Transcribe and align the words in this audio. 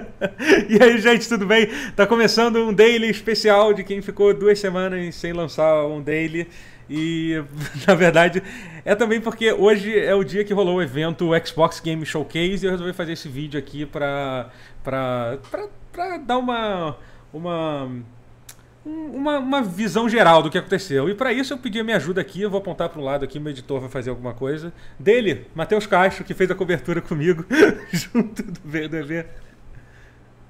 e 0.68 0.82
aí, 0.82 0.98
gente, 0.98 1.28
tudo 1.28 1.46
bem? 1.46 1.68
Tá 1.94 2.06
começando 2.06 2.56
um 2.56 2.72
daily 2.72 3.10
especial 3.10 3.72
de 3.72 3.84
quem 3.84 4.02
ficou 4.02 4.32
duas 4.34 4.58
semanas 4.58 5.14
sem 5.14 5.32
lançar 5.32 5.86
um 5.86 6.00
daily. 6.00 6.48
E, 6.88 7.42
na 7.86 7.94
verdade, 7.94 8.42
é 8.84 8.94
também 8.94 9.20
porque 9.20 9.52
hoje 9.52 9.98
é 9.98 10.14
o 10.14 10.22
dia 10.22 10.44
que 10.44 10.54
rolou 10.54 10.76
o 10.76 10.82
evento 10.82 11.30
Xbox 11.44 11.80
Game 11.80 12.04
Showcase 12.04 12.64
e 12.64 12.66
eu 12.66 12.70
resolvi 12.70 12.92
fazer 12.92 13.12
esse 13.12 13.28
vídeo 13.28 13.58
aqui 13.58 13.84
pra, 13.84 14.50
pra, 14.84 15.38
pra, 15.50 15.66
pra 15.92 16.18
dar 16.18 16.38
uma, 16.38 16.96
uma, 17.32 17.90
uma, 18.84 19.38
uma 19.38 19.62
visão 19.62 20.08
geral 20.08 20.42
do 20.42 20.50
que 20.50 20.58
aconteceu. 20.58 21.08
E 21.08 21.14
para 21.14 21.32
isso 21.32 21.52
eu 21.52 21.58
pedi 21.58 21.80
a 21.80 21.84
minha 21.84 21.96
ajuda 21.96 22.20
aqui, 22.20 22.42
eu 22.42 22.50
vou 22.50 22.58
apontar 22.58 22.88
para 22.88 23.00
o 23.00 23.04
lado 23.04 23.24
aqui, 23.24 23.40
meu 23.40 23.50
editor 23.50 23.80
vai 23.80 23.90
fazer 23.90 24.10
alguma 24.10 24.32
coisa. 24.32 24.72
Dele, 24.98 25.46
Matheus 25.54 25.86
Castro, 25.86 26.24
que 26.24 26.34
fez 26.34 26.50
a 26.50 26.54
cobertura 26.54 27.00
comigo, 27.00 27.44
junto 27.92 28.42
do, 28.44 28.60
do 28.88 28.96
evento. 28.96 29.45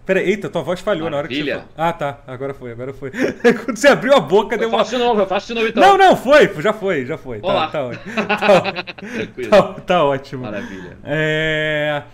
Pera, 0.06 0.22
eita, 0.22 0.48
tua 0.48 0.62
voz 0.62 0.78
falhou 0.78 1.10
Maravilha. 1.10 1.56
na 1.56 1.58
hora 1.58 1.64
que 1.64 1.66
você 1.66 1.74
falou. 1.74 1.88
Ah, 1.90 1.92
tá. 1.92 2.20
Agora 2.28 2.54
foi, 2.54 2.70
agora 2.70 2.94
foi. 2.94 3.10
Quando 3.64 3.76
você 3.76 3.88
abriu 3.88 4.14
a 4.14 4.20
boca, 4.20 4.54
eu 4.54 4.58
deu 4.60 4.68
uma. 4.68 4.78
Faço 4.78 4.90
de 4.92 4.98
novo, 4.98 5.20
eu 5.20 5.26
faço 5.26 5.46
de 5.48 5.54
novo 5.54 5.66
então. 5.66 5.82
Não, 5.82 5.98
não, 5.98 6.16
foi, 6.16 6.48
já 6.62 6.72
foi, 6.72 7.04
já 7.04 7.18
foi. 7.18 7.40
Tá, 7.40 7.48
Olá. 7.48 7.66
Tá, 7.66 7.90
tá, 7.90 8.26
tá, 8.36 8.92
tá, 9.50 9.72
tá 9.80 10.04
ótimo. 10.04 10.44
Maravilha. 10.44 10.96
É. 11.02 12.04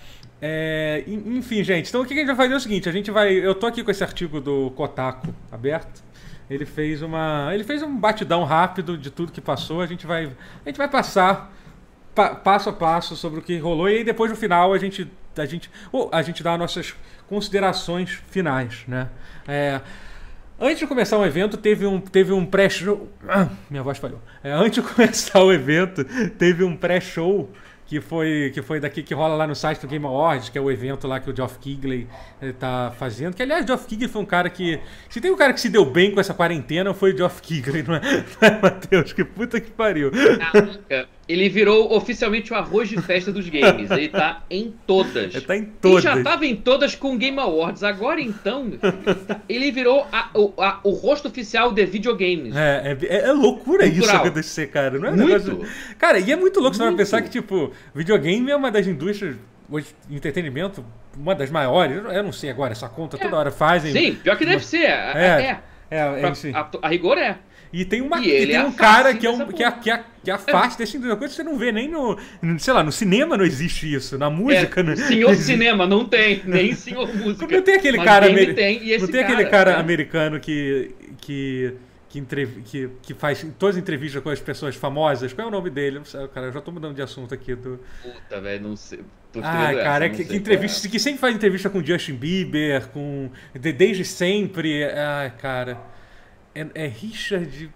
É, 0.44 1.04
enfim, 1.06 1.62
gente, 1.62 1.88
então 1.88 2.00
o 2.00 2.04
que 2.04 2.14
a 2.14 2.16
gente 2.16 2.26
vai 2.26 2.34
fazer 2.34 2.54
é 2.54 2.56
o 2.56 2.60
seguinte: 2.60 2.88
a 2.88 2.92
gente 2.92 3.10
vai. 3.10 3.32
Eu 3.32 3.54
tô 3.54 3.66
aqui 3.66 3.84
com 3.84 3.90
esse 3.92 4.02
artigo 4.02 4.40
do 4.40 4.70
Kotaku 4.70 5.32
aberto. 5.52 6.02
Ele 6.50 6.64
fez 6.64 7.02
uma. 7.02 7.50
Ele 7.52 7.62
fez 7.62 7.82
um 7.82 7.96
batidão 7.96 8.42
rápido 8.42 8.96
de 8.98 9.10
tudo 9.10 9.30
que 9.30 9.40
passou. 9.40 9.80
A 9.80 9.86
gente 9.86 10.06
vai. 10.06 10.24
A 10.64 10.68
gente 10.68 10.78
vai 10.78 10.88
passar 10.88 11.52
pa, 12.14 12.34
passo 12.34 12.70
a 12.70 12.72
passo 12.72 13.14
sobre 13.16 13.38
o 13.38 13.42
que 13.42 13.56
rolou. 13.58 13.88
E 13.88 13.98
aí 13.98 14.04
depois 14.04 14.30
no 14.30 14.36
final 14.36 14.72
a 14.72 14.78
gente. 14.78 15.08
A 15.36 15.46
gente, 15.46 15.70
oh, 15.90 16.08
a 16.12 16.22
gente 16.22 16.42
dá 16.42 16.56
nossas 16.56 16.94
considerações 17.28 18.10
finais, 18.30 18.84
né? 18.86 19.08
É, 19.46 19.80
antes 20.60 20.78
de 20.78 20.86
começar 20.86 21.18
o 21.18 21.24
evento, 21.24 21.56
teve 21.56 21.86
um, 21.86 22.00
teve 22.00 22.32
um 22.32 22.44
pré-show. 22.44 23.08
Ah, 23.28 23.48
minha 23.70 23.82
voz 23.82 23.98
falhou. 23.98 24.20
É, 24.42 24.52
antes 24.52 24.82
de 24.82 24.82
começar 24.94 25.42
o 25.42 25.52
evento, 25.52 26.04
teve 26.36 26.62
um 26.62 26.76
pré-show 26.76 27.50
que 27.92 28.00
foi, 28.00 28.50
que 28.54 28.62
foi 28.62 28.80
daqui 28.80 29.02
que 29.02 29.12
rola 29.12 29.34
lá 29.34 29.46
no 29.46 29.54
site 29.54 29.80
do 29.80 29.86
Game 29.86 30.06
Awards, 30.06 30.48
que 30.48 30.56
é 30.56 30.60
o 30.60 30.70
evento 30.70 31.06
lá 31.06 31.20
que 31.20 31.30
o 31.30 31.36
Geoff 31.36 31.58
Keighley 31.58 32.08
está 32.40 32.90
eh, 32.90 32.96
fazendo. 32.96 33.34
Que 33.34 33.42
aliás, 33.42 33.64
o 33.64 33.66
Geoff 33.66 33.86
Keighley 33.86 34.08
foi 34.08 34.22
um 34.22 34.24
cara 34.24 34.48
que. 34.48 34.80
Se 35.10 35.20
tem 35.20 35.30
um 35.30 35.36
cara 35.36 35.52
que 35.52 35.60
se 35.60 35.68
deu 35.68 35.84
bem 35.84 36.10
com 36.10 36.18
essa 36.18 36.32
quarentena, 36.32 36.94
foi 36.94 37.12
o 37.12 37.16
Geoff 37.18 37.42
Keighley, 37.42 37.82
não 37.82 37.96
é, 37.96 38.00
não 38.40 38.48
é 38.48 38.60
Matheus? 38.62 39.12
Que 39.12 39.22
puta 39.22 39.60
que 39.60 39.70
pariu. 39.70 40.10
Caraca. 40.10 41.08
Ele 41.28 41.48
virou 41.48 41.94
oficialmente 41.94 42.52
o 42.52 42.56
arroz 42.56 42.88
de 42.88 43.00
festa 43.00 43.32
dos 43.32 43.48
games. 43.48 43.90
Ele 43.90 44.08
tá 44.08 44.42
em 44.50 44.74
todas. 44.86 45.34
Ele 45.34 45.40
tá 45.40 45.56
em 45.56 45.64
todas. 45.64 46.04
Ele 46.04 46.16
já 46.16 46.22
tava 46.22 46.44
em 46.44 46.56
todas 46.56 46.94
com 46.94 47.16
Game 47.16 47.38
Awards. 47.38 47.84
Agora 47.84 48.20
então, 48.20 48.72
ele 49.48 49.70
virou 49.70 50.06
a, 50.12 50.30
a, 50.58 50.80
o 50.82 50.90
rosto 50.90 51.28
oficial 51.28 51.72
de 51.72 51.86
videogames. 51.86 52.54
É, 52.56 52.96
é, 53.00 53.28
é 53.28 53.32
loucura 53.32 53.84
Cultural. 53.84 54.16
isso 54.16 54.16
acontecer, 54.16 54.66
cara. 54.68 54.98
Não 54.98 55.08
é 55.08 55.12
muito. 55.12 55.50
Negócio... 55.50 55.94
Cara, 55.96 56.18
e 56.18 56.30
é 56.32 56.36
muito 56.36 56.60
louco 56.60 56.76
você 56.76 56.92
pensar 56.92 57.22
que, 57.22 57.30
tipo, 57.30 57.72
videogame 57.94 58.50
é 58.50 58.56
uma 58.56 58.70
das 58.70 58.86
indústrias 58.86 59.36
hoje, 59.70 59.86
entretenimento, 60.10 60.84
uma 61.16 61.34
das 61.34 61.50
maiores. 61.50 61.96
Eu 61.96 62.22
não 62.22 62.32
sei 62.32 62.50
agora, 62.50 62.72
essa 62.72 62.88
conta 62.88 63.16
toda 63.16 63.36
hora 63.36 63.50
fazem. 63.50 63.92
Sim, 63.92 64.14
pior 64.16 64.36
que 64.36 64.44
deve 64.44 64.64
ser. 64.64 64.84
É. 64.84 65.12
é. 65.14 65.60
é, 65.90 65.96
é 65.96 66.54
a, 66.54 66.68
a, 66.82 66.88
rigor 66.88 67.18
é. 67.18 67.38
E 67.72 67.86
tem, 67.86 68.02
uma, 68.02 68.20
e 68.20 68.42
e 68.42 68.46
tem 68.46 68.60
um 68.60 68.72
cara 68.72 69.14
que, 69.14 69.26
é 69.26 69.30
um, 69.30 69.46
que, 69.46 69.64
é, 69.64 69.70
que, 69.70 69.90
é, 69.90 70.04
que 70.22 70.30
afasta 70.30 70.82
desse 70.82 70.98
coisa 70.98 71.16
que 71.16 71.30
você 71.30 71.42
não 71.42 71.56
vê 71.56 71.72
nem 71.72 71.88
no. 71.88 72.18
Sei 72.58 72.72
lá, 72.72 72.82
no 72.82 72.92
cinema 72.92 73.36
não 73.36 73.44
existe 73.46 73.92
isso. 73.92 74.18
Na 74.18 74.28
música. 74.28 74.80
É, 74.80 74.82
não, 74.82 74.96
senhor 74.96 75.34
cinema, 75.36 75.86
não 75.86 76.04
tem. 76.04 76.42
Nem 76.46 76.74
senhor 76.74 77.08
música. 77.14 77.46
Não 77.46 77.62
tem 77.62 77.76
aquele 77.76 77.98
cara. 78.04 78.26
Amer... 78.26 78.54
Tem, 78.54 78.98
não 78.98 79.06
tem 79.06 79.22
cara, 79.22 79.32
aquele 79.32 79.48
cara 79.48 79.80
americano 79.80 80.38
que. 80.38 80.94
que 81.18 81.74
que, 82.12 82.20
que, 82.66 82.90
que 83.00 83.14
faz 83.14 83.46
todas 83.58 83.76
as 83.76 83.82
entrevistas 83.82 84.22
com 84.22 84.28
as 84.28 84.38
pessoas 84.38 84.76
famosas. 84.76 85.32
Qual 85.32 85.46
é 85.46 85.48
o 85.48 85.50
nome 85.50 85.70
dele? 85.70 85.98
Não 85.98 86.04
sei, 86.04 86.28
cara, 86.28 86.48
eu 86.48 86.52
já 86.52 86.60
tô 86.60 86.70
mudando 86.70 86.94
de 86.94 87.00
assunto 87.00 87.32
aqui. 87.32 87.54
Do... 87.54 87.80
Puta, 88.02 88.38
velho, 88.38 88.68
não 88.68 88.76
sei. 88.76 89.00
ah, 89.42 89.72
cara, 89.72 90.06
essa, 90.06 90.16
que, 90.16 90.24
que 90.26 90.36
entrevista, 90.36 90.86
é. 90.86 90.90
que 90.90 90.98
sempre 90.98 91.20
faz 91.20 91.34
entrevista 91.34 91.70
com 91.70 91.82
Justin 91.82 92.16
Bieber, 92.16 92.86
com. 92.88 93.30
desde 93.54 94.04
sempre. 94.04 94.84
Ah, 94.84 95.32
cara. 95.38 95.78
É, 96.54 96.66
é 96.74 96.86
Richard. 96.86 97.70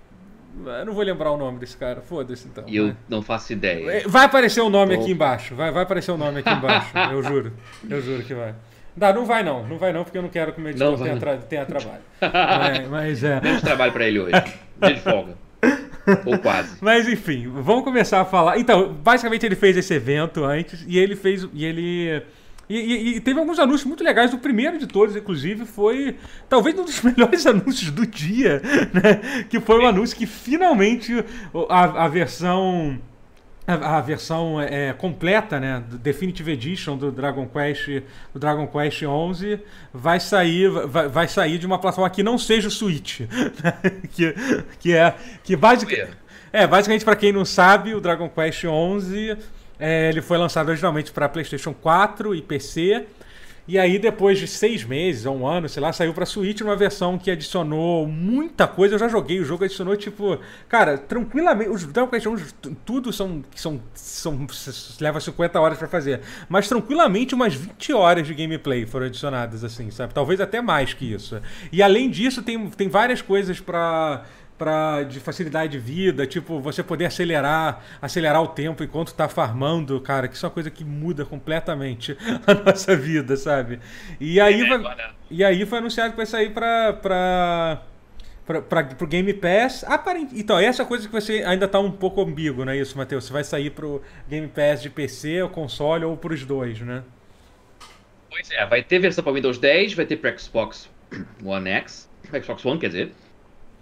Eu 0.64 0.86
não 0.86 0.94
vou 0.94 1.02
lembrar 1.02 1.30
o 1.32 1.36
nome 1.36 1.58
desse 1.58 1.76
cara. 1.76 2.00
Foda-se 2.00 2.46
então. 2.48 2.64
E 2.66 2.76
eu 2.76 2.88
né? 2.88 2.96
não 3.08 3.22
faço 3.22 3.52
ideia. 3.52 3.90
É, 3.90 4.08
vai 4.08 4.24
aparecer 4.24 4.60
o 4.60 4.70
nome 4.70 4.94
aqui 4.94 5.10
embaixo. 5.10 5.54
Vai, 5.54 5.70
vai 5.70 5.82
aparecer 5.82 6.10
o 6.12 6.16
nome 6.16 6.40
aqui 6.40 6.50
embaixo. 6.50 6.90
eu 7.12 7.22
juro. 7.22 7.52
Eu 7.88 8.00
juro 8.00 8.22
que 8.22 8.34
vai. 8.34 8.54
Não, 8.96 9.14
não 9.14 9.24
vai 9.26 9.42
não. 9.42 9.66
Não 9.66 9.76
vai 9.76 9.92
não, 9.92 10.04
porque 10.04 10.16
eu 10.16 10.22
não 10.22 10.30
quero 10.30 10.52
que 10.52 10.58
o 10.58 10.62
meu 10.62 10.70
editor 10.70 10.98
tenha, 10.98 11.16
tra 11.18 11.36
tenha, 11.36 11.66
trabalho. 11.66 12.00
é, 12.20 12.88
mas 12.88 13.22
é. 13.22 13.40
Menos 13.40 13.60
trabalho 13.60 13.92
para 13.92 14.06
ele 14.06 14.20
hoje. 14.20 14.32
Dia 14.80 14.94
de 14.94 15.00
folga. 15.00 15.34
Ou 16.24 16.38
quase. 16.38 16.78
Mas 16.80 17.06
enfim, 17.08 17.48
vamos 17.48 17.84
começar 17.84 18.20
a 18.20 18.24
falar. 18.24 18.58
Então, 18.58 18.92
basicamente 18.94 19.44
ele 19.44 19.56
fez 19.56 19.76
esse 19.76 19.92
evento 19.92 20.44
antes 20.44 20.84
e 20.86 20.98
ele 20.98 21.16
fez. 21.16 21.46
E 21.52 21.64
ele 21.64 22.22
e, 22.68 22.76
e, 22.76 23.16
e, 23.16 23.20
teve 23.20 23.38
alguns 23.38 23.58
anúncios 23.58 23.84
muito 23.84 24.02
legais. 24.02 24.32
O 24.34 24.38
primeiro 24.38 24.78
de 24.78 24.86
todos, 24.86 25.14
inclusive, 25.14 25.64
foi 25.64 26.16
talvez 26.48 26.76
um 26.78 26.84
dos 26.84 27.00
melhores 27.02 27.46
anúncios 27.46 27.90
do 27.90 28.06
dia, 28.06 28.60
né? 28.92 29.44
Que 29.48 29.60
foi 29.60 29.78
o 29.78 29.86
anúncio 29.86 30.16
que 30.16 30.26
finalmente 30.26 31.24
a, 31.68 32.04
a 32.04 32.08
versão 32.08 32.98
a, 33.66 33.98
a, 33.98 34.00
versão 34.00 34.60
é, 34.60 34.92
completa, 34.92 35.58
né, 35.58 35.82
Definitive 36.00 36.52
Edition 36.52 36.96
do 36.96 37.10
Dragon 37.10 37.46
Quest, 37.46 38.02
do 38.32 38.38
Dragon 38.38 38.66
Quest 38.66 39.02
11 39.02 39.60
vai 39.92 40.20
sair, 40.20 40.70
vai, 40.70 41.08
vai 41.08 41.28
sair 41.28 41.58
de 41.58 41.66
uma 41.66 41.78
plataforma 41.78 42.08
que 42.08 42.22
não 42.22 42.38
seja 42.38 42.68
o 42.68 42.70
Switch, 42.70 43.20
né? 43.62 43.92
que, 44.12 44.34
que 44.78 44.94
é 44.94 45.14
que 45.42 45.56
basicamente 45.56 46.10
é 46.52 46.66
basicamente 46.66 47.04
para 47.04 47.16
quem 47.16 47.32
não 47.32 47.44
sabe, 47.44 47.94
o 47.94 48.00
Dragon 48.00 48.28
Quest 48.28 48.64
11 48.64 49.36
é, 49.78 50.08
ele 50.08 50.22
foi 50.22 50.38
lançado 50.38 50.68
originalmente 50.68 51.12
para 51.12 51.28
PlayStation 51.28 51.72
4 51.74 52.34
e 52.34 52.42
PC. 52.42 53.06
E 53.68 53.80
aí, 53.80 53.98
depois 53.98 54.38
de 54.38 54.46
seis 54.46 54.84
meses 54.84 55.26
ou 55.26 55.36
um 55.36 55.44
ano, 55.44 55.68
sei 55.68 55.82
lá, 55.82 55.92
saiu 55.92 56.14
pra 56.14 56.24
Switch 56.24 56.60
numa 56.60 56.76
versão 56.76 57.18
que 57.18 57.28
adicionou 57.32 58.06
muita 58.06 58.68
coisa. 58.68 58.94
Eu 58.94 58.98
já 58.98 59.08
joguei 59.08 59.40
o 59.40 59.44
jogo, 59.44 59.64
adicionou, 59.64 59.96
tipo, 59.96 60.38
cara, 60.68 60.96
tranquilamente. 60.96 61.70
Os 61.70 61.84
Dragon 61.84 62.08
Quest 62.08 62.26
1, 62.26 62.36
tudo 62.84 63.12
são, 63.12 63.42
são, 63.56 63.80
são. 63.92 64.46
leva 65.00 65.18
50 65.18 65.60
horas 65.60 65.78
para 65.78 65.88
fazer. 65.88 66.20
Mas 66.48 66.68
tranquilamente 66.68 67.34
umas 67.34 67.54
20 67.54 67.92
horas 67.92 68.24
de 68.24 68.34
gameplay 68.34 68.86
foram 68.86 69.06
adicionadas, 69.06 69.64
assim, 69.64 69.90
sabe? 69.90 70.14
Talvez 70.14 70.40
até 70.40 70.60
mais 70.60 70.94
que 70.94 71.12
isso. 71.12 71.40
E 71.72 71.82
além 71.82 72.08
disso, 72.08 72.44
tem, 72.44 72.70
tem 72.70 72.88
várias 72.88 73.20
coisas 73.20 73.58
para 73.58 74.24
pra, 74.58 75.02
de 75.02 75.20
facilidade 75.20 75.72
de 75.72 75.78
vida, 75.78 76.26
tipo, 76.26 76.60
você 76.60 76.82
poder 76.82 77.06
acelerar, 77.06 77.84
acelerar 78.00 78.42
o 78.42 78.48
tempo 78.48 78.82
enquanto 78.82 79.14
tá 79.14 79.28
farmando, 79.28 80.00
cara, 80.00 80.28
que 80.28 80.34
isso 80.34 80.46
é 80.46 80.48
uma 80.48 80.54
coisa 80.54 80.70
que 80.70 80.84
muda 80.84 81.24
completamente 81.24 82.16
a 82.46 82.54
nossa 82.54 82.96
vida, 82.96 83.36
sabe? 83.36 83.80
E 84.20 84.40
aí, 84.40 84.62
é, 84.62 84.78
vai, 84.78 84.96
e 85.30 85.44
aí 85.44 85.66
foi 85.66 85.78
anunciado 85.78 86.10
que 86.10 86.16
vai 86.16 86.26
sair 86.26 86.50
pra, 86.50 86.92
pra, 86.94 87.82
pra, 88.46 88.62
pra, 88.62 88.84
pro 88.84 89.06
Game 89.06 89.32
Pass. 89.34 89.84
Aparent... 89.84 90.30
Então, 90.32 90.58
essa 90.58 90.84
coisa 90.84 91.06
que 91.06 91.12
você 91.12 91.42
ainda 91.44 91.68
tá 91.68 91.78
um 91.78 91.90
pouco 91.90 92.22
ambíguo, 92.22 92.64
não 92.64 92.72
é 92.72 92.78
isso, 92.78 92.96
Matheus? 92.96 93.24
Você 93.24 93.32
vai 93.32 93.44
sair 93.44 93.70
pro 93.70 94.02
Game 94.28 94.48
Pass 94.48 94.82
de 94.82 94.90
PC, 94.90 95.42
ou 95.42 95.48
console, 95.48 96.04
ou 96.04 96.16
pros 96.16 96.44
dois, 96.44 96.80
né? 96.80 97.02
Pois 98.30 98.50
é, 98.50 98.66
vai 98.66 98.82
ter 98.82 98.98
versão 98.98 99.22
para 99.22 99.32
Windows 99.32 99.58
10, 99.58 99.94
vai 99.94 100.06
ter 100.06 100.16
para 100.16 100.36
Xbox 100.36 100.90
One 101.42 101.70
X, 101.70 102.08
Xbox 102.42 102.64
One, 102.64 102.78
quer 102.78 102.88
dizer, 102.88 103.12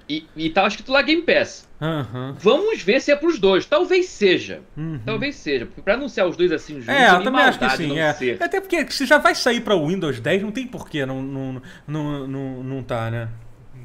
e, 0.08 0.26
e 0.36 0.50
tava 0.50 0.68
escrito 0.68 0.92
lá 0.92 1.02
Game 1.02 1.22
Pass. 1.22 1.68
Uhum. 1.80 2.34
Vamos 2.38 2.82
ver 2.82 3.00
se 3.00 3.10
é 3.10 3.16
pros 3.16 3.38
dois. 3.38 3.66
Talvez 3.66 4.06
seja. 4.06 4.60
Uhum. 4.76 5.00
Talvez 5.04 5.36
seja. 5.36 5.68
Pra 5.84 5.94
anunciar 5.94 6.26
os 6.26 6.36
dois 6.36 6.52
assim 6.52 6.80
juntos, 6.80 6.88
é, 6.88 7.10
eu 7.10 7.22
também 7.22 7.42
acho 7.42 7.58
que 7.58 7.70
sim. 7.70 7.98
É. 7.98 8.10
Até 8.40 8.60
porque 8.60 8.90
se 8.90 9.06
já 9.06 9.18
vai 9.18 9.34
sair 9.34 9.60
pra 9.60 9.74
Windows 9.76 10.20
10, 10.20 10.42
não 10.42 10.50
tem 10.50 10.66
porquê 10.66 11.04
não, 11.04 11.22
não, 11.22 11.62
não, 11.86 12.26
não, 12.26 12.64
não 12.64 12.82
tá, 12.82 13.10
né? 13.10 13.28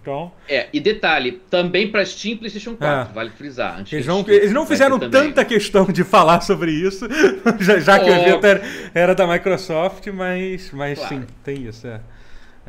Então... 0.01 0.31
É, 0.48 0.69
e 0.71 0.80
detalhe, 0.80 1.42
também 1.50 1.92
para 1.92 2.06
Steam 2.06 2.33
e 2.33 2.38
PlayStation 2.38 2.75
4, 2.75 3.12
é. 3.12 3.13
vale 3.13 3.30
frisar. 3.31 3.83
Eles 3.92 4.07
não, 4.07 4.24
eles 4.27 4.51
não 4.54 4.65
fizeram 4.65 4.98
tanta 4.98 5.44
questão 5.44 5.86
de 5.86 6.06
falar 6.06 6.39
sobre 6.39 6.72
isso, 6.72 7.06
já, 7.60 7.80
já 7.80 8.00
que 8.00 8.10
oh. 8.10 8.13
o 8.13 8.15
evento 8.15 8.45
era, 8.45 8.62
era, 8.94 9.15
da 9.15 9.27
Microsoft, 9.27 10.07
mas, 10.07 10.72
mas 10.72 11.00
claro. 11.00 11.15
sim, 11.15 11.27
tem 11.44 11.68
isso. 11.68 11.86
É. 11.86 12.00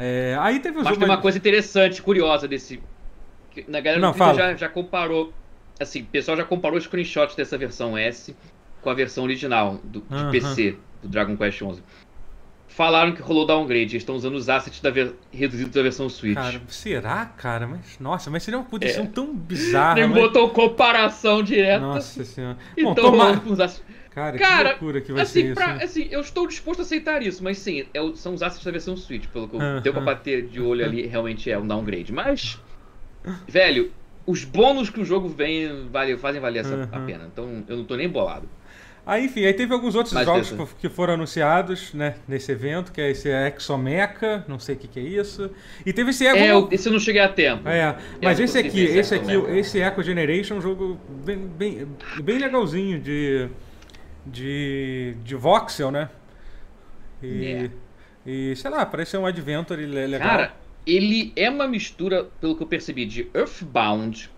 É, 0.03 0.37
aí 0.41 0.59
teve 0.61 0.83
Mas 0.83 0.97
tem 0.97 1.07
uma 1.07 1.21
coisa 1.21 1.37
interessante, 1.37 2.01
curiosa 2.01 2.49
desse, 2.49 2.81
na 3.69 3.81
galera 3.81 4.01
não, 4.01 4.35
já, 4.35 4.55
já 4.55 4.69
comparou. 4.69 5.33
Assim, 5.79 6.03
o 6.03 6.07
pessoal 6.07 6.37
já 6.37 6.45
comparou 6.45 6.79
os 6.79 6.85
screenshots 6.85 7.35
dessa 7.35 7.57
versão 7.57 7.97
S 7.97 8.37
com 8.83 8.91
a 8.91 8.95
versão 8.95 9.25
original 9.25 9.81
do, 9.83 10.01
de 10.01 10.15
uhum. 10.15 10.31
PC 10.31 10.77
do 11.03 11.09
Dragon 11.09 11.37
Quest 11.37 11.63
11. 11.63 11.83
Falaram 12.69 13.13
que 13.13 13.21
rolou 13.21 13.47
downgrade, 13.47 13.93
eles 13.93 13.95
estão 13.95 14.15
usando 14.15 14.37
os 14.37 14.49
assets 14.49 14.81
da 14.81 14.93
reduzidos 15.33 15.75
da 15.75 15.83
versão 15.83 16.09
Switch. 16.09 16.35
Cara, 16.35 16.63
será, 16.69 17.27
cara? 17.27 17.67
Mas, 17.67 17.99
nossa, 17.99 18.31
mas 18.31 18.43
seria 18.43 18.59
uma 18.59 18.67
condição 18.67 19.05
é. 19.05 19.09
tão 19.09 19.35
bizarra. 19.35 19.97
Nem 19.97 20.09
mas... 20.09 20.23
botou 20.23 20.49
comparação 20.51 21.43
direta. 21.43 21.81
Nossa 21.81 22.25
senhora. 22.25 22.57
Bom, 22.81 22.95
com 22.95 23.53
os 23.53 23.61
assets. 23.61 23.83
Cara, 24.11 24.39
Cara, 24.39 24.75
que 24.75 24.85
loucura 24.85 25.01
que 25.01 25.13
vai 25.13 25.23
assim, 25.23 25.43
ser 25.43 25.55
pra- 25.55 25.67
isso. 25.67 25.75
hein? 25.75 25.85
assim, 25.85 26.09
eu 26.11 26.21
estou 26.21 26.47
disposto 26.47 26.81
a 26.81 26.83
aceitar 26.83 27.23
isso, 27.23 27.45
mas 27.45 27.59
sim, 27.59 27.87
é 27.95 28.01
são 28.15 28.35
os 28.35 28.43
assets 28.43 28.65
da 28.65 28.71
versão 28.71 28.97
Switch, 28.97 29.27
pelo 29.29 29.49
que 29.49 29.55
eu 29.55 29.61
Aham. 29.61 29.81
deu 29.81 29.93
pra 29.93 30.03
bater 30.03 30.47
de 30.47 30.61
olho 30.61 30.85
ali, 30.85 31.07
realmente 31.07 31.51
é 31.51 31.57
um 31.57 31.67
downgrade. 31.67 32.13
Mas, 32.13 32.59
velho, 33.49 33.93
os 34.27 34.45
bônus 34.45 34.91
que 34.91 35.01
o 35.01 35.05
jogo 35.05 35.29
vem 35.29 35.89
vale, 35.91 36.17
fazem 36.19 36.41
valer 36.41 36.61
essa, 36.61 36.89
a 36.93 36.97
Aham. 36.97 37.07
pena. 37.07 37.29
Então 37.33 37.65
eu 37.69 37.77
não 37.79 37.85
tô 37.85 37.97
nem 37.97 38.09
bolado. 38.09 38.49
Aí, 39.07 39.25
enfim, 39.25 39.45
aí 39.47 39.55
teve 39.55 39.73
alguns 39.73 39.95
outros 39.95 40.13
Mas 40.13 40.27
jogos 40.27 40.51
beleza. 40.51 40.71
que 40.79 40.89
foram 40.89 41.15
anunciados, 41.15 41.93
né, 41.95 42.17
nesse 42.29 42.53
evento, 42.53 42.93
que 42.93 43.01
é 43.01 43.11
esse 43.11 43.29
Exomecha, 43.31 44.45
não 44.47 44.59
sei 44.59 44.75
o 44.75 44.79
que, 44.79 44.87
que 44.87 45.01
é 45.01 45.03
isso. 45.03 45.51
E 45.87 45.93
teve 45.93 46.11
esse 46.11 46.25
Echo... 46.27 46.37
É, 46.37 46.53
eu- 46.53 46.69
esse 46.71 46.87
eu 46.87 46.93
não 46.93 47.01
cheguei 47.01 47.21
a 47.23 47.29
tempo. 47.29 47.67
É, 47.67 47.97
mas 48.23 48.39
esse 48.39 48.59
aqui, 48.59 48.85
esse 48.85 49.15
aqui, 49.15 49.33
esse 49.57 49.81
Echo 49.81 50.03
Generation 50.03 50.57
é 50.57 50.59
um 50.59 50.61
jogo 50.61 51.01
bem, 51.25 51.39
bem, 51.39 51.89
bem 52.23 52.39
legalzinho 52.39 53.01
de, 53.01 53.49
de, 54.27 55.15
de 55.25 55.35
voxel, 55.35 55.91
né? 55.91 56.09
E, 57.23 57.45
É. 57.45 57.71
e, 58.27 58.55
sei 58.57 58.71
lá, 58.71 58.85
parece 58.87 59.13
ser 59.13 59.17
um 59.19 59.27
adventure 59.27 59.85
le- 59.85 60.07
legal. 60.07 60.29
Cara, 60.29 60.53
ele 60.95 61.33
é 61.37 61.49
uma 61.51 61.67
mistura, 61.69 62.25
pelo 62.41 62.57
que 62.57 62.63
eu 62.63 62.67
percebi, 62.67 63.05
de 63.07 63.29
Earthbound 63.35 64.31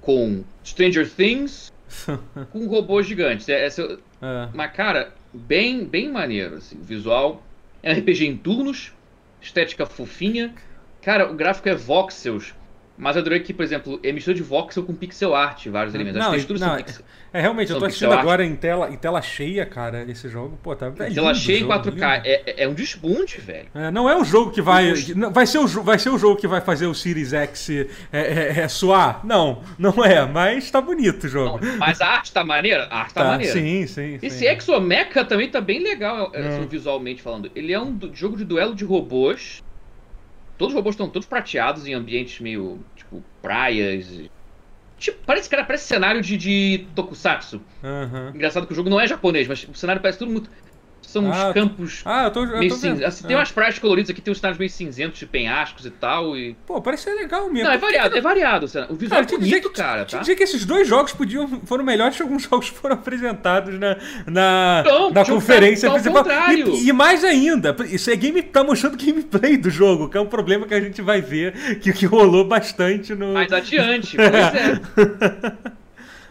com 0.00 0.44
Stranger 0.64 1.08
Things 1.10 1.72
com 2.52 2.66
robôs 2.66 3.06
gigantes. 3.06 3.48
É, 3.48 3.64
essa- 3.64 3.98
É. 4.20 4.48
Mas, 4.54 4.72
cara, 4.72 5.14
bem, 5.32 5.84
bem 5.84 6.10
maneiro, 6.10 6.56
assim. 6.56 6.76
O 6.78 6.82
visual 6.82 7.42
é 7.82 7.92
RPG 7.92 8.26
em 8.26 8.36
turnos, 8.36 8.92
estética 9.40 9.86
fofinha. 9.86 10.54
Cara, 11.02 11.30
o 11.30 11.34
gráfico 11.34 11.68
é 11.68 11.74
voxels, 11.74 12.54
mas 12.98 13.16
eu 13.16 13.20
adorei 13.22 13.40
que, 13.40 13.52
por 13.52 13.62
exemplo, 13.62 14.00
é 14.02 14.12
mistura 14.12 14.34
de 14.36 14.42
voxel 14.42 14.82
com 14.84 14.94
pixel 14.94 15.34
art, 15.34 15.66
vários 15.68 15.94
elementos. 15.94 16.18
Não, 16.20 16.32
As 16.32 16.46
não, 16.60 16.76
pixel. 16.76 17.04
É, 17.32 17.40
realmente, 17.40 17.70
eu 17.70 17.78
tô 17.78 17.84
assistindo 17.84 18.12
art. 18.12 18.20
agora 18.20 18.44
em 18.44 18.56
tela, 18.56 18.90
em 18.90 18.96
tela 18.96 19.20
cheia, 19.20 19.66
cara, 19.66 20.04
esse 20.08 20.28
jogo. 20.28 20.58
Pô, 20.62 20.74
tá 20.74 20.88
velhinho. 20.88 21.18
Ela 21.18 21.34
cheia 21.34 21.58
em 21.58 21.64
o 21.64 21.68
jogo, 21.72 21.72
4K. 21.90 21.90
lindo. 22.16 22.26
É, 22.26 22.42
é- 22.46 22.64
é 22.64 22.68
um 22.68 22.74
desbunde, 22.74 23.38
velho. 23.40 23.68
É, 23.74 23.90
não 23.90 24.08
é 24.08 24.16
um 24.16 24.24
jogo 24.24 24.50
que 24.50 24.62
vai. 24.62 24.94
Não, 25.14 25.30
Vai 25.32 25.46
ser, 25.46 25.58
o, 25.58 25.66
vai 25.66 25.98
ser 25.98 26.08
o 26.10 26.18
jogo 26.18 26.36
que 26.40 26.46
vai 26.48 26.60
fazer 26.60 26.86
o 26.86 26.94
Series 26.94 27.32
X 27.32 27.70
é, 27.70 27.86
é- 28.12 28.60
é 28.60 28.68
suar? 28.68 29.20
Não, 29.24 29.62
não 29.78 30.04
é, 30.04 30.24
mas 30.26 30.70
tá 30.70 30.80
bonito 30.80 31.24
o 31.24 31.26
Não, 31.26 31.30
jogo. 31.30 31.60
mas 31.78 32.00
a 32.00 32.06
arte 32.06 32.32
tá 32.32 32.42
maneira? 32.44 32.84
A 32.90 33.00
arte 33.00 33.14
tá, 33.14 33.22
Tá, 33.22 33.30
maneira. 33.32 33.52
sim, 33.52 33.86
sim. 33.86 34.18
Esse 34.22 34.38
sim. 34.38 34.46
Exomecha 34.46 35.24
também 35.24 35.48
tá 35.50 35.60
bem 35.60 35.80
legal, 35.82 36.30
é, 36.32 36.40
assim, 36.48 36.60
Hum. 36.62 36.66
visualmente 36.68 37.20
falando. 37.22 37.50
Ele 37.54 37.72
é 37.72 37.80
um 37.80 37.98
jogo 38.14 38.36
de 38.36 38.44
duelo 38.44 38.74
de 38.74 38.84
robôs. 38.84 39.62
Todos 40.58 40.72
os 40.72 40.76
robôs 40.76 40.94
estão 40.94 41.08
todos 41.08 41.28
prateados 41.28 41.86
em 41.86 41.94
ambientes 41.94 42.40
meio, 42.40 42.78
tipo, 42.94 43.22
praias. 43.42 44.28
Tipo, 44.98 45.18
parece, 45.26 45.48
cara, 45.48 45.64
parece 45.64 45.86
cenário 45.86 46.22
de, 46.22 46.36
de 46.36 46.86
Tokusatsu. 46.94 47.60
Aham. 47.84 48.32
Engraçado 48.34 48.66
que 48.66 48.72
o 48.72 48.76
jogo 48.76 48.88
não 48.88 49.00
é 49.00 49.06
japonês, 49.06 49.46
mas 49.46 49.64
o 49.68 49.74
cenário 49.74 50.00
parece 50.00 50.18
tudo 50.18 50.32
muito. 50.32 50.50
São 51.20 51.32
Ah, 51.32 51.48
uns 51.48 51.54
campos 51.54 52.02
Ah, 52.04 52.24
eu 52.24 52.30
tô, 52.30 52.44
eu 52.44 52.58
meio 52.58 52.70
cinzentos. 52.72 53.02
Assim, 53.02 53.26
tem 53.26 53.36
Ah. 53.36 53.38
umas 53.40 53.50
praias 53.50 53.78
coloridas 53.78 54.10
aqui, 54.10 54.20
tem 54.20 54.32
uns 54.32 54.38
cenários 54.38 54.58
meio 54.58 54.70
cinzentos 54.70 55.18
de 55.18 55.26
penhascos 55.26 55.84
e 55.86 55.90
tal. 55.90 56.36
E... 56.36 56.54
Pô, 56.66 56.80
parece 56.80 57.04
ser 57.04 57.14
legal 57.14 57.50
mesmo. 57.50 57.68
Não, 57.68 57.74
é 57.74 57.78
Por 57.78 57.88
que 57.88 57.94
variado, 57.94 58.16
é 58.16 58.20
variado. 58.20 58.64
o 58.66 58.94
visual 58.96 59.20
Cara, 59.24 59.34
é 59.34 59.38
bonito, 59.38 59.70
que, 59.70 59.76
cara, 59.76 60.04
tá? 60.04 60.18
dizer 60.18 60.34
que 60.36 60.42
esses 60.42 60.64
dois 60.64 60.86
jogos 60.86 61.12
podiam, 61.12 61.46
foram 61.64 61.84
melhores 61.84 62.16
que 62.16 62.22
alguns 62.22 62.42
jogos 62.44 62.68
foram 62.68 62.94
apresentados 62.96 63.78
na, 63.78 63.96
na, 64.26 64.82
Não, 64.84 65.10
na 65.10 65.24
conferência 65.24 65.88
cara- 65.88 66.00
principal. 66.02 66.52
E, 66.76 66.88
e 66.88 66.92
mais 66.92 67.24
ainda, 67.24 67.74
isso 67.86 68.10
é 68.10 68.16
game, 68.16 68.42
tá 68.42 68.62
mostrando 68.64 68.96
gameplay 68.96 69.56
do 69.56 69.70
jogo, 69.70 70.08
que 70.08 70.16
é 70.16 70.20
um 70.20 70.26
problema 70.26 70.66
que 70.66 70.74
a 70.74 70.80
gente 70.80 71.00
vai 71.02 71.20
ver, 71.20 71.78
que, 71.80 71.92
que 71.92 72.06
rolou 72.06 72.44
bastante 72.44 73.14
no. 73.14 73.32
Mais 73.34 73.52
adiante, 73.52 74.16
pois 74.16 74.34
é. 74.34 75.52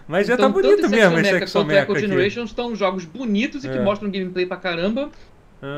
Mas 0.07 0.27
já 0.27 0.35
Então, 0.35 0.47
tá 0.47 0.53
bonito 0.53 0.81
tanto 0.81 0.89
mesmo 0.91 1.17
esse 1.17 1.29
Exomecha 1.29 1.51
quanto 1.51 1.71
Echo 1.71 1.91
aqui. 1.91 2.01
Generation 2.01 2.43
estão 2.43 2.75
jogos 2.75 3.05
bonitos 3.05 3.65
e 3.65 3.69
que 3.69 3.77
É. 3.77 3.81
mostram 3.81 4.09
gameplay 4.11 4.45
pra 4.45 4.57
caramba 4.57 5.09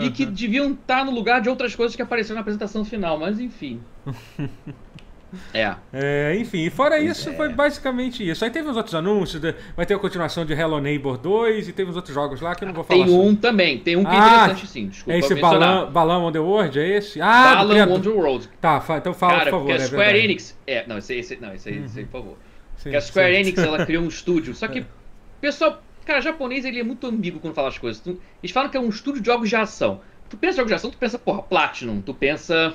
e 0.01 0.09
que 0.09 0.25
deviam 0.25 0.71
estar 0.71 1.05
no 1.05 1.11
lugar 1.11 1.39
de 1.41 1.47
outras 1.49 1.73
coisas 1.75 1.95
que 1.95 2.01
apareceram 2.01 2.35
na 2.35 2.41
apresentação 2.41 2.83
final, 2.83 3.17
mas 3.17 3.39
enfim. 3.39 3.79
é. 5.53 5.75
É, 5.93 6.35
enfim, 6.39 6.65
e 6.65 6.69
fora 6.69 6.97
Pois 6.97 7.11
isso, 7.17 7.29
é. 7.29 7.33
foi 7.33 7.49
basicamente 7.49 8.27
isso. 8.27 8.43
Aí 8.43 8.51
teve 8.51 8.67
os 8.69 8.75
outros 8.77 8.95
anúncios, 8.95 9.41
vai 9.75 9.85
ter 9.85 9.93
a 9.93 9.99
continuação 9.99 10.45
de 10.45 10.53
Hello 10.53 10.79
Neighbor 10.79 11.17
2 11.17 11.67
e 11.69 11.73
teve 11.73 11.89
os 11.89 11.95
outros 11.95 12.13
jogos 12.13 12.41
lá 12.41 12.55
que 12.55 12.63
eu 12.63 12.67
não 12.67 12.73
vou 12.75 12.83
falar 12.83 13.05
Tem 13.05 13.13
um 13.13 13.35
também, 13.35 13.77
tem 13.79 13.95
um 13.97 14.03
que 14.03 14.09
é 14.09 14.17
Ah, 14.19 14.43
interessante 14.45 14.67
sim, 14.67 14.87
desculpa 14.87 15.13
É 15.15 15.19
esse. 15.19 15.35
Balan, 15.35 15.91
Balan 15.91 16.19
on 16.19 16.31
the 16.31 16.39
World, 16.39 16.79
é 16.79 16.97
esse? 16.97 17.21
Ah, 17.21 17.51
do 17.51 17.55
Balan 17.59 17.69
criador. 17.73 17.95
Wonderworld. 17.95 18.49
Tá, 18.59 18.83
então 18.97 19.13
fala, 19.13 19.33
Cara, 19.39 19.43
por 19.45 19.51
favor. 19.51 19.65
porque 19.67 19.71
a 19.73 19.75
é 19.83 19.87
Square 19.87 20.03
verdade. 20.03 20.25
Enix... 20.25 20.57
É, 20.67 20.85
não, 20.87 20.97
esse, 20.97 21.13
esse, 21.15 21.35
não, 21.37 21.53
esse 21.53 21.69
aí, 21.69 21.83
esse 21.85 21.99
aí, 21.99 22.05
por 22.05 22.19
favor. 22.21 22.37
Sim, 22.77 22.83
Porque 22.83 22.97
a 22.97 23.01
Square 23.01 23.33
sim. 23.33 23.39
Enix, 23.41 23.57
ela 23.59 23.85
criou 23.85 24.03
um 24.03 24.07
estúdio, 24.07 24.53
só 24.55 24.67
que... 24.67 24.85
Pessoal, 25.41 25.81
cara, 26.05 26.19
japonês, 26.21 26.65
ele 26.65 26.79
é 26.79 26.83
muito 26.83 27.05
ambíguo 27.05 27.39
quando 27.39 27.53
fala 27.53 27.67
as 27.67 27.77
coisas. 27.77 28.01
Eles 28.41 28.51
falam 28.51 28.69
que 28.69 28.77
é 28.77 28.79
um 28.79 28.89
estúdio 28.89 29.21
de 29.21 29.27
jogos 29.27 29.49
de 29.49 29.55
ação. 29.55 30.01
Tu 30.29 30.35
pensa 30.37 30.53
em 30.53 30.57
jogos 30.57 30.69
de 30.71 30.75
ação, 30.75 30.89
tu 30.91 30.97
pensa, 30.97 31.19
porra, 31.19 31.41
Platinum, 31.43 32.01
tu 32.01 32.13
pensa, 32.13 32.73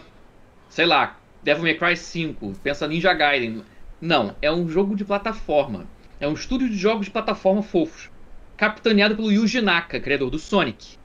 sei 0.69 0.87
lá, 0.87 1.19
Devil 1.43 1.64
May 1.64 1.75
Cry 1.75 1.96
5, 1.96 2.52
pensa 2.62 2.87
Ninja 2.87 3.12
Gaiden. 3.12 3.62
Não, 4.00 4.34
é 4.40 4.50
um 4.50 4.69
jogo 4.69 4.94
de 4.96 5.04
plataforma. 5.04 5.87
É 6.20 6.26
um 6.28 6.34
estúdio 6.34 6.69
de 6.69 6.76
jogos 6.76 7.06
de 7.06 7.10
plataforma 7.12 7.62
fofos. 7.62 8.10
Capitaneado 8.56 9.16
pelo 9.16 9.31
Yuji 9.32 9.60
Naka, 9.60 9.99
criador 9.99 10.31
do 10.31 10.38
Sonic. 10.38 10.96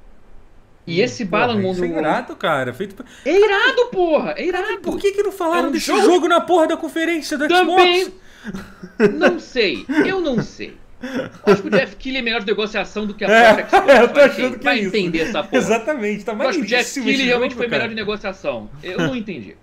E 0.85 1.01
esse 1.01 1.25
Porra, 1.25 1.47
Balan 1.47 1.71
Isso 1.71 1.83
é 1.83 1.87
irado, 1.87 2.35
cara. 2.35 2.73
Feito... 2.73 3.03
É 3.25 3.37
irado, 3.37 3.87
porra! 3.91 4.35
É 4.37 4.45
irado! 4.45 4.79
Por 4.81 4.97
que, 4.97 5.11
que 5.11 5.21
não 5.21 5.33
falaram 5.33 5.65
É 5.65 5.67
um 5.69 5.71
desse 5.71 5.87
jogo- 5.87 6.01
jogo... 6.01 6.27
na 6.29 6.39
porra 6.39 6.67
da 6.67 6.77
conferência 6.77 7.37
do 7.37 7.45
Também. 7.47 8.03
Xbox? 8.05 8.17
Não 9.17 9.39
sei, 9.39 9.85
eu 10.05 10.21
não 10.21 10.41
sei. 10.41 10.75
Acho 11.45 11.61
que 11.61 11.67
o 11.67 11.71
Jeff 11.71 11.95
Keighley 11.95 12.21
é 12.21 12.23
melhor 12.23 12.39
de 12.39 12.47
negociação 12.47 13.05
do 13.05 13.13
que 13.13 13.23
a 13.23 13.27
É, 13.29 13.53
própria 13.63 13.67
Xbox. 13.69 13.99
eu 13.99 14.07
tô 14.07 14.13
vai 14.15 14.23
achando 14.25 14.57
que 14.57 14.63
vai 14.63 14.77
é 14.77 14.81
isso. 14.81 14.87
entender 14.87 15.19
essa 15.19 15.43
porra. 15.43 15.57
Exatamente, 15.57 16.25
tá 16.25 16.33
Eu 16.33 16.41
acho 16.41 16.57
que 16.59 16.65
o 16.65 16.67
Jeff 16.67 17.01
Keighley 17.01 17.25
realmente 17.27 17.53
foi 17.55 17.67
melhor 17.67 17.87
de 17.87 17.93
negociação. 17.93 18.67
Eu 18.81 18.97
não 18.97 19.15
entendi. 19.15 19.55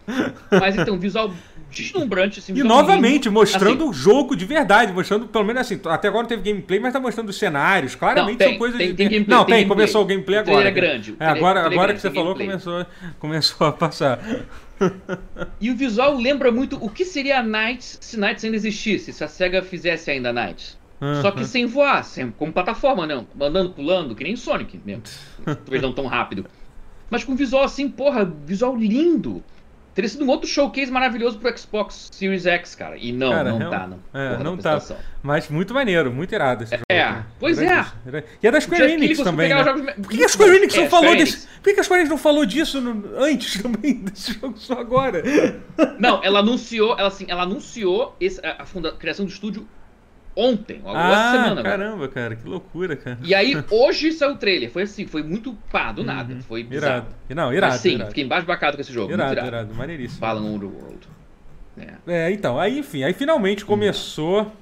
Mas 0.50 0.76
então, 0.78 0.96
visual 0.96 1.32
deslumbrante. 1.72 2.38
Assim, 2.38 2.54
E 2.54 2.62
novamente, 2.62 3.24
lindo. 3.24 3.32
mostrando 3.32 3.82
Assim, 3.82 3.90
o 3.90 3.92
jogo 3.92 4.36
de 4.36 4.44
verdade, 4.44 4.92
mostrando, 4.92 5.26
pelo 5.26 5.42
menos 5.44 5.62
assim, 5.62 5.80
até 5.86 6.06
agora 6.06 6.22
não 6.22 6.28
teve 6.28 6.42
gameplay, 6.42 6.78
mas 6.78 6.92
tá 6.92 7.00
mostrando 7.00 7.28
os 7.30 7.36
cenários. 7.36 7.96
Claramente 7.96 8.30
Não, 8.30 8.38
tem, 8.38 8.48
são 8.50 8.58
coisas 8.58 8.78
tem- 8.78 8.88
de. 8.90 8.94
tem 8.94 9.08
gameplay, 9.08 9.36
não, 9.36 9.44
tem 9.44 9.54
tem, 9.56 9.62
gameplay. 9.64 9.76
começou 9.86 10.02
o 10.02 10.04
gameplay 10.04 10.38
O 10.38 10.40
agora. 10.42 10.60
trailer 10.62 10.72
é 10.72 10.80
grande, 10.92 11.12
o 11.12 11.16
É, 11.18 11.26
agora 11.26 11.62
o 11.64 11.66
agora 11.66 11.90
é 11.90 11.94
que 11.96 12.00
você 12.00 12.10
falou, 12.12 12.36
começou, 12.36 12.86
começou 13.18 13.66
a 13.66 13.72
passar. 13.72 14.20
E 15.60 15.70
o 15.70 15.76
visual 15.76 16.16
lembra 16.16 16.50
muito 16.50 16.76
o 16.84 16.88
que 16.88 17.04
seria 17.04 17.38
a 17.38 17.42
Knights 17.42 17.98
se 18.00 18.18
Knights 18.18 18.44
ainda 18.44 18.56
existisse, 18.56 19.12
se 19.12 19.22
a 19.24 19.28
SEGA 19.28 19.62
fizesse 19.62 20.10
ainda 20.10 20.32
Knights. 20.32 20.78
Só 21.20 21.30
que 21.30 21.44
sem 21.44 21.66
voar, 21.66 22.02
sem, 22.02 22.30
como 22.30 22.52
plataforma, 22.52 23.06
não. 23.06 23.26
Andando, 23.40 23.70
pulando, 23.70 24.14
que 24.14 24.24
nem 24.24 24.36
Sonic 24.36 24.80
mesmo. 24.84 25.02
Não 25.82 25.92
tão 25.92 26.06
rápido. 26.06 26.46
Mas 27.10 27.22
com 27.24 27.36
visual 27.36 27.64
assim, 27.64 27.90
porra, 27.90 28.24
visual 28.24 28.74
lindo. 28.74 29.44
Teria 29.94 30.08
sido 30.08 30.24
um 30.24 30.28
outro 30.28 30.48
showcase 30.48 30.90
maravilhoso 30.90 31.38
pro 31.38 31.56
Xbox 31.56 32.08
Series 32.12 32.46
X, 32.46 32.74
cara. 32.74 32.96
E 32.98 33.12
não, 33.12 33.30
Cara, 33.30 33.50
não 33.50 33.58
real- 33.58 33.70
tá, 33.70 33.86
não. 33.86 33.98
é, 34.12 34.38
não 34.42 34.56
tá. 34.56 34.82
Mas 35.22 35.48
muito 35.48 35.72
maneiro, 35.72 36.12
muito 36.12 36.34
irado 36.34 36.64
esse 36.64 36.72
jogo. 36.72 36.82
É, 36.90 37.22
pois 37.38 37.58
é. 37.60 37.86
E 38.42 38.46
é 38.46 38.50
da 38.50 38.60
Square 38.60 38.82
Jeff 38.82 38.92
Enix 38.94 39.20
também, 39.20 39.48
né? 39.50 39.58
os 39.60 39.64
jogos 39.64 39.82
Por 39.94 40.08
que, 40.08 40.16
que 40.18 40.24
a 40.24 40.28
Square 40.28 40.56
Enix 40.56 40.74
É, 40.74 40.80
não 40.80 40.90
falou 40.90 41.04
Square 41.06 41.24
desse... 41.24 41.36
Enix. 41.36 41.48
Por 41.54 41.62
que, 41.62 41.74
que 41.74 41.80
a 41.80 41.84
Square 41.84 42.00
Enix 42.00 42.10
não 42.10 42.18
falou 42.18 42.44
disso 42.44 42.80
no- 42.80 43.18
antes 43.22 43.54
também 43.62 43.94
desse 43.94 44.32
jogo 44.34 44.58
só 44.58 44.74
agora? 44.74 45.22
Não, 45.98 46.22
ela 46.24 46.40
anunciou, 46.40 46.98
ela 46.98 47.08
assim, 47.08 47.26
ela 47.28 47.42
anunciou 47.44 48.16
esse- 48.20 48.44
a, 48.44 48.62
a 48.62 48.66
funda- 48.66 48.88
a 48.88 48.96
criação 48.96 49.24
do 49.24 49.30
estúdio 49.30 49.66
ontem, 50.36 50.80
ou 50.84 50.90
essa 50.96 51.00
Ah, 51.00 51.32
semana. 51.32 51.60
agora. 51.60 51.62
caramba, 51.78 52.08
cara, 52.08 52.36
que 52.36 52.48
loucura, 52.48 52.96
cara. 52.96 53.18
E 53.22 53.34
aí, 53.34 53.54
hoje 53.70 54.12
saiu 54.12 54.32
o 54.32 54.36
trailer. 54.36 54.70
Foi 54.70 54.82
assim, 54.82 55.06
foi 55.06 55.22
muito 55.22 55.54
pá, 55.70 55.92
do 55.92 56.02
nada. 56.04 56.36
Foi 56.48 56.62
bizarro. 56.62 57.06
Irado. 57.06 57.06
Não, 57.34 57.52
irado, 57.54 57.72
Mas 57.72 57.80
sim, 57.80 57.94
irado. 57.94 58.08
fiquei 58.08 58.24
embaixo 58.24 58.46
bacado 58.46 58.76
com 58.76 58.80
esse 58.80 58.92
jogo. 58.92 59.12
Irado, 59.12 59.32
irado. 59.32 59.46
irado, 59.48 59.74
maneiríssimo. 59.74 60.20
Balan 60.20 60.42
Underworld. 60.42 61.08
É. 61.78 61.94
É, 62.06 62.30
então, 62.32 62.58
aí 62.58 62.78
enfim, 62.78 63.02
aí 63.02 63.12
finalmente 63.12 63.64
começou, 63.64 64.52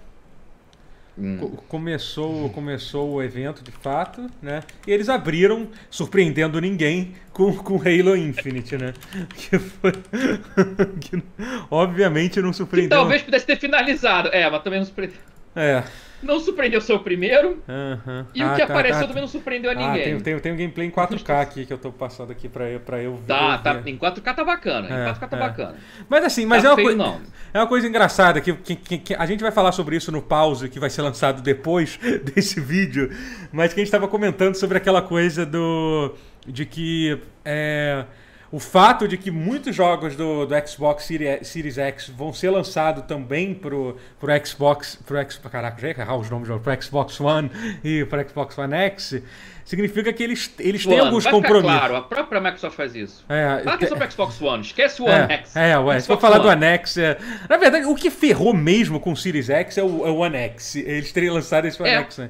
Hum. 1.19 1.37
co- 1.39 1.63
começou, 1.69 2.49
começou 2.51 3.13
o 3.13 3.23
evento 3.23 3.63
de 3.63 3.71
fato, 3.71 4.31
né? 4.41 4.63
E 4.87 4.91
eles 4.91 5.11
abriram, 5.11 5.69
surpreendendo 5.91 6.59
ninguém, 6.59 7.13
com, 7.35 7.55
com 7.55 7.77
Halo 7.77 8.17
Infinite, 8.17 8.79
né? 8.79 8.95
Que 9.37 9.59
foi, 9.59 9.93
que 11.03 11.23
obviamente 11.71 12.41
não 12.41 12.51
Que 12.51 12.57
surpreendeu. 12.57 12.99
talvez 12.99 13.21
pudesse 13.21 13.45
ter 13.45 13.59
finalizado. 13.59 14.31
É, 14.33 14.49
mas 14.49 14.63
também 14.63 14.79
não 14.79 14.87
surpreendeu. 14.87 15.19
É. 15.55 15.83
Não 16.23 16.39
surpreendeu 16.39 16.79
o 16.79 16.83
seu 16.83 17.01
primeiro. 17.01 17.61
aham. 17.69 18.27
E 18.33 18.45
o 18.45 18.47
Ah, 18.47 18.51
que 18.55 18.59
tá, 18.59 18.65
apareceu 18.65 19.01
tá. 19.01 19.07
também 19.09 19.23
não 19.23 19.29
surpreendeu 19.29 19.71
a 19.73 19.75
Ah, 19.75 19.77
ninguém. 19.77 20.05
tem, 20.05 20.21
tem, 20.21 20.39
tem 20.39 20.53
um 20.53 20.57
gameplay 20.57 20.87
em 20.87 20.91
4K 20.91 21.41
aqui 21.41 21.67
que 21.67 21.73
eu 21.73 21.79
tô 21.79 21.91
passando 21.91 22.31
aqui 22.31 22.49
pra, 22.49 22.71
eu- 22.71 22.79
pra 22.79 23.03
eu 23.03 23.17
ver. 23.17 23.27
Tá, 23.27 23.55
eu 23.57 23.59
tá. 23.63 23.73
ver. 23.73 23.91
Em 23.91 23.97
4K 23.99 24.33
tá 24.33 24.45
bacana. 24.45 24.89
Em 24.89 24.93
É, 24.93 25.05
4K 25.05 25.27
tá 25.29 25.37
é. 25.37 25.41
bacana. 25.41 25.75
Mas 26.09 26.25
assim, 26.25 26.47
mas 26.47 26.63
Tá 26.63 26.69
é 26.69 26.71
uma 26.71 26.77
feio, 26.77 26.89
coisa. 26.97 27.03
não. 27.03 27.21
É 27.53 27.59
uma 27.59 27.67
coisa 27.67 27.89
engraçada 27.89 28.41
que, 28.41 28.53
que- 28.55 28.77
que- 28.77 28.99
que 28.99 29.15
a 29.17 29.27
gente 29.27 29.41
vai 29.41 29.51
falar 29.51 29.73
sobre 29.73 29.97
isso 29.97 30.13
no 30.13 30.23
pause 30.23 30.69
que 30.69 30.79
vai 30.79 30.89
ser 30.91 31.03
lançado 31.03 31.43
depois 31.43 31.99
desse 32.23 32.61
vídeo, 32.61 33.11
mas 33.51 33.75
que 33.75 33.81
a 33.81 33.83
gente 33.83 33.89
estava 33.89 34.07
comentando 34.07 34.55
sobre 34.55 34.79
aquela 34.79 35.03
coisa 35.03 35.45
do 35.45 36.15
de 36.47 36.65
que 36.65 37.19
é, 37.45 38.05
o 38.53 38.59
fato 38.59 39.09
de 39.09 39.17
que 39.17 39.31
muitos 39.31 39.75
jogos 39.75 40.15
do, 40.15 40.45
do 40.45 40.69
Xbox 40.69 41.05
Series 41.05 41.79
X 41.79 42.11
vão 42.11 42.35
ser 42.35 42.51
lançados 42.51 43.05
também 43.07 43.55
pro, 43.55 43.97
pro 44.21 44.47
Xbox. 44.47 44.99
Pro 45.07 45.17
X, 45.17 45.39
caraca, 45.39 45.81
já 45.81 45.89
ia 45.89 45.99
errar 45.99 46.19
os 46.19 46.29
nomes 46.29 46.47
do 46.47 46.53
jogo, 46.53 46.63
pro 46.63 46.83
Xbox 46.83 47.19
One 47.19 47.51
e 47.83 48.05
pro 48.05 48.29
Xbox 48.29 48.59
One 48.59 48.75
X 48.75 49.23
significa 49.65 50.13
que 50.13 50.23
eles, 50.23 50.55
eles 50.59 50.85
têm 50.85 50.99
alguns 50.99 51.27
compromissos. 51.27 51.79
Claro, 51.79 51.97
a 51.97 52.03
própria 52.03 52.41
Microsoft 52.41 52.77
faz 52.77 52.95
isso. 52.95 53.25
É, 53.29 53.63
Fala 53.65 53.79
que 53.79 53.85
é 53.85 53.89
só 53.89 53.97
pro 53.97 54.11
Xbox 54.11 54.41
One, 54.41 54.63
esquece 54.63 55.03
o 55.03 55.07
One 55.07 55.33
é, 55.33 55.35
X. 55.35 55.57
É, 55.57 55.79
ué, 55.79 56.01
se 56.01 56.07
for 56.07 56.21
falar 56.21 56.37
One. 56.37 56.45
do 56.45 56.49
One 56.51 56.65
X. 56.65 56.97
É... 56.97 57.19
Na 57.49 57.57
verdade, 57.57 57.87
o 57.87 57.95
que 57.95 58.11
ferrou 58.11 58.55
mesmo 58.55 59.01
com 59.01 59.13
o 59.13 59.17
Series 59.17 59.49
X 59.51 59.79
é 59.79 59.83
o, 59.83 60.07
é 60.07 60.11
o 60.11 60.17
One 60.17 60.37
X. 60.37 60.77
Eles 60.77 61.13
terem 61.13 61.31
lançado 61.31 61.67
esse 61.67 61.81
One 61.81 61.91
é. 61.91 61.99
X. 61.99 62.19
Né? 62.19 62.29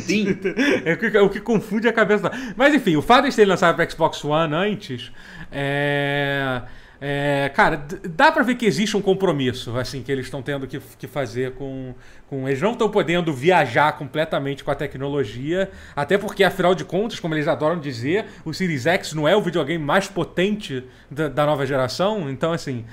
Sim. 0.00 0.38
é, 0.84 0.92
o 0.92 0.98
que, 0.98 1.16
é 1.16 1.20
o 1.20 1.30
que 1.30 1.40
confunde 1.40 1.88
a 1.88 1.92
cabeça. 1.92 2.30
Mas 2.56 2.74
enfim, 2.74 2.96
o 2.96 3.02
fato 3.02 3.22
de 3.22 3.26
eles 3.26 3.36
terem 3.36 3.50
lançado 3.50 3.76
pro 3.76 3.90
Xbox 3.90 4.24
One 4.24 4.54
antes. 4.54 5.10
É. 5.52 6.62
É, 7.00 7.50
cara, 7.54 7.84
dá 8.10 8.32
para 8.32 8.42
ver 8.42 8.54
que 8.54 8.64
existe 8.64 8.96
um 8.96 9.02
compromisso, 9.02 9.76
assim, 9.76 10.02
que 10.02 10.10
eles 10.10 10.26
estão 10.26 10.40
tendo 10.40 10.66
que, 10.66 10.80
que 10.98 11.06
fazer 11.06 11.52
com, 11.52 11.94
com. 12.28 12.48
Eles 12.48 12.60
não 12.60 12.72
estão 12.72 12.88
podendo 12.88 13.32
viajar 13.32 13.92
completamente 13.98 14.64
com 14.64 14.70
a 14.70 14.74
tecnologia, 14.74 15.70
até 15.94 16.16
porque, 16.16 16.42
afinal 16.42 16.74
de 16.74 16.84
contas, 16.84 17.20
como 17.20 17.34
eles 17.34 17.48
adoram 17.48 17.78
dizer, 17.78 18.26
o 18.44 18.54
Series 18.54 18.86
X 18.86 19.12
não 19.12 19.28
é 19.28 19.36
o 19.36 19.42
videogame 19.42 19.82
mais 19.82 20.08
potente 20.08 20.84
da, 21.10 21.28
da 21.28 21.44
nova 21.44 21.66
geração, 21.66 22.30
então, 22.30 22.52
assim. 22.52 22.84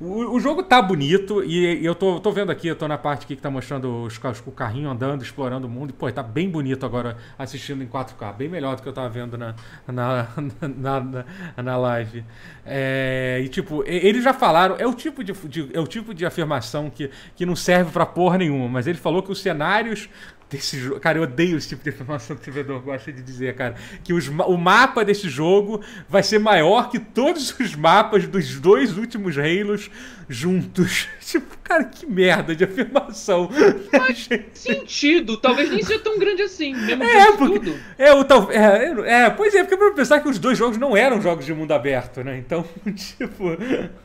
O, 0.00 0.36
o, 0.36 0.40
jogo 0.40 0.62
tá 0.62 0.80
bonito 0.80 1.44
e, 1.44 1.82
e 1.82 1.84
eu 1.84 1.94
tô, 1.94 2.18
tô, 2.20 2.32
vendo 2.32 2.50
aqui, 2.50 2.66
eu 2.68 2.74
tô 2.74 2.88
na 2.88 2.96
parte 2.96 3.26
aqui 3.26 3.36
que 3.36 3.42
tá 3.42 3.50
mostrando 3.50 4.04
os, 4.04 4.18
o 4.46 4.50
carrinho 4.50 4.88
andando, 4.88 5.22
explorando 5.22 5.66
o 5.66 5.70
mundo. 5.70 5.90
E, 5.90 5.92
pô, 5.92 6.10
tá 6.10 6.22
bem 6.22 6.48
bonito 6.48 6.86
agora 6.86 7.18
assistindo 7.38 7.84
em 7.84 7.86
4K. 7.86 8.34
Bem 8.34 8.48
melhor 8.48 8.76
do 8.76 8.82
que 8.82 8.88
eu 8.88 8.94
tava 8.94 9.10
vendo 9.10 9.36
na, 9.36 9.54
na, 9.86 10.26
na, 10.74 11.00
na, 11.00 11.24
na 11.62 11.76
live. 11.76 12.24
É, 12.64 13.42
e, 13.44 13.48
tipo, 13.50 13.84
eles 13.86 14.24
já 14.24 14.32
falaram, 14.32 14.76
é 14.78 14.86
o 14.86 14.94
tipo 14.94 15.22
de, 15.22 15.34
de, 15.34 15.68
é 15.74 15.80
o 15.80 15.86
tipo 15.86 16.14
de 16.14 16.24
afirmação 16.24 16.88
que, 16.88 17.10
que 17.36 17.44
não 17.44 17.54
serve 17.54 17.92
pra 17.92 18.06
porra 18.06 18.38
nenhuma, 18.38 18.70
mas 18.70 18.86
ele 18.86 18.96
falou 18.96 19.22
que 19.22 19.30
os 19.30 19.42
cenários 19.42 20.08
desse 20.50 20.78
jogo. 20.78 21.00
Cara, 21.00 21.18
eu 21.18 21.22
odeio 21.22 21.56
esse 21.56 21.68
tipo 21.68 21.82
de 21.82 21.90
informação 21.90 22.36
que 22.36 22.42
o 22.42 22.44
servidor 22.44 22.82
gosta 22.82 23.12
de 23.12 23.22
dizer, 23.22 23.54
cara. 23.54 23.76
Que 24.02 24.12
os, 24.12 24.28
o 24.28 24.56
mapa 24.58 25.04
desse 25.04 25.28
jogo 25.28 25.80
vai 26.08 26.22
ser 26.22 26.40
maior 26.40 26.90
que 26.90 26.98
todos 26.98 27.58
os 27.58 27.74
mapas 27.76 28.26
dos 28.26 28.60
dois 28.60 28.98
últimos 28.98 29.38
Halos 29.38 29.88
juntos. 30.28 31.08
Tipo, 31.30 31.56
cara, 31.62 31.84
que 31.84 32.06
merda 32.06 32.56
de 32.56 32.64
afirmação. 32.64 33.48
Faz 33.92 34.28
sentido. 34.52 35.36
Talvez 35.36 35.70
nem 35.70 35.80
seja 35.80 36.00
tão 36.00 36.18
grande 36.18 36.42
assim, 36.42 36.74
mesmo 36.74 37.04
é, 37.04 37.36
porque, 37.36 37.60
tudo. 37.60 37.80
É, 37.96 38.12
o, 38.12 38.24
tal, 38.24 38.50
é, 38.50 39.26
é, 39.26 39.30
pois 39.30 39.54
é, 39.54 39.62
porque 39.62 39.76
pra 39.76 39.92
pensar 39.92 40.18
que 40.18 40.28
os 40.28 40.40
dois 40.40 40.58
jogos 40.58 40.76
não 40.76 40.96
eram 40.96 41.22
jogos 41.22 41.46
de 41.46 41.54
mundo 41.54 41.72
aberto, 41.72 42.24
né? 42.24 42.36
Então, 42.36 42.66
tipo. 42.96 43.56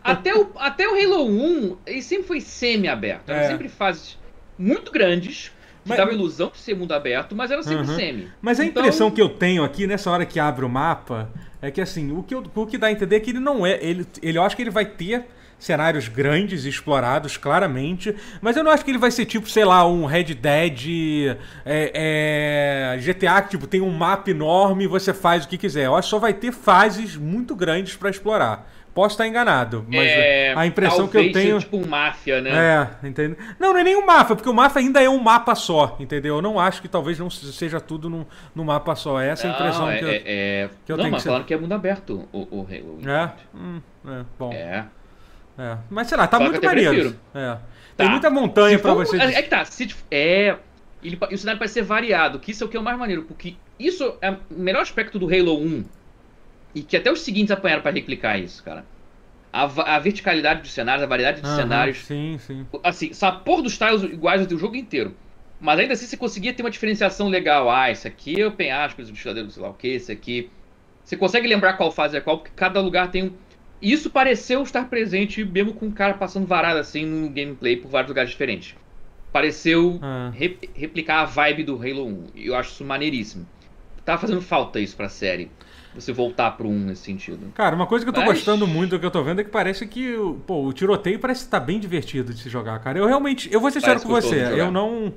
Até 0.04 0.36
o, 0.36 0.52
até 0.58 0.88
o 0.88 0.92
Halo 0.94 1.28
1, 1.28 1.78
ele 1.88 2.04
sempre 2.04 2.28
foi 2.28 2.42
semi-aberto. 2.42 3.32
Eram 3.32 3.42
é. 3.42 3.48
sempre 3.48 3.68
fases 3.68 4.20
muito 4.56 4.92
grandes, 4.92 5.52
mas... 5.86 5.98
dava 5.98 6.12
a 6.12 6.14
ilusão 6.14 6.50
de 6.50 6.58
ser 6.58 6.76
mundo 6.76 6.94
aberto, 6.94 7.36
mas 7.36 7.52
era 7.52 7.62
sempre 7.62 7.88
uhum. 7.88 7.96
semi. 7.96 8.28
Mas 8.42 8.60
a 8.60 8.66
então... 8.66 8.82
impressão 8.82 9.12
que 9.12 9.22
eu 9.22 9.30
tenho 9.30 9.64
aqui, 9.64 9.86
nessa 9.86 10.10
hora 10.10 10.26
que 10.26 10.40
abre 10.40 10.66
o 10.66 10.70
mapa, 10.70 11.30
é 11.62 11.72
que 11.72 11.80
assim, 11.80 12.12
o 12.12 12.24
que, 12.24 12.34
eu, 12.34 12.44
o 12.54 12.66
que 12.66 12.78
dá 12.78 12.88
a 12.88 12.92
entender 12.92 13.18
é 13.18 13.20
que 13.20 13.30
ele 13.30 13.40
não 13.40 13.66
é. 13.66 13.78
Ele, 13.82 14.06
ele, 14.22 14.38
eu 14.38 14.44
acho 14.44 14.56
que 14.56 14.62
ele 14.62 14.72
vai 14.72 14.86
ter 14.86 15.26
cenários 15.58 16.08
grandes 16.08 16.66
explorados, 16.66 17.38
claramente. 17.38 18.16
Mas 18.42 18.58
eu 18.58 18.64
não 18.64 18.72
acho 18.72 18.84
que 18.84 18.92
ele 18.92 18.98
vai 18.98 19.12
ser 19.12 19.26
tipo, 19.26 19.50
sei 19.50 19.66
lá, 19.66 19.88
um 19.88 20.06
Red 20.06 20.36
Dead 20.36 21.38
é, 21.66 22.96
é, 22.96 22.98
GTA, 23.00 23.42
que 23.42 23.52
tipo, 23.52 23.68
tem 23.68 23.82
um 23.82 23.92
mapa 23.92 24.30
enorme 24.30 24.84
e 24.84 24.88
você 24.88 25.14
faz 25.14 25.46
o 25.46 25.48
que 25.48 25.58
quiser. 25.58 25.86
Eu 25.86 25.96
acho 25.96 26.08
que 26.08 26.12
só 26.12 26.20
vai 26.20 26.34
ter 26.34 26.52
fases 26.52 27.16
muito 27.16 27.56
grandes 27.56 27.96
para 27.96 28.10
explorar. 28.10 28.70
Posso 28.96 29.16
estar 29.16 29.28
enganado, 29.28 29.86
mas 29.90 30.08
é, 30.08 30.54
a 30.56 30.66
impressão 30.66 31.06
que 31.06 31.18
eu 31.18 31.30
tenho. 31.30 31.60
tipo 31.60 31.76
um 31.76 31.86
máfia, 31.86 32.42
né? 32.42 32.50
É, 33.04 33.08
entendeu? 33.08 33.38
Não, 33.60 33.74
não 33.74 33.80
é 33.80 33.84
nem 33.84 33.94
um 33.94 34.06
máfia, 34.06 34.38
porque 34.38 34.48
o 34.48 34.54
máfia 34.54 34.80
ainda 34.80 35.04
é 35.04 35.10
um 35.10 35.20
mapa 35.20 35.54
só, 35.54 35.98
entendeu? 36.00 36.38
Eu 36.38 36.42
não 36.42 36.58
acho 36.58 36.82
que 36.82 36.88
talvez 36.88 37.20
não 37.20 37.30
seja 37.30 37.82
tudo 37.82 38.10
num, 38.10 38.26
num 38.56 38.64
mapa 38.64 38.96
só. 38.96 39.20
Essa 39.20 39.48
é 39.48 39.50
a 39.52 39.54
impressão 39.54 39.92
é, 39.92 39.98
que 39.98 40.06
eu, 40.06 40.10
é, 40.10 40.70
que 40.86 40.92
eu 40.94 40.96
não, 40.96 41.04
tenho. 41.04 41.12
Não, 41.12 41.12
mas 41.12 41.24
falaram 41.26 41.44
que 41.44 41.54
é 41.54 41.58
mundo 41.58 41.74
aberto 41.74 42.26
o, 42.32 42.40
o, 42.40 42.62
o 42.62 43.10
É? 43.10 43.34
Hum, 43.54 43.82
é, 44.08 44.24
bom. 44.40 44.54
É. 44.54 44.86
é. 45.60 45.78
Mas 45.90 46.08
sei 46.08 46.18
lá, 46.18 46.26
tá 46.26 46.40
muito 46.40 46.64
maneiro. 46.64 47.20
É. 47.34 47.58
Tem 47.98 48.06
tá. 48.06 48.12
muita 48.14 48.30
montanha 48.30 48.80
para 48.80 48.94
você. 48.94 49.18
É, 49.18 49.26
é 49.26 49.42
que 49.42 49.50
tá, 49.50 49.66
se, 49.66 49.94
é. 50.10 50.56
Ele, 51.04 51.20
o 51.30 51.38
cenário 51.38 51.60
pode 51.60 51.72
ser 51.72 51.82
variado, 51.82 52.40
que 52.40 52.52
isso 52.52 52.64
é 52.64 52.68
o 52.68 52.70
que 52.70 52.78
é 52.78 52.80
o 52.80 52.84
mais 52.84 52.98
maneiro, 52.98 53.24
porque 53.24 53.56
isso 53.78 54.16
é 54.22 54.32
o 54.32 54.38
melhor 54.52 54.82
aspecto 54.82 55.20
do 55.20 55.26
Halo 55.26 55.60
1 55.60 55.84
e 56.76 56.84
que 56.84 56.98
até 56.98 57.10
os 57.10 57.22
seguintes 57.22 57.52
apanharam 57.52 57.82
para 57.82 57.92
replicar 57.92 58.38
isso, 58.38 58.62
cara. 58.62 58.86
A, 59.52 59.96
a, 59.96 60.00
verticalidade 60.00 60.62
dos 60.62 60.74
cenários, 60.74 61.02
a 61.02 61.08
variedade 61.08 61.42
de 61.42 61.48
uhum, 61.48 61.56
cenários. 61.56 62.00
Sim, 62.00 62.38
sim. 62.38 62.68
Assim, 62.84 63.14
sapor 63.14 63.62
dos 63.62 63.78
tiles 63.78 64.04
iguais 64.04 64.46
do 64.46 64.60
jogo 64.60 64.76
inteiro. 64.76 65.16
Mas 65.62 65.80
ainda 65.80 65.94
assim 65.94 66.06
você 66.06 66.18
conseguia 66.18 66.54
ter 66.54 66.62
uma 66.62 66.70
diferenciação 66.70 67.30
legal. 67.30 67.72
Ah, 67.72 67.90
esse 67.90 68.06
aqui 68.06 68.42
é 68.42 68.46
o 68.46 68.52
penhasco, 68.52 69.02
esse 69.02 69.10
vestiladeiro, 69.10 69.50
sei 69.50 69.64
lá 69.64 69.70
o 69.70 69.74
que, 69.74 69.88
esse 69.88 70.12
aqui. 70.12 70.52
Você 71.02 71.16
consegue 71.16 71.48
lembrar 71.48 71.74
qual 71.74 71.90
fase 71.90 72.18
é 72.18 72.22
qual, 72.22 72.40
porque 72.40 72.52
cada 72.54 72.82
lugar 72.82 73.10
tem 73.10 73.24
um. 73.24 73.32
Isso 73.82 74.10
pareceu 74.10 74.62
estar 74.62 74.90
presente 74.90 75.46
mesmo 75.46 75.74
com 75.74 75.88
o 75.88 75.92
cara 75.92 76.16
passando 76.16 76.46
varado 76.46 76.80
assim 76.80 77.06
no 77.06 77.30
gameplay 77.30 77.78
por 77.78 77.90
vários 77.90 78.10
lugares 78.10 78.32
diferentes. 78.32 78.76
Pareceu 79.32 80.00
ah. 80.02 80.32
re 80.34 80.58
replicar 80.74 81.22
a 81.22 81.26
vibe 81.26 81.64
do 81.64 81.76
Halo 81.76 82.08
1. 82.08 82.24
E 82.36 82.48
eu 82.48 82.56
acho 82.56 82.72
isso 82.72 82.84
maneiríssimo. 82.84 83.48
Tava 84.04 84.20
fazendo 84.20 84.42
falta 84.42 84.80
isso 84.80 84.98
pra 84.98 85.08
série 85.08 85.50
você 85.96 86.12
voltar 86.12 86.52
para 86.52 86.68
um 86.68 86.78
nesse 86.78 87.04
sentido. 87.04 87.52
Cara, 87.54 87.76
uma 87.76 87.88
coisa 87.88 88.06
que 88.06 88.10
eu 88.10 88.14
tô 88.14 88.20
Mas... 88.22 88.30
gostando 88.30 88.68
muito 88.68 88.92
do 88.92 89.00
que 89.00 89.06
eu 89.06 89.12
tô 89.12 89.24
vendo 89.24 89.42
é 89.42 89.44
que 89.44 89.50
parece 89.50 89.88
que 89.88 90.16
pô, 90.46 90.66
o 90.66 90.74
tiroteio 90.74 91.18
parece 91.20 91.46
estar 91.46 91.60
tá 91.60 91.66
bem 91.66 91.80
divertido 91.80 92.34
de 92.34 92.42
se 92.42 92.50
jogar, 92.50 92.78
cara. 92.80 93.00
Eu 93.00 93.08
realmente, 93.08 93.52
eu 93.52 93.62
vou 93.62 93.72
ser 93.72 93.80
sincero 93.80 94.02
com 94.02 94.10
você, 94.10 94.42
eu 94.58 94.70
não 94.72 95.14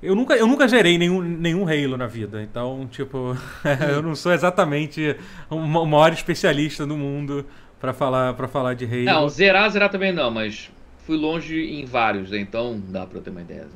eu 0.00 0.14
nunca, 0.14 0.36
eu 0.36 0.46
nunca 0.46 0.68
zerei 0.68 0.96
nenhum, 0.96 1.20
nenhum 1.20 1.66
Halo 1.66 1.96
na 1.96 2.06
vida, 2.06 2.40
então, 2.40 2.86
tipo, 2.90 3.36
eu 3.90 4.00
não 4.00 4.14
sou 4.14 4.32
exatamente 4.32 5.16
o 5.50 5.58
maior 5.58 6.12
especialista 6.12 6.86
do 6.86 6.96
mundo 6.96 7.44
para 7.80 7.92
falar 7.92 8.34
para 8.34 8.46
falar 8.46 8.74
de 8.74 8.84
Halo. 8.84 9.04
Não, 9.04 9.28
zerar, 9.28 9.68
zerar 9.70 9.90
também 9.90 10.12
não, 10.12 10.30
mas 10.30 10.70
fui 10.98 11.16
longe 11.16 11.58
em 11.58 11.84
vários, 11.84 12.30
né? 12.30 12.38
então 12.38 12.80
dá 12.88 13.06
para 13.06 13.20
ter 13.20 13.30
uma 13.30 13.40
ideia. 13.40 13.66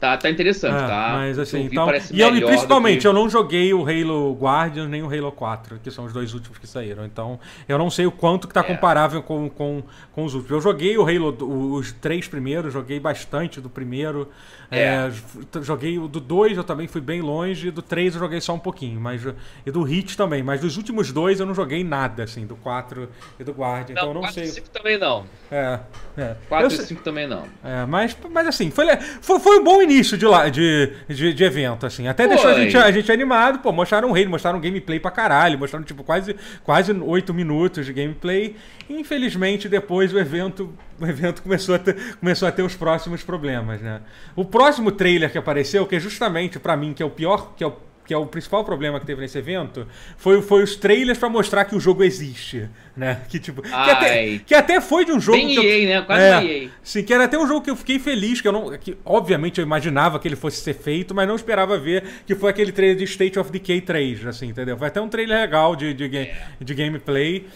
Tá, 0.00 0.16
tá 0.16 0.30
interessante, 0.30 0.82
é, 0.82 0.86
tá? 0.86 1.12
Mas 1.12 1.38
assim, 1.38 1.64
então. 1.64 1.86
E, 2.10 2.22
eu, 2.22 2.46
principalmente, 2.46 3.02
que... 3.02 3.06
eu 3.06 3.12
não 3.12 3.28
joguei 3.28 3.74
o 3.74 3.82
Halo 3.82 4.32
Guardians 4.32 4.88
nem 4.88 5.02
o 5.02 5.06
Halo 5.06 5.30
4, 5.30 5.78
que 5.84 5.90
são 5.90 6.06
os 6.06 6.12
dois 6.14 6.32
últimos 6.32 6.56
que 6.56 6.66
saíram. 6.66 7.04
Então, 7.04 7.38
eu 7.68 7.76
não 7.76 7.90
sei 7.90 8.06
o 8.06 8.10
quanto 8.10 8.48
que 8.48 8.54
tá 8.54 8.60
é. 8.60 8.62
comparável 8.62 9.22
com, 9.22 9.50
com, 9.50 9.82
com 10.10 10.24
os 10.24 10.32
últimos. 10.32 10.52
Eu 10.52 10.60
joguei 10.62 10.96
o 10.96 11.02
Halo, 11.02 11.36
os 11.74 11.92
três 11.92 12.26
primeiros, 12.26 12.72
joguei 12.72 12.98
bastante 12.98 13.60
do 13.60 13.68
primeiro. 13.68 14.26
É. 14.70 14.80
É, 14.80 15.62
joguei 15.62 15.98
o 15.98 16.06
do 16.06 16.20
2, 16.20 16.56
eu 16.56 16.64
também 16.64 16.86
fui 16.86 17.00
bem 17.00 17.20
longe, 17.20 17.68
e 17.68 17.70
do 17.70 17.82
3 17.82 18.14
eu 18.14 18.20
joguei 18.20 18.40
só 18.40 18.54
um 18.54 18.58
pouquinho. 18.58 19.00
Mas, 19.00 19.20
e 19.66 19.70
do 19.70 19.82
Hit 19.82 20.16
também. 20.16 20.42
Mas 20.42 20.60
dos 20.60 20.78
últimos 20.78 21.12
dois 21.12 21.40
eu 21.40 21.46
não 21.46 21.54
joguei 21.54 21.84
nada, 21.84 22.22
assim, 22.22 22.46
do 22.46 22.56
4 22.56 23.08
e 23.38 23.44
do 23.44 23.52
Guardian. 23.52 23.96
Não, 23.96 24.02
então 24.02 24.08
eu 24.08 24.14
não 24.14 24.20
4 24.22 24.34
sei. 24.34 24.44
4 24.44 24.58
e 24.58 24.64
5 24.64 24.70
também 24.70 24.98
não. 24.98 25.26
É. 25.50 25.80
é. 26.16 26.36
4 26.48 26.66
eu 26.66 26.70
e 26.70 26.86
5 26.86 27.02
também 27.02 27.26
não. 27.26 27.44
É, 27.62 27.84
mas, 27.84 28.16
mas 28.30 28.46
assim, 28.46 28.70
foi, 28.70 28.86
foi, 29.20 29.40
foi 29.40 29.58
um 29.58 29.64
bom 29.64 29.82
início 29.82 29.89
de, 30.16 30.26
lá, 30.26 30.48
de, 30.48 30.92
de, 31.08 31.34
de 31.34 31.44
evento, 31.44 31.86
assim. 31.86 32.06
Até 32.06 32.24
foi. 32.24 32.34
deixou 32.34 32.50
a 32.50 32.54
gente, 32.54 32.76
a 32.76 32.90
gente 32.90 33.10
animado, 33.10 33.58
pô, 33.58 33.72
mostraram 33.72 34.08
um 34.08 34.12
rei, 34.12 34.26
mostraram 34.26 34.58
um 34.58 34.62
gameplay 34.62 35.00
pra 35.00 35.10
caralho, 35.10 35.58
mostraram, 35.58 35.84
tipo, 35.84 36.04
quase, 36.04 36.36
quase 36.62 36.92
8 36.92 37.34
minutos 37.34 37.86
de 37.86 37.92
gameplay. 37.92 38.56
E, 38.88 39.00
infelizmente, 39.00 39.68
depois 39.68 40.12
o 40.12 40.18
evento 40.18 40.72
o 41.00 41.06
evento 41.06 41.42
começou 41.42 41.74
a 41.74 41.78
ter, 41.78 41.96
começou 42.16 42.46
a 42.46 42.52
ter 42.52 42.62
os 42.62 42.74
próximos 42.76 43.22
problemas, 43.22 43.80
né? 43.80 44.00
O 44.36 44.44
próximo 44.44 44.92
trailer 44.92 45.32
que 45.32 45.38
apareceu, 45.38 45.86
que 45.86 45.96
é 45.96 46.00
justamente 46.00 46.58
para 46.58 46.76
mim 46.76 46.92
que 46.92 47.02
é 47.02 47.06
o 47.06 47.10
pior, 47.10 47.54
que 47.56 47.64
é 47.64 47.66
o 47.66 47.72
que 48.10 48.14
é 48.14 48.16
o 48.16 48.26
principal 48.26 48.64
problema 48.64 48.98
que 48.98 49.06
teve 49.06 49.20
nesse 49.20 49.38
evento, 49.38 49.86
foi, 50.16 50.42
foi 50.42 50.64
os 50.64 50.74
trailers 50.74 51.16
para 51.16 51.28
mostrar 51.28 51.64
que 51.64 51.76
o 51.76 51.78
jogo 51.78 52.02
existe, 52.02 52.68
né? 52.96 53.20
Que 53.28 53.38
tipo, 53.38 53.62
que 53.62 53.72
até, 53.72 54.38
que 54.38 54.52
até, 54.52 54.80
foi 54.80 55.04
de 55.04 55.12
um 55.12 55.20
jogo 55.20 55.38
Bem 55.38 55.54
que 55.54 55.64
EA, 55.64 55.78
eu, 55.78 55.88
né? 55.88 56.02
Quase 56.04 56.22
é, 56.24 56.64
EA. 56.64 56.70
Sim, 56.82 57.04
que 57.04 57.14
era 57.14 57.26
até 57.26 57.38
um 57.38 57.46
jogo 57.46 57.60
que 57.60 57.70
eu 57.70 57.76
fiquei 57.76 58.00
feliz, 58.00 58.40
que 58.40 58.48
eu 58.48 58.50
não, 58.50 58.76
que 58.76 58.98
obviamente 59.04 59.60
eu 59.60 59.64
imaginava 59.64 60.18
que 60.18 60.26
ele 60.26 60.34
fosse 60.34 60.60
ser 60.60 60.74
feito, 60.74 61.14
mas 61.14 61.28
não 61.28 61.36
esperava 61.36 61.78
ver 61.78 62.02
que 62.26 62.34
foi 62.34 62.50
aquele 62.50 62.72
trailer 62.72 62.96
de 62.96 63.04
State 63.04 63.38
of 63.38 63.48
Decay 63.52 63.80
3, 63.80 64.26
assim, 64.26 64.48
entendeu? 64.48 64.76
Foi 64.76 64.88
até 64.88 65.00
um 65.00 65.08
trailer 65.08 65.42
legal 65.42 65.76
de, 65.76 65.94
de, 65.94 66.08
de, 66.08 66.30
de 66.60 66.74
gameplay. 66.74 67.46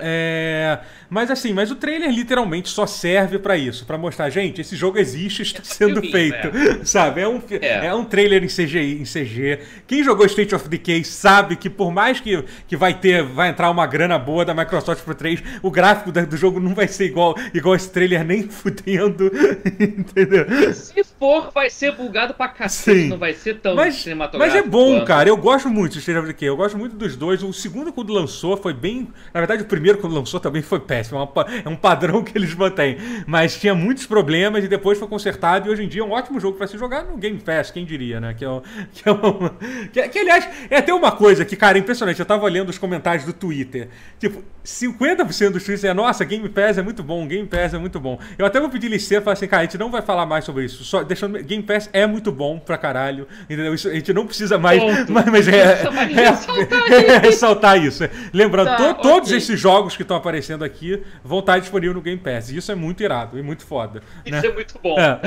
É, 0.00 0.78
mas 1.10 1.28
assim, 1.28 1.52
mas 1.52 1.72
o 1.72 1.74
trailer 1.74 2.10
literalmente 2.10 2.68
só 2.68 2.86
serve 2.86 3.38
para 3.38 3.56
isso, 3.56 3.84
para 3.84 3.98
mostrar, 3.98 4.30
gente, 4.30 4.60
esse 4.60 4.76
jogo 4.76 4.96
existe, 4.98 5.42
está 5.42 5.64
sendo 5.64 6.00
feito, 6.02 6.48
é. 6.56 6.84
sabe? 6.86 7.22
É 7.22 7.28
um, 7.28 7.42
é. 7.50 7.86
é. 7.86 7.94
um 7.94 8.04
trailer 8.04 8.44
em 8.44 8.46
CGI, 8.46 9.00
em 9.00 9.04
CG. 9.04 9.58
Quem 9.88 10.04
jogou 10.04 10.24
State 10.26 10.54
of 10.54 10.68
Decay 10.68 11.02
sabe 11.02 11.56
que 11.56 11.68
por 11.68 11.90
mais 11.90 12.20
que, 12.20 12.44
que 12.68 12.76
vai 12.76 12.94
ter, 12.94 13.24
vai 13.24 13.48
entrar 13.48 13.70
uma 13.70 13.86
grana 13.86 14.18
boa 14.18 14.44
da 14.44 14.54
Microsoft 14.54 15.02
pro 15.02 15.14
3, 15.14 15.42
o 15.62 15.70
gráfico 15.70 16.12
do 16.12 16.36
jogo 16.36 16.60
não 16.60 16.74
vai 16.74 16.86
ser 16.86 17.06
igual, 17.06 17.34
igual 17.52 17.74
esse 17.74 17.90
trailer 17.90 18.24
nem 18.24 18.44
fudendo, 18.48 19.32
entendeu? 19.80 20.72
Se 20.74 21.02
for, 21.18 21.50
vai 21.52 21.70
ser 21.70 21.92
bugado 21.92 22.34
pra 22.34 22.48
cacete, 22.48 23.00
Sim. 23.00 23.08
não 23.08 23.18
vai 23.18 23.34
ser 23.34 23.58
tão 23.58 23.74
mas, 23.74 23.96
cinematográfico. 23.96 24.56
Mas 24.56 24.66
é 24.66 24.68
bom, 24.68 24.98
quanto. 24.98 25.06
cara, 25.06 25.28
eu 25.28 25.36
gosto 25.36 25.68
muito 25.68 25.94
de 25.94 25.98
State 25.98 26.18
of 26.18 26.28
Decay, 26.28 26.48
eu 26.48 26.56
gosto 26.56 26.78
muito 26.78 26.94
dos 26.94 27.16
dois. 27.16 27.42
O 27.42 27.52
segundo 27.52 27.92
quando 27.92 28.12
lançou 28.12 28.56
foi 28.56 28.72
bem, 28.74 29.08
na 29.32 29.40
verdade 29.40 29.62
o 29.62 29.66
primeiro 29.66 29.87
primeiro, 29.88 29.98
quando 29.98 30.14
lançou, 30.14 30.38
também 30.38 30.62
foi 30.62 30.80
péssimo. 30.80 31.18
É, 31.18 31.62
é 31.64 31.68
um 31.68 31.76
padrão 31.76 32.22
que 32.22 32.36
eles 32.36 32.54
mantêm. 32.54 32.98
Mas 33.26 33.58
tinha 33.58 33.74
muitos 33.74 34.06
problemas 34.06 34.64
e 34.64 34.68
depois 34.68 34.98
foi 34.98 35.08
consertado. 35.08 35.68
E 35.68 35.70
hoje 35.70 35.84
em 35.84 35.88
dia 35.88 36.02
é 36.02 36.04
um 36.04 36.10
ótimo 36.10 36.38
jogo 36.38 36.56
para 36.56 36.66
se 36.66 36.76
jogar 36.76 37.04
no 37.04 37.16
Game 37.16 37.38
Pass, 37.38 37.70
quem 37.70 37.84
diria, 37.84 38.20
né? 38.20 38.34
Que, 38.34 38.44
é, 38.44 38.48
que, 38.92 39.08
é 39.08 39.12
uma, 39.12 39.56
que, 39.92 40.08
que, 40.08 40.18
aliás, 40.18 40.48
é 40.70 40.78
até 40.78 40.92
uma 40.92 41.12
coisa 41.12 41.44
que, 41.44 41.56
cara, 41.56 41.78
é 41.78 41.80
impressionante. 41.80 42.20
Eu 42.20 42.26
tava 42.26 42.44
olhando 42.44 42.68
os 42.68 42.78
comentários 42.78 43.24
do 43.24 43.32
Twitter. 43.32 43.88
Tipo, 44.18 44.42
50% 44.68 45.50
dos 45.50 45.64
tweets 45.64 45.84
é: 45.84 45.94
nossa, 45.94 46.24
Game 46.24 46.46
Pass 46.48 46.76
é 46.76 46.82
muito 46.82 47.02
bom, 47.02 47.26
Game 47.26 47.46
Pass 47.46 47.72
é 47.72 47.78
muito 47.78 47.98
bom. 47.98 48.18
Eu 48.36 48.44
até 48.44 48.60
vou 48.60 48.68
pedir 48.68 48.88
licença 48.88 49.22
e 49.22 49.24
falar 49.24 49.32
assim, 49.32 49.46
cara, 49.46 49.62
a 49.62 49.64
gente 49.64 49.78
não 49.78 49.90
vai 49.90 50.02
falar 50.02 50.26
mais 50.26 50.44
sobre 50.44 50.64
isso. 50.64 50.84
Só 50.84 51.02
deixando. 51.02 51.38
Game 51.42 51.62
Pass 51.62 51.88
é 51.92 52.06
muito 52.06 52.30
bom 52.30 52.58
pra 52.58 52.76
caralho. 52.76 53.26
Entendeu? 53.44 53.72
Isso, 53.74 53.88
a 53.88 53.94
gente 53.94 54.12
não 54.12 54.26
precisa 54.26 54.58
mais. 54.58 54.78
Mas, 55.08 55.26
mas 55.26 55.48
é, 55.48 55.84
é, 55.84 57.14
é, 57.14 57.18
ressaltar 57.18 57.82
isso. 57.82 58.04
Lembrando, 58.32 58.68
tá, 58.68 58.76
to, 58.76 58.84
okay. 58.90 59.02
todos 59.02 59.32
esses 59.32 59.58
jogos 59.58 59.77
que 59.86 60.02
estão 60.02 60.16
aparecendo 60.16 60.64
aqui 60.64 61.02
vão 61.22 61.38
estar 61.40 61.58
disponíveis 61.58 61.94
no 61.94 62.02
Game 62.02 62.20
Pass. 62.20 62.50
E 62.50 62.56
isso 62.56 62.70
é 62.70 62.74
muito 62.74 63.02
irado 63.02 63.38
e 63.38 63.42
muito 63.42 63.64
foda. 63.64 64.02
Isso 64.24 64.42
né? 64.42 64.46
é 64.46 64.52
muito 64.52 64.78
bom. 64.82 64.96
É. 64.98 65.18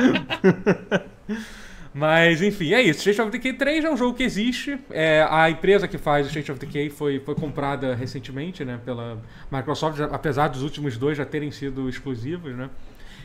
Mas, 1.93 2.41
enfim, 2.41 2.74
é 2.74 2.81
isso. 2.81 3.00
State 3.00 3.22
of 3.22 3.31
Decay 3.31 3.53
3 3.53 3.84
é 3.84 3.91
um 3.91 3.98
jogo 3.98 4.15
que 4.15 4.24
existe. 4.24 4.79
É, 4.89 5.27
a 5.29 5.50
empresa 5.50 5.88
que 5.88 5.98
faz 5.98 6.25
o 6.25 6.29
State 6.29 6.51
of 6.51 6.60
Decay 6.60 6.89
foi, 6.89 7.20
foi 7.20 7.36
comprada 7.36 7.93
recentemente 7.93 8.63
né, 8.63 8.79
pela 8.86 9.22
Microsoft, 9.51 10.00
apesar 10.00 10.48
dos 10.48 10.62
últimos 10.62 10.98
dois 10.98 11.17
já 11.17 11.25
terem 11.25 11.51
sido 11.51 11.89
exclusivos, 11.89 12.55
né? 12.55 12.70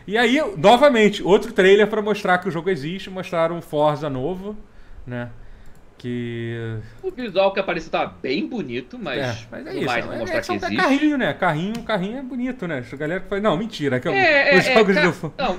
E 0.07 0.17
aí, 0.17 0.41
novamente, 0.57 1.23
outro 1.23 1.53
trailer 1.53 1.87
para 1.89 2.01
mostrar 2.01 2.39
que 2.39 2.49
o 2.49 2.51
jogo 2.51 2.71
existe. 2.71 3.11
Mostraram 3.11 3.57
um 3.57 3.63
Forza 3.63 4.09
novo, 4.09 4.57
né? 5.07 5.31
Que. 5.99 6.79
O 7.03 7.11
visual 7.11 7.53
que 7.53 7.61
apareceu 7.61 7.91
tá 7.91 8.07
bem 8.07 8.47
bonito, 8.47 8.99
mas. 8.99 9.19
É, 9.19 9.47
mas 9.51 9.67
é 9.67 9.75
isso. 9.75 9.87
Mais 9.87 10.05
é, 10.05 10.19
mostrar 10.19 10.39
é, 10.39 10.43
que 10.43 10.53
existe. 10.53 10.77
carrinho, 10.77 11.19
né? 11.19 11.33
Carrinho, 11.33 11.83
carrinho 11.83 12.19
é 12.19 12.23
bonito, 12.23 12.67
né? 12.67 12.85
A 12.91 12.97
galera 12.97 13.21
que 13.21 13.29
faz. 13.29 13.43
Não, 13.43 13.57
mentira. 13.57 13.99
Que 13.99 14.09
é, 14.09 14.55
é, 14.55 14.59
os 14.59 14.67
é, 14.67 14.75
jogos 14.75 14.97
é, 14.97 15.03
do... 15.03 15.33
Não. 15.39 15.59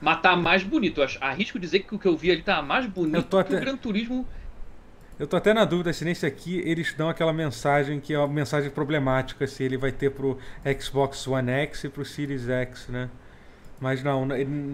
mas 0.00 0.20
tá 0.20 0.34
mais 0.34 0.64
bonito. 0.64 1.00
Eu 1.00 1.08
arrisco 1.20 1.58
dizer 1.58 1.80
que 1.80 1.94
o 1.94 1.98
que 1.98 2.06
eu 2.06 2.16
vi 2.16 2.32
ali 2.32 2.42
tá 2.42 2.60
mais 2.60 2.86
bonito 2.86 3.38
até... 3.38 3.48
que 3.48 3.56
o 3.56 3.60
Gran 3.60 3.76
Turismo. 3.76 4.26
Eu 5.18 5.26
tô 5.26 5.36
até 5.36 5.54
na 5.54 5.64
dúvida 5.64 5.92
se 5.92 6.04
nesse 6.04 6.26
aqui 6.26 6.58
eles 6.58 6.92
dão 6.92 7.08
aquela 7.08 7.32
mensagem 7.32 8.00
que 8.00 8.12
é 8.12 8.18
uma 8.18 8.28
mensagem 8.28 8.70
problemática, 8.70 9.46
se 9.46 9.62
ele 9.62 9.78
vai 9.78 9.90
ter 9.90 10.10
pro 10.10 10.36
Xbox 10.78 11.26
One 11.26 11.50
X 11.50 11.84
e 11.84 11.88
pro 11.88 12.04
Series 12.04 12.48
X, 12.48 12.88
né? 12.88 13.08
Mas 13.78 14.02
não, 14.02 14.26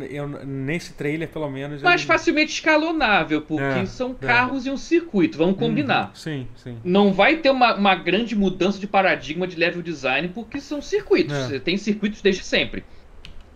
eu, 0.09 0.29
nesse 0.29 0.93
trailer, 0.93 1.29
pelo 1.29 1.51
menos. 1.51 1.83
Mais 1.83 2.03
facilmente 2.03 2.53
escalonável, 2.53 3.43
porque 3.43 3.81
é, 3.81 3.87
são 3.87 4.17
é. 4.21 4.27
carros 4.27 4.65
é. 4.65 4.69
e 4.69 4.73
um 4.73 4.77
circuito, 4.77 5.37
vamos 5.37 5.59
combinar. 5.59 6.09
Uhum, 6.09 6.15
sim, 6.15 6.49
sim. 6.55 6.79
Não 6.85 7.13
vai 7.13 7.39
ter 7.39 7.51
uma, 7.51 7.75
uma, 7.75 7.95
grande 7.97 8.37
mudança 8.37 8.79
de 8.79 8.87
paradigma 8.87 9.47
de 9.47 9.57
level 9.57 9.83
design, 9.83 10.29
porque 10.29 10.61
são 10.61 10.81
circuitos. 10.81 11.35
É. 11.35 11.47
Você 11.49 11.61
tem 11.61 11.77
circuitos 11.77 12.23
desde 12.23 12.45
sempre. 12.45 12.85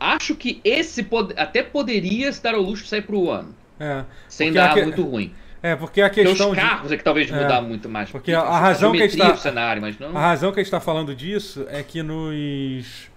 Acho 0.00 0.34
que 0.34 0.60
esse 0.64 1.04
pod 1.04 1.32
até 1.36 1.62
poderia 1.62 2.32
se 2.32 2.42
dar 2.42 2.54
ao 2.54 2.60
luxo 2.60 2.82
de 2.82 2.88
sair 2.88 3.02
pro 3.02 3.30
ano. 3.30 3.54
É. 3.78 4.04
Sem 4.28 4.52
dar 4.52 4.74
que... 4.74 4.82
muito 4.82 5.02
ruim. 5.02 5.32
É, 5.62 5.76
porque 5.76 6.02
a 6.02 6.10
questão. 6.10 6.48
Porque 6.48 6.60
os 6.60 6.68
carros 6.68 6.88
de... 6.88 6.94
é 6.94 6.98
que 6.98 7.04
talvez 7.04 7.30
é, 7.30 7.40
mudar 7.40 7.62
muito 7.62 7.88
mais. 7.88 8.10
Porque 8.10 8.32
a, 8.32 8.40
a 8.40 8.58
razão 8.58 8.92
que 8.92 9.02
está. 9.04 9.36
Cenário, 9.36 9.82
não... 10.00 10.16
A 10.16 10.20
razão 10.20 10.52
que 10.52 10.58
a 10.58 10.62
gente 10.62 10.66
está 10.66 10.80
falando 10.80 11.14
disso 11.14 11.66
é 11.70 11.82
que 11.82 12.02
nos 12.02 13.08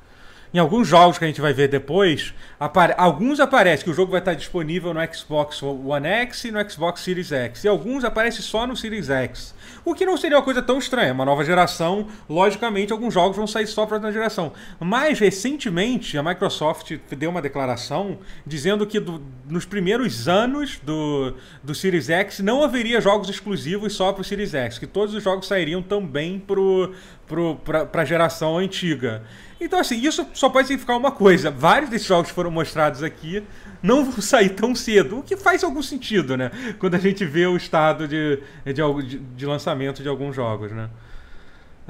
em 0.53 0.57
alguns 0.57 0.87
jogos 0.87 1.17
que 1.17 1.23
a 1.23 1.27
gente 1.27 1.41
vai 1.41 1.53
ver 1.53 1.67
depois, 1.67 2.33
apare 2.59 2.93
alguns 2.97 3.39
aparece 3.39 3.83
que 3.83 3.89
o 3.89 3.93
jogo 3.93 4.11
vai 4.11 4.19
estar 4.19 4.33
disponível 4.33 4.93
no 4.93 5.13
Xbox 5.13 5.61
One 5.61 6.07
X 6.07 6.45
e 6.45 6.51
no 6.51 6.69
Xbox 6.69 7.01
Series 7.01 7.31
X. 7.31 7.63
E 7.63 7.67
alguns 7.67 8.03
aparecem 8.03 8.41
só 8.41 8.65
no 8.65 8.75
Series 8.75 9.09
X. 9.09 9.53
O 9.85 9.93
que 9.93 10.05
não 10.05 10.17
seria 10.17 10.37
uma 10.37 10.43
coisa 10.43 10.61
tão 10.61 10.79
estranha. 10.79 11.13
Uma 11.13 11.25
nova 11.25 11.45
geração, 11.45 12.07
logicamente, 12.27 12.91
alguns 12.91 13.13
jogos 13.13 13.37
vão 13.37 13.45
sair 13.45 13.67
só 13.67 13.85
para 13.85 13.97
a 13.97 13.99
nova 13.99 14.11
geração. 14.11 14.51
Mas, 14.79 15.19
recentemente, 15.19 16.17
a 16.17 16.23
Microsoft 16.23 16.97
deu 17.15 17.29
uma 17.29 17.41
declaração 17.41 18.17
dizendo 18.45 18.87
que 18.87 18.99
do, 18.99 19.21
nos 19.47 19.65
primeiros 19.65 20.27
anos 20.27 20.79
do, 20.83 21.35
do 21.63 21.75
Series 21.75 22.09
X 22.09 22.39
não 22.39 22.63
haveria 22.63 22.99
jogos 22.99 23.29
exclusivos 23.29 23.93
só 23.93 24.11
para 24.11 24.21
o 24.21 24.25
Series 24.25 24.53
X. 24.55 24.79
Que 24.79 24.87
todos 24.87 25.13
os 25.13 25.23
jogos 25.23 25.47
sairiam 25.47 25.83
também 25.83 26.43
para 26.43 28.01
a 28.01 28.05
geração 28.05 28.57
antiga. 28.57 29.21
Então, 29.59 29.79
assim, 29.79 29.99
isso 29.99 30.25
só 30.33 30.49
pode 30.49 30.67
significar 30.67 30.95
uma 30.97 31.11
coisa. 31.11 31.51
Vários 31.51 31.89
desses 31.89 32.07
jogos 32.07 32.29
que 32.29 32.35
foram 32.35 32.49
mostrados 32.49 33.03
aqui 33.03 33.43
não 33.83 34.05
vão 34.05 34.21
sair 34.21 34.49
tão 34.49 34.73
cedo, 34.73 35.19
o 35.19 35.23
que 35.23 35.35
faz 35.35 35.63
algum 35.63 35.81
sentido, 35.81 36.37
né? 36.37 36.51
Quando 36.79 36.95
a 36.95 36.99
gente 36.99 37.25
vê 37.25 37.45
o 37.45 37.57
estado 37.57 38.07
de, 38.07 38.41
de, 38.65 39.19
de 39.19 39.45
lançamento 39.45 40.01
de 40.01 40.09
alguns 40.09 40.35
jogos, 40.35 40.71
né? 40.71 40.89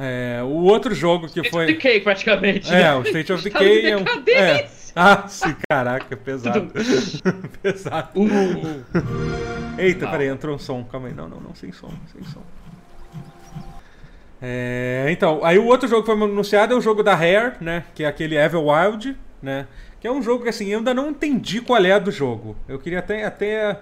É, 0.02 0.40
o 0.44 0.64
outro 0.64 0.96
jogo 0.96 1.28
que 1.28 1.42
State 1.42 1.50
foi. 1.50 1.64
State 1.66 1.78
of 1.78 1.84
Decay, 1.84 2.02
praticamente. 2.02 2.74
É, 2.74 2.84
né? 2.84 2.96
o 2.96 3.02
State 3.02 3.34
of 3.34 3.44
Decay 3.44 3.92
é 3.92 3.98
um. 3.98 4.06
É. 4.30 4.70
Ah, 4.96 5.28
sim, 5.28 5.56
caraca, 5.70 6.16
pesado. 6.16 6.72
pesado. 7.62 8.10
Uh. 8.16 8.86
Eita, 9.78 10.06
não. 10.06 10.12
peraí, 10.12 10.28
entrou 10.28 10.56
um 10.56 10.60
som. 10.60 10.84
Calma 10.86 11.10
aí. 11.10 11.14
Não, 11.14 11.28
não, 11.28 11.42
não, 11.42 11.54
sem 11.54 11.72
som, 11.74 11.92
sem 12.14 12.24
som. 12.24 12.42
É, 14.42 15.08
então, 15.10 15.44
aí 15.44 15.60
o 15.60 15.66
outro 15.66 15.88
jogo 15.88 16.04
que 16.04 16.12
foi 16.12 16.24
anunciado 16.24 16.74
é 16.74 16.78
o 16.78 16.82
jogo 16.82 17.04
da 17.04 17.14
Rare, 17.14 17.54
né? 17.60 17.84
Que 17.94 18.04
é 18.04 18.08
aquele 18.08 18.38
Evil 18.38 18.68
Wild, 18.68 19.16
né? 19.42 19.68
Que 20.00 20.08
é 20.08 20.12
um 20.12 20.22
jogo 20.22 20.44
que 20.44 20.50
assim, 20.50 20.68
eu 20.70 20.80
ainda 20.80 20.94
não 20.94 21.10
entendi 21.10 21.60
qual 21.60 21.84
é 21.84 22.00
do 22.00 22.12
jogo. 22.12 22.56
Eu 22.68 22.80
queria 22.80 23.00
até. 23.00 23.26
Até, 23.26 23.80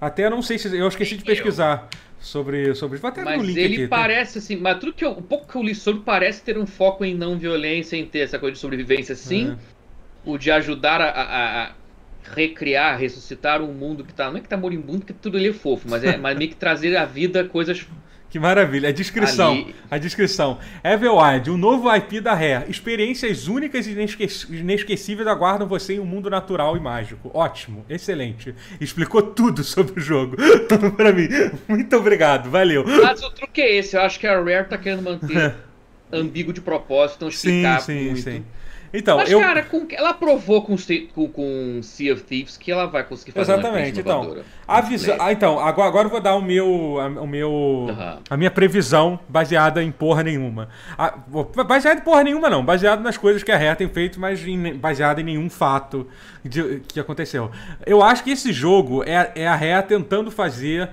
até 0.00 0.30
não 0.30 0.42
sei 0.42 0.58
se. 0.58 0.76
Eu 0.76 0.86
esqueci 0.86 1.16
de 1.16 1.24
pesquisar 1.24 1.88
sobre. 2.20 2.74
sobre 2.76 2.98
vou 2.98 3.08
até 3.08 3.24
mas 3.24 3.42
link 3.42 3.56
ele 3.56 3.74
aqui, 3.74 3.88
parece 3.88 4.34
tá? 4.34 4.38
assim. 4.38 4.56
Mas 4.56 4.78
tudo 4.78 4.92
que 4.92 5.04
eu, 5.04 5.10
o 5.10 5.22
pouco 5.22 5.48
que 5.50 5.56
eu 5.56 5.62
li 5.62 5.74
sobre 5.74 6.02
parece 6.02 6.42
ter 6.42 6.56
um 6.56 6.66
foco 6.66 7.04
em 7.04 7.14
não 7.14 7.36
violência, 7.36 7.96
em 7.96 8.06
ter 8.06 8.20
essa 8.20 8.38
coisa 8.38 8.52
de 8.52 8.60
sobrevivência, 8.60 9.16
sim. 9.16 9.52
É. 9.52 9.76
O 10.24 10.38
de 10.38 10.50
ajudar 10.52 11.00
a, 11.00 11.08
a, 11.08 11.64
a 11.64 11.72
recriar, 12.34 12.98
ressuscitar 12.98 13.60
um 13.60 13.72
mundo 13.72 14.04
que 14.04 14.14
tá. 14.14 14.30
Não 14.30 14.38
é 14.38 14.40
que 14.40 14.48
tá 14.48 14.56
moribundo, 14.56 15.00
porque 15.00 15.14
tudo 15.14 15.36
ali 15.36 15.48
é 15.48 15.52
fofo, 15.52 15.88
mas 15.88 16.04
é 16.04 16.16
mas 16.16 16.38
meio 16.38 16.50
que 16.50 16.56
trazer 16.56 16.96
à 16.96 17.04
vida 17.04 17.44
coisas 17.44 17.84
que 18.36 18.40
maravilha. 18.40 18.90
A 18.90 18.92
descrição. 18.92 19.52
Ali... 19.52 19.74
A 19.90 19.96
descrição. 19.96 20.58
Everwild, 20.84 21.50
um 21.50 21.56
novo 21.56 21.92
IP 21.94 22.20
da 22.20 22.34
Rare. 22.34 22.70
Experiências 22.70 23.48
únicas 23.48 23.86
e 23.86 23.96
inesquecíveis 24.50 25.26
aguardam 25.26 25.66
você 25.66 25.94
em 25.94 26.00
um 26.00 26.04
mundo 26.04 26.28
natural 26.28 26.76
e 26.76 26.80
mágico. 26.80 27.30
Ótimo. 27.32 27.84
Excelente. 27.88 28.54
Explicou 28.78 29.22
tudo 29.22 29.64
sobre 29.64 29.98
o 29.98 30.02
jogo. 30.02 30.36
pra 30.96 31.12
mim. 31.12 31.28
Muito 31.66 31.96
obrigado. 31.96 32.50
Valeu. 32.50 32.84
Mas 32.86 33.22
o 33.22 33.30
truque 33.30 33.62
é 33.62 33.76
esse. 33.76 33.96
Eu 33.96 34.02
acho 34.02 34.20
que 34.20 34.26
a 34.26 34.38
Rare 34.38 34.68
tá 34.68 34.76
querendo 34.76 35.02
manter 35.02 35.54
ambíguo 36.12 36.52
de 36.52 36.60
propósito, 36.60 37.22
não 37.22 37.28
explicar 37.28 37.80
sim, 37.80 37.98
sim, 37.98 38.04
muito. 38.04 38.20
Sim. 38.20 38.44
Então, 38.96 39.18
Mas, 39.18 39.30
eu... 39.30 39.40
cara, 39.40 39.62
com, 39.62 39.86
ela 39.90 40.14
provou 40.14 40.62
com, 40.62 40.74
com, 41.14 41.28
com 41.28 41.80
Sea 41.82 42.14
of 42.14 42.22
Thieves 42.22 42.56
que 42.56 42.72
ela 42.72 42.86
vai 42.86 43.04
conseguir 43.04 43.32
fazer 43.32 43.52
Exatamente. 43.52 44.00
então, 44.00 44.36
avisa... 44.66 45.16
ah, 45.20 45.30
então 45.30 45.58
agora, 45.58 45.88
agora 45.88 46.06
eu 46.06 46.10
vou 46.10 46.20
dar 46.20 46.34
o 46.34 46.40
meu, 46.40 46.94
o 46.96 47.26
meu, 47.26 47.50
uhum. 47.50 48.18
a 48.30 48.36
minha 48.36 48.50
previsão 48.50 49.20
baseada 49.28 49.82
em 49.82 49.92
porra 49.92 50.22
nenhuma. 50.22 50.68
A, 50.96 51.14
baseada 51.64 52.00
em 52.00 52.02
porra 52.02 52.24
nenhuma, 52.24 52.48
não. 52.48 52.64
Baseado 52.64 53.02
nas 53.02 53.18
coisas 53.18 53.42
que 53.42 53.52
a 53.52 53.58
Rare 53.58 53.76
tem 53.76 53.88
feito, 53.88 54.18
mas 54.18 54.46
em, 54.46 54.74
baseada 54.74 55.20
em 55.20 55.24
nenhum 55.24 55.50
fato 55.50 56.06
de, 56.42 56.80
que 56.88 56.98
aconteceu. 56.98 57.50
Eu 57.84 58.02
acho 58.02 58.24
que 58.24 58.30
esse 58.30 58.50
jogo 58.50 59.04
é, 59.04 59.32
é 59.34 59.46
a 59.46 59.54
Rare 59.54 59.86
tentando 59.86 60.30
fazer 60.30 60.88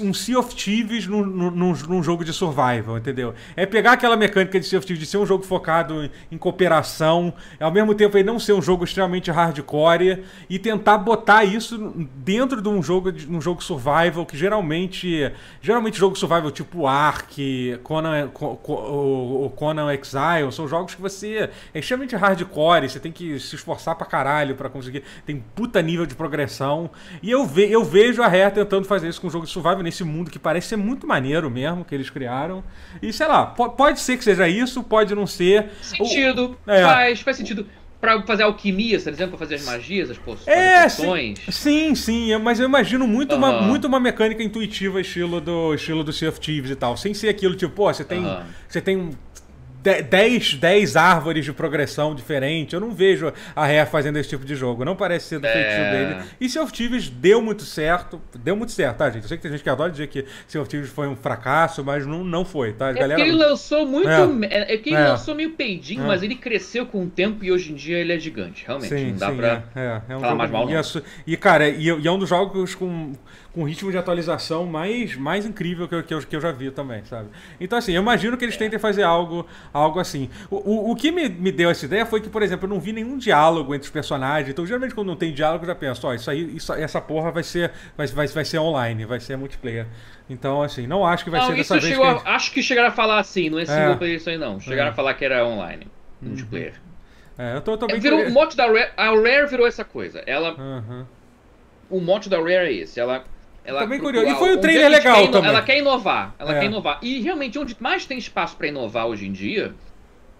um 0.00 0.12
Sea 0.12 0.38
of 0.38 0.54
Thieves 0.54 1.06
num, 1.06 1.24
num, 1.24 1.72
num, 1.72 2.02
jogo 2.02 2.24
de 2.24 2.32
survival, 2.32 2.98
entendeu? 2.98 3.34
É 3.56 3.64
pegar 3.64 3.92
aquela 3.92 4.16
mecânica 4.16 4.60
de 4.60 4.66
Sea 4.66 4.78
of 4.78 4.86
Thieves 4.86 5.02
de 5.02 5.06
ser 5.06 5.16
um 5.16 5.24
jogo 5.24 5.42
focado 5.44 6.04
em, 6.04 6.10
em 6.32 6.36
cooperação, 6.36 7.32
ao 7.58 7.70
mesmo 7.70 7.94
tempo 7.94 8.16
aí 8.16 8.22
não 8.22 8.38
ser 8.38 8.52
um 8.52 8.60
jogo 8.60 8.84
extremamente 8.84 9.30
hardcore 9.30 10.24
e 10.50 10.58
tentar 10.58 10.98
botar 10.98 11.44
isso 11.44 11.78
dentro 12.16 12.60
de 12.60 12.68
um 12.68 12.82
jogo 12.82 13.10
de 13.10 13.30
um 13.30 13.40
jogo 13.40 13.62
survival 13.62 14.26
que 14.26 14.36
geralmente 14.36 15.32
geralmente 15.62 15.98
jogo 15.98 16.16
survival 16.16 16.50
tipo 16.50 16.86
Ark, 16.86 17.80
Conan, 17.82 18.30
o 18.34 19.50
Conan 19.56 19.92
Exile 19.94 20.52
são 20.52 20.68
jogos 20.68 20.94
que 20.94 21.00
você 21.00 21.50
é 21.72 21.78
extremamente 21.78 22.14
hardcore, 22.14 22.88
você 22.88 23.00
tem 23.00 23.12
que 23.12 23.38
se 23.38 23.54
esforçar 23.54 23.96
pra 23.96 24.06
caralho 24.06 24.54
para 24.54 24.68
conseguir, 24.68 25.04
tem 25.24 25.42
puta 25.54 25.80
nível 25.80 26.04
de 26.04 26.14
progressão 26.14 26.90
e 27.22 27.30
eu, 27.30 27.46
ve, 27.46 27.70
eu 27.70 27.82
vejo 27.82 28.22
a 28.22 28.28
Rare 28.28 28.52
tentando 28.52 28.84
fazer 28.86 29.08
isso 29.08 29.20
com 29.20 29.28
um 29.28 29.30
jogo 29.30 29.46
de 29.46 29.50
survival 29.50 29.69
Survival 29.70 29.82
nesse 29.82 30.04
mundo 30.04 30.30
que 30.30 30.38
parece 30.38 30.68
ser 30.68 30.76
muito 30.76 31.06
maneiro 31.06 31.50
mesmo, 31.50 31.84
que 31.84 31.94
eles 31.94 32.10
criaram. 32.10 32.62
E 33.00 33.12
sei 33.12 33.26
lá, 33.26 33.46
pode 33.46 34.00
ser 34.00 34.16
que 34.16 34.24
seja 34.24 34.48
isso, 34.48 34.82
pode 34.82 35.14
não 35.14 35.26
ser. 35.26 35.70
Sentido, 35.80 36.56
é. 36.66 36.82
faz, 36.82 37.20
faz 37.20 37.36
sentido 37.36 37.66
para 38.00 38.22
fazer 38.22 38.44
alquimia, 38.44 38.98
por 38.98 39.12
exemplo, 39.12 39.36
para 39.36 39.38
fazer 39.38 39.56
as 39.56 39.64
magias, 39.64 40.10
as 40.10 40.16
poções. 40.16 40.48
É, 40.48 40.88
sim, 40.88 41.34
sim, 41.50 41.94
sim, 41.94 42.36
mas 42.38 42.58
eu 42.58 42.66
imagino 42.66 43.06
muito, 43.06 43.32
uhum. 43.32 43.38
uma, 43.38 43.60
muito 43.60 43.86
uma 43.86 44.00
mecânica 44.00 44.42
intuitiva 44.42 45.00
estilo 45.02 45.38
do 45.38 45.74
estilo 45.74 46.02
do 46.02 46.10
Sea 46.10 46.30
of 46.30 46.40
Thieves 46.40 46.70
e 46.70 46.76
tal, 46.76 46.96
sem 46.96 47.12
ser 47.12 47.28
aquilo 47.28 47.54
tipo, 47.54 47.74
pô, 47.74 47.92
você 47.92 48.02
tem, 48.02 48.24
uhum. 48.24 48.42
você 48.66 48.80
tem 48.80 49.10
10, 49.82 50.54
10 50.54 50.96
árvores 50.96 51.44
de 51.44 51.52
progressão 51.52 52.14
diferente. 52.14 52.74
Eu 52.74 52.80
não 52.80 52.92
vejo 52.92 53.32
a 53.54 53.66
Rare 53.66 53.88
fazendo 53.88 54.18
esse 54.18 54.28
tipo 54.28 54.44
de 54.44 54.54
jogo. 54.54 54.84
Não 54.84 54.94
parece 54.94 55.26
ser 55.26 55.38
do 55.38 55.46
é... 55.46 55.52
feitiço 55.52 55.90
dele. 55.90 56.30
E 56.40 56.48
Sea 56.48 56.62
of 56.62 56.72
Thieves 56.72 57.08
deu 57.08 57.40
muito 57.40 57.62
certo. 57.62 58.20
Deu 58.34 58.54
muito 58.54 58.72
certo, 58.72 58.98
tá, 58.98 59.10
gente? 59.10 59.22
Eu 59.22 59.28
sei 59.28 59.36
que 59.36 59.42
tem 59.42 59.52
gente 59.52 59.62
que 59.62 59.70
adora 59.70 59.90
dizer 59.90 60.08
que 60.08 60.24
Sea 60.46 60.60
of 60.60 60.68
Thieves 60.68 60.90
foi 60.90 61.08
um 61.08 61.16
fracasso, 61.16 61.82
mas 61.84 62.06
não, 62.06 62.22
não 62.22 62.44
foi, 62.44 62.72
tá? 62.72 62.90
É 62.90 62.94
galera... 62.94 63.20
ele 63.20 63.32
lançou 63.32 63.86
muito. 63.86 64.08
É, 64.08 64.74
é 64.74 64.76
que 64.76 64.90
ele 64.90 64.96
é. 64.96 65.08
lançou 65.08 65.34
meio 65.34 65.50
peidinho, 65.52 66.04
é. 66.04 66.06
mas 66.06 66.22
ele 66.22 66.34
cresceu 66.34 66.84
com 66.86 67.04
o 67.04 67.06
tempo 67.08 67.44
e 67.44 67.50
hoje 67.50 67.72
em 67.72 67.74
dia 67.74 67.98
ele 67.98 68.12
é 68.12 68.18
gigante. 68.18 68.64
Realmente. 68.66 68.94
Sim, 68.94 69.10
não 69.12 69.18
dá 69.18 69.30
sim, 69.30 69.36
pra 69.36 69.64
é, 69.74 69.80
é, 69.80 70.02
é 70.08 70.16
um 70.16 70.20
falar 70.20 70.34
mais 70.34 70.50
mal, 70.50 70.68
não. 70.68 71.02
E, 71.26 71.36
cara, 71.36 71.68
e, 71.68 71.84
e 71.84 72.06
é 72.06 72.10
um 72.10 72.18
dos 72.18 72.28
jogos 72.28 72.74
com 72.74 73.12
com 73.52 73.64
ritmo 73.64 73.90
de 73.90 73.98
atualização 73.98 74.64
mais, 74.64 75.16
mais 75.16 75.44
incrível 75.44 75.88
que 75.88 75.94
eu, 75.94 76.02
que, 76.02 76.14
eu, 76.14 76.20
que 76.20 76.36
eu 76.36 76.40
já 76.40 76.52
vi 76.52 76.70
também, 76.70 77.04
sabe? 77.04 77.28
Então, 77.60 77.78
assim, 77.78 77.92
eu 77.92 78.00
imagino 78.00 78.36
que 78.36 78.44
eles 78.44 78.56
tentem 78.56 78.78
fazer 78.78 79.02
algo, 79.02 79.46
algo 79.72 79.98
assim. 79.98 80.30
O, 80.48 80.56
o, 80.56 80.90
o, 80.92 80.96
que 80.96 81.10
me, 81.10 81.28
me 81.28 81.50
deu 81.50 81.68
essa 81.68 81.84
ideia 81.84 82.06
foi 82.06 82.20
que, 82.20 82.28
por 82.28 82.42
exemplo, 82.42 82.66
eu 82.66 82.70
não 82.70 82.80
vi 82.80 82.92
nenhum 82.92 83.18
diálogo 83.18 83.74
entre 83.74 83.86
os 83.86 83.90
personagens. 83.90 84.48
Então, 84.48 84.64
geralmente, 84.64 84.94
quando 84.94 85.08
não 85.08 85.16
tem 85.16 85.32
diálogo, 85.32 85.64
eu 85.64 85.68
já 85.68 85.74
penso, 85.74 86.06
ó, 86.06 86.10
oh, 86.10 86.14
isso 86.14 86.30
aí, 86.30 86.56
isso, 86.56 86.72
essa 86.72 87.00
porra 87.00 87.32
vai 87.32 87.42
ser, 87.42 87.72
vai, 87.96 88.06
vai, 88.06 88.26
vai 88.28 88.44
ser 88.44 88.58
online, 88.58 89.04
vai 89.04 89.18
ser 89.18 89.36
multiplayer. 89.36 89.86
Então, 90.28 90.62
assim, 90.62 90.86
não 90.86 91.04
acho 91.04 91.24
que 91.24 91.30
vai 91.30 91.40
não, 91.40 91.48
ser 91.48 91.56
dessa 91.56 91.74
vez. 91.74 91.96
Que 91.96 92.04
gente... 92.04 92.22
Acho 92.28 92.52
que 92.52 92.62
chegaram 92.62 92.88
a 92.88 92.92
falar 92.92 93.18
assim, 93.18 93.50
não 93.50 93.58
é 93.58 93.66
single 93.66 93.92
é. 93.92 93.96
player 93.96 94.16
isso 94.16 94.30
aí, 94.30 94.38
não. 94.38 94.60
Chegaram 94.60 94.90
é. 94.90 94.92
a 94.92 94.94
falar 94.94 95.14
que 95.14 95.24
era 95.24 95.44
online, 95.44 95.88
uhum. 96.22 96.28
multiplayer. 96.28 96.74
É, 97.36 97.56
eu 97.56 97.60
tô, 97.62 97.76
tô 97.76 97.86
bem 97.86 97.96
é, 97.96 97.98
virou, 97.98 98.20
O 98.26 98.30
mote 98.30 98.56
da 98.56 98.66
Rare, 98.66 98.90
a 98.96 99.06
Rare 99.06 99.46
virou 99.48 99.66
essa 99.66 99.84
coisa. 99.84 100.22
Ela. 100.26 100.54
Uhum. 100.54 101.06
O 101.88 102.00
mote 102.00 102.28
da 102.28 102.38
Rare 102.38 102.52
é 102.52 102.72
esse. 102.72 103.00
Ela 103.00 103.24
ela, 103.64 103.80
também 103.80 104.00
curioso. 104.00 104.26
E 104.26 104.34
foi 104.34 104.56
um 104.56 104.60
trailer 104.60 104.90
legal 104.90 105.22
quer, 105.22 105.30
também. 105.30 105.50
Ela 105.50 105.62
quer 105.62 105.78
inovar. 105.78 106.34
Ela 106.38 106.56
é. 106.56 106.60
quer 106.60 106.66
inovar. 106.66 106.98
E 107.02 107.20
realmente, 107.20 107.58
onde 107.58 107.76
mais 107.78 108.06
tem 108.06 108.18
espaço 108.18 108.56
para 108.56 108.68
inovar 108.68 109.06
hoje 109.06 109.26
em 109.26 109.32
dia 109.32 109.74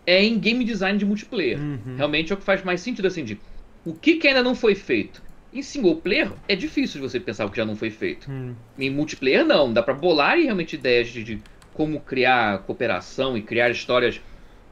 é 0.07 0.23
em 0.25 0.39
game 0.39 0.65
design 0.65 0.99
de 0.99 1.05
multiplayer. 1.05 1.59
Uhum. 1.59 1.97
Realmente 1.97 2.33
é 2.33 2.35
o 2.35 2.39
que 2.39 2.45
faz 2.45 2.65
mais 2.65 2.81
sentido 2.81 3.07
assim 3.07 3.25
de 3.25 3.39
o 3.85 3.95
que, 3.95 4.17
que 4.17 4.29
ainda 4.29 4.43
não 4.43 4.55
foi 4.55 4.75
feito. 4.75 5.23
Em 5.53 5.63
single 5.63 5.97
player 5.97 6.31
é 6.49 6.55
difícil 6.55 7.01
de 7.01 7.09
você 7.09 7.19
pensar 7.19 7.45
o 7.45 7.51
que 7.51 7.57
já 7.57 7.65
não 7.65 7.77
foi 7.77 7.91
feito. 7.91 8.31
Uhum. 8.31 8.55
Em 8.79 8.91
multiplayer 8.91 9.45
não, 9.45 9.73
dá 9.73 9.83
para 9.83 9.95
bolar 9.95 10.37
realmente 10.37 10.75
ideias 10.75 11.09
de, 11.09 11.25
de, 11.25 11.43
como 11.75 12.01
criar 12.01 12.59
cooperação 12.61 13.37
e 13.37 13.43
criar 13.43 13.71
histórias, 13.71 14.21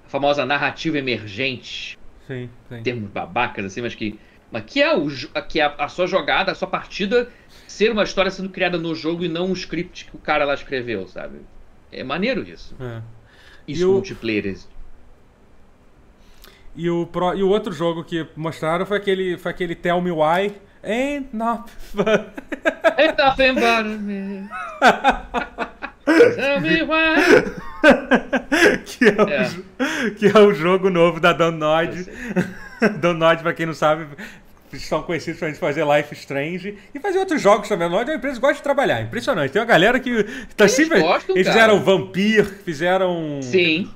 a 0.06 0.08
famosa 0.08 0.46
narrativa 0.46 0.98
emergente. 0.98 1.98
Sim, 2.26 2.48
sim. 2.68 2.82
Termos 2.82 3.10
babacas 3.10 3.64
assim, 3.64 3.80
mas 3.80 3.94
que 3.94 4.18
mas 4.50 4.64
que 4.64 4.82
é, 4.82 4.96
o, 4.96 5.08
que 5.48 5.60
é 5.60 5.74
a, 5.78 5.88
sua 5.88 6.06
jogada, 6.06 6.52
a 6.52 6.54
sua 6.54 6.68
partida 6.68 7.28
ser 7.66 7.92
uma 7.92 8.02
história 8.02 8.30
sendo 8.30 8.48
criada 8.48 8.78
no 8.78 8.94
jogo 8.94 9.24
e 9.24 9.28
não 9.28 9.46
um 9.46 9.52
script 9.52 10.06
que 10.06 10.16
o 10.16 10.18
cara 10.18 10.44
lá 10.44 10.54
escreveu, 10.54 11.06
sabe? 11.06 11.40
É 11.92 12.02
maneiro 12.02 12.42
isso. 12.42 12.74
É. 12.80 13.02
Isso 13.66 13.90
o... 13.90 13.94
multiplayer. 13.94 14.56
E 16.74 16.88
o, 16.88 17.06
pro, 17.06 17.34
e 17.34 17.42
o 17.42 17.48
outro 17.48 17.72
jogo 17.72 18.04
que 18.04 18.26
mostraram 18.36 18.86
foi 18.86 18.96
aquele, 18.96 19.36
foi 19.36 19.50
aquele 19.50 19.74
Tell 19.74 20.00
Me 20.00 20.10
Why. 20.10 20.54
Ain't 20.82 21.36
not 21.36 21.70
fun. 21.70 22.04
Ain't 22.96 23.18
nothing 23.18 23.54
but 23.54 23.84
me. 24.00 24.48
Tell 26.36 26.60
me 26.60 26.82
why. 26.82 27.16
que, 28.86 29.04
é, 29.04 29.10
é. 29.10 30.06
O, 30.08 30.14
que 30.14 30.26
é 30.26 30.38
o 30.38 30.54
jogo 30.54 30.88
novo 30.88 31.20
da 31.20 31.32
Donod. 33.00 33.18
Donod, 33.18 33.42
pra 33.42 33.52
quem 33.52 33.66
não 33.66 33.74
sabe, 33.74 34.06
são 34.78 35.02
conhecidos 35.02 35.38
pra 35.38 35.48
gente 35.48 35.58
fazer 35.58 35.84
Life 35.84 36.14
Strange 36.14 36.76
e 36.94 37.00
fazer 37.00 37.18
outros 37.18 37.40
jogos 37.40 37.68
também. 37.68 37.88
Nós 37.88 38.06
é 38.08 38.12
uma 38.12 38.16
empresa 38.16 38.36
que 38.36 38.40
gosta 38.40 38.56
de 38.56 38.62
trabalhar. 38.62 39.00
Impressionante. 39.00 39.50
Tem 39.52 39.60
uma 39.60 39.66
galera 39.66 39.98
que 39.98 40.24
tá 40.56 40.64
eles 40.64 40.72
sempre. 40.72 41.00
Gostam, 41.00 41.34
eles 41.36 41.46
cara. 41.46 41.60
fizeram 41.60 41.84
Vampir, 41.84 42.44
fizeram. 42.64 43.40
Sim. 43.42 43.90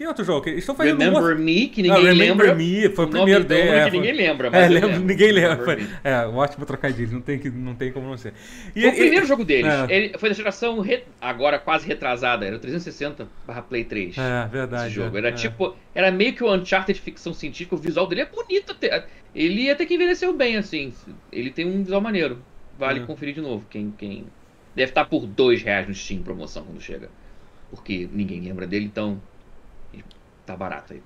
Tem 0.00 0.08
outro 0.08 0.24
jogo 0.24 0.40
que 0.40 0.48
estão 0.52 0.74
fazendo. 0.74 0.98
Remember 0.98 1.20
uma... 1.20 1.34
Me, 1.34 1.68
que 1.68 1.82
ninguém 1.82 2.08
ah, 2.08 2.12
Remember 2.12 2.46
lembra. 2.46 2.54
Me, 2.54 2.88
foi 2.88 3.04
o, 3.04 3.08
primeiro 3.08 3.44
dele. 3.44 3.68
É, 3.68 3.84
que 3.84 3.90
ninguém 3.98 4.12
lembra, 4.14 4.50
mas. 4.50 4.62
É, 4.64 4.68
lembro, 4.70 4.98
ninguém 4.98 5.30
lembra. 5.30 5.78
É, 6.02 6.26
um 6.26 6.36
ótimo 6.36 6.64
trocadilho, 6.64 7.12
não 7.12 7.20
tem, 7.20 7.38
que, 7.38 7.50
não 7.50 7.74
tem 7.74 7.92
como 7.92 8.08
não 8.08 8.16
ser. 8.16 8.32
E, 8.74 8.86
o 8.86 8.92
primeiro 8.92 9.26
jogo 9.26 9.44
deles 9.44 9.70
é. 9.70 9.94
ele 9.94 10.18
foi 10.18 10.30
da 10.30 10.34
geração 10.34 10.80
re... 10.80 11.04
agora 11.20 11.58
quase 11.58 11.86
retrasada, 11.86 12.46
era 12.46 12.56
o 12.56 12.58
360 12.58 13.28
Play 13.68 13.84
3. 13.84 14.16
É, 14.16 14.48
verdade. 14.48 14.86
Esse 14.86 14.94
jogo. 14.94 15.18
Era 15.18 15.28
é. 15.28 15.32
tipo. 15.32 15.76
Era 15.94 16.10
meio 16.10 16.32
que 16.32 16.42
o 16.42 16.50
Uncharted 16.50 16.98
de 16.98 17.04
ficção 17.04 17.34
científica, 17.34 17.74
o 17.74 17.78
visual 17.78 18.06
dele 18.06 18.22
é 18.22 18.26
bonito 18.26 18.72
até. 18.72 19.04
Ele 19.34 19.70
até 19.70 19.84
que 19.84 19.96
envelheceu 19.96 20.32
bem, 20.32 20.56
assim. 20.56 20.94
Ele 21.30 21.50
tem 21.50 21.66
um 21.66 21.82
visual 21.82 22.00
maneiro. 22.00 22.38
Vale 22.78 23.00
é. 23.00 23.04
conferir 23.04 23.34
de 23.34 23.42
novo. 23.42 23.66
Quem, 23.68 23.92
quem. 23.98 24.24
Deve 24.74 24.92
estar 24.92 25.04
por 25.04 25.26
dois 25.26 25.62
reais 25.62 25.86
no 25.86 25.94
Steam 25.94 26.22
promoção 26.22 26.64
quando 26.64 26.80
chega. 26.80 27.10
Porque 27.68 28.08
ninguém 28.10 28.40
lembra 28.40 28.66
dele, 28.66 28.86
então 28.86 29.20
tá 30.50 30.56
barato 30.56 30.92
aí. 30.92 31.02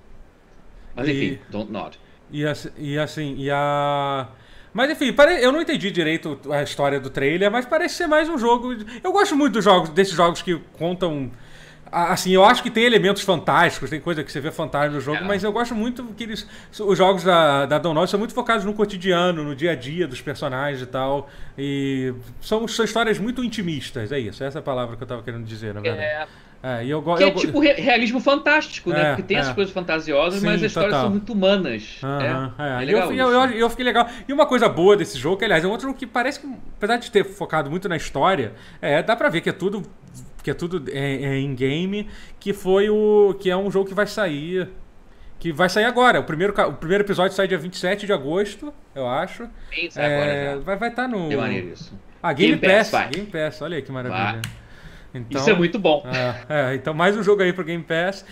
Mas 0.95 1.07
enfim, 1.07 1.25
e, 1.25 1.39
don't 1.51 1.71
nod. 1.71 1.99
E, 2.31 2.45
assim, 2.45 2.69
e 2.77 2.97
assim, 2.97 3.35
e 3.37 3.51
a. 3.51 4.27
Mas 4.73 4.91
enfim, 4.91 5.15
eu 5.41 5.51
não 5.51 5.61
entendi 5.61 5.89
direito 5.89 6.39
a 6.51 6.61
história 6.61 6.99
do 6.99 7.09
trailer, 7.09 7.49
mas 7.49 7.65
parece 7.65 7.95
ser 7.95 8.07
mais 8.07 8.27
um 8.27 8.37
jogo. 8.37 8.75
Eu 9.03 9.11
gosto 9.11 9.35
muito 9.35 9.53
dos 9.53 9.63
jogos, 9.63 9.89
desses 9.89 10.13
jogos 10.13 10.41
que 10.41 10.59
contam. 10.77 11.31
Assim, 11.91 12.31
eu 12.31 12.43
acho 12.43 12.61
que 12.61 12.69
tem 12.69 12.83
elementos 12.83 13.21
fantásticos, 13.21 13.89
tem 13.89 14.01
coisa 14.01 14.21
que 14.21 14.29
você 14.29 14.41
vê 14.41 14.51
fantástica 14.51 14.95
no 14.95 14.99
jogo, 14.99 15.19
é. 15.19 15.23
mas 15.23 15.43
eu 15.43 15.51
gosto 15.51 15.73
muito 15.73 16.03
que 16.17 16.23
eles. 16.23 16.45
Os 16.77 16.97
jogos 16.97 17.23
da, 17.23 17.65
da 17.65 17.77
Download 17.77 18.09
são 18.09 18.19
muito 18.19 18.33
focados 18.33 18.65
no 18.65 18.73
cotidiano, 18.73 19.43
no 19.43 19.55
dia 19.55 19.71
a 19.71 19.75
dia 19.75 20.07
dos 20.07 20.19
personagens 20.19 20.81
e 20.81 20.87
tal. 20.87 21.29
E 21.57 22.13
são, 22.41 22.67
são 22.67 22.83
histórias 22.83 23.17
muito 23.17 23.43
intimistas, 23.43 24.11
é 24.11 24.19
isso. 24.19 24.43
Essa 24.43 24.57
é 24.57 24.61
a 24.61 24.63
palavra 24.63 24.97
que 24.97 25.03
eu 25.03 25.07
tava 25.07 25.23
querendo 25.23 25.45
dizer, 25.45 25.73
na 25.73 25.79
verdade. 25.79 26.03
É. 26.03 26.27
É, 26.67 26.83
eu, 26.83 26.99
que 26.99 27.09
eu, 27.21 27.27
é 27.27 27.31
tipo 27.31 27.59
realismo 27.59 28.19
fantástico, 28.19 28.89
né? 28.89 28.99
É, 28.99 29.07
Porque 29.09 29.21
tem 29.21 29.37
é. 29.37 29.39
essas 29.41 29.53
coisas 29.53 29.71
fantasiosas, 29.71 30.39
Sim, 30.39 30.47
mas 30.47 30.55
as 30.55 30.63
histórias 30.63 30.93
total. 30.93 31.05
são 31.05 31.11
muito 31.11 31.31
humanas. 31.31 32.01
Uhum, 32.01 32.65
é, 32.65 32.81
é. 32.81 32.85
legal. 32.85 33.13
Eu, 33.13 33.29
eu, 33.29 33.51
eu, 33.51 33.69
fiquei 33.69 33.85
legal. 33.85 34.09
E 34.27 34.33
uma 34.33 34.47
coisa 34.47 34.67
boa 34.67 34.97
desse 34.97 35.15
jogo, 35.19 35.37
que 35.37 35.45
aliás 35.45 35.63
é 35.63 35.67
um 35.67 35.69
outro 35.69 35.85
jogo 35.85 35.99
que 35.99 36.07
parece 36.07 36.39
que, 36.39 36.51
apesar 36.75 36.97
de 36.97 37.11
ter 37.11 37.23
focado 37.23 37.69
muito 37.69 37.87
na 37.87 37.95
história, 37.95 38.53
é, 38.81 39.03
dá 39.03 39.15
pra 39.15 39.29
ver 39.29 39.41
que 39.41 39.49
é 39.49 39.53
tudo. 39.53 39.83
Que 40.41 40.49
é 40.49 40.53
tudo 40.55 40.83
em 40.91 41.53
game, 41.53 42.07
que 42.39 42.51
foi 42.51 42.89
o. 42.89 43.35
que 43.39 43.51
é 43.51 43.55
um 43.55 43.69
jogo 43.69 43.87
que 43.87 43.93
vai 43.93 44.07
sair. 44.07 44.67
Que 45.37 45.51
vai 45.51 45.69
sair 45.69 45.85
agora. 45.85 46.19
O 46.19 46.23
primeiro, 46.23 46.51
o 46.67 46.73
primeiro 46.73 47.03
episódio 47.03 47.35
sai 47.35 47.47
dia 47.47 47.59
27 47.59 48.07
de 48.07 48.13
agosto, 48.13 48.73
eu 48.95 49.07
acho. 49.07 49.47
Sim, 49.71 49.89
sai 49.91 50.15
agora 50.15 50.55
já. 50.55 50.75
Vai 50.75 50.89
estar 50.89 51.03
tá 51.03 51.07
no. 51.07 51.29
Que 51.29 51.37
maneiro 51.37 51.67
isso. 51.67 51.93
Ah, 52.23 52.33
Game, 52.33 52.55
Game 52.55 52.75
Pass. 52.75 52.89
Pass 52.89 53.09
Game 53.11 53.27
Pass, 53.27 53.61
olha 53.61 53.75
aí 53.75 53.83
que 53.83 53.91
maravilha. 53.91 54.41
Vai. 54.41 54.64
Então, 55.15 55.39
Isso 55.39 55.49
é 55.49 55.53
muito 55.53 55.79
bom. 55.79 56.05
É, 56.05 56.71
é, 56.71 56.75
então 56.75 56.93
mais 56.93 57.15
um 57.15 57.23
jogo 57.23 57.41
aí 57.41 57.53
pro 57.53 57.63
Game 57.63 57.83
Pass. 57.83 58.25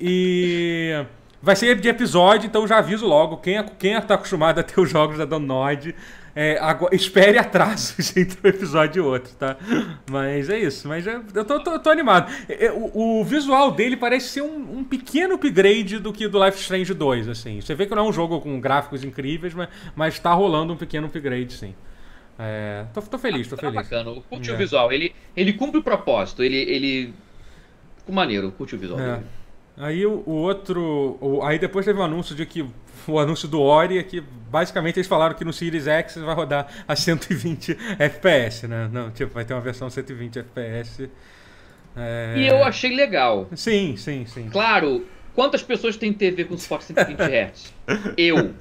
E 0.00 1.04
vai 1.42 1.56
ser 1.56 1.78
de 1.80 1.88
episódio, 1.88 2.46
então 2.46 2.66
já 2.66 2.78
aviso 2.78 3.06
logo. 3.06 3.38
Quem, 3.38 3.58
é, 3.58 3.62
quem 3.78 3.94
está 3.94 4.14
acostumado 4.14 4.60
a 4.60 4.62
ter 4.62 4.80
os 4.80 4.88
jogos 4.88 5.18
da 5.18 5.24
Donoid, 5.24 5.94
é, 6.36 6.56
agora, 6.60 6.94
espere 6.94 7.36
atrasos 7.36 8.14
entre 8.16 8.38
um 8.44 8.48
episódio 8.48 9.02
e 9.02 9.04
outro, 9.04 9.34
tá? 9.34 9.56
Mas 10.08 10.48
é 10.48 10.58
isso. 10.58 10.86
Mas 10.86 11.04
é, 11.04 11.20
eu 11.34 11.44
tô, 11.44 11.58
tô, 11.58 11.76
tô 11.80 11.90
animado. 11.90 12.32
É, 12.48 12.66
é, 12.66 12.72
o, 12.72 13.20
o, 13.20 13.24
visual 13.24 13.72
dele 13.72 13.96
parece 13.96 14.28
ser 14.28 14.42
um, 14.42 14.78
um, 14.78 14.84
pequeno 14.84 15.34
upgrade 15.34 15.98
do 15.98 16.12
que 16.12 16.28
do 16.28 16.44
Life 16.44 16.60
Strange 16.60 16.94
2, 16.94 17.28
assim. 17.28 17.60
Você 17.60 17.74
vê 17.74 17.86
que 17.86 17.94
não 17.94 18.06
é 18.06 18.08
um 18.08 18.12
jogo 18.12 18.40
com 18.40 18.60
gráficos 18.60 19.02
incríveis, 19.02 19.52
mas, 19.52 19.68
mas 19.96 20.18
tá 20.20 20.32
rolando 20.32 20.72
um 20.72 20.76
pequeno 20.76 21.08
upgrade, 21.08 21.54
sim. 21.54 21.74
É, 22.38 22.84
tô, 22.94 23.02
tô 23.02 23.18
feliz, 23.18 23.48
tô 23.48 23.56
tá 23.56 23.62
feliz. 23.62 23.74
bacana, 23.74 24.14
curte 24.28 24.50
é. 24.50 24.54
o 24.54 24.56
visual. 24.56 24.92
Ele, 24.92 25.14
ele 25.36 25.52
cumpre 25.52 25.80
o 25.80 25.82
propósito, 25.82 26.42
ele. 26.42 26.56
ele... 26.56 27.14
Ficou 27.98 28.14
maneiro, 28.14 28.52
curte 28.52 28.76
o 28.76 28.78
visual 28.78 29.00
é. 29.00 29.12
dele. 29.16 29.26
Aí 29.76 30.04
o, 30.04 30.22
o 30.26 30.32
outro. 30.32 31.16
O, 31.20 31.42
aí 31.42 31.58
depois 31.58 31.84
teve 31.84 31.98
um 31.98 32.02
anúncio 32.02 32.34
de 32.34 32.44
que. 32.44 32.66
O 33.06 33.18
anúncio 33.18 33.48
do 33.48 33.60
Ori 33.60 33.96
é 33.96 34.02
que 34.02 34.20
basicamente 34.20 34.96
eles 34.96 35.06
falaram 35.06 35.34
que 35.34 35.44
no 35.44 35.52
Series 35.52 35.86
X 35.86 36.16
vai 36.16 36.34
rodar 36.34 36.66
a 36.86 36.94
120 36.94 37.76
FPS, 37.98 38.66
né? 38.66 38.88
Não, 38.92 39.10
tipo, 39.10 39.32
vai 39.32 39.44
ter 39.44 39.54
uma 39.54 39.60
versão 39.60 39.88
120 39.88 40.40
FPS. 40.40 41.08
É... 41.96 42.34
E 42.36 42.46
eu 42.46 42.62
achei 42.64 42.94
legal. 42.94 43.48
Sim, 43.54 43.96
sim, 43.96 44.26
sim. 44.26 44.48
Claro, 44.50 45.06
quantas 45.34 45.62
pessoas 45.62 45.96
têm 45.96 46.12
TV 46.12 46.44
com 46.44 46.58
suporte 46.58 46.86
120 46.86 47.20
Hz? 47.20 47.72
eu. 48.16 48.54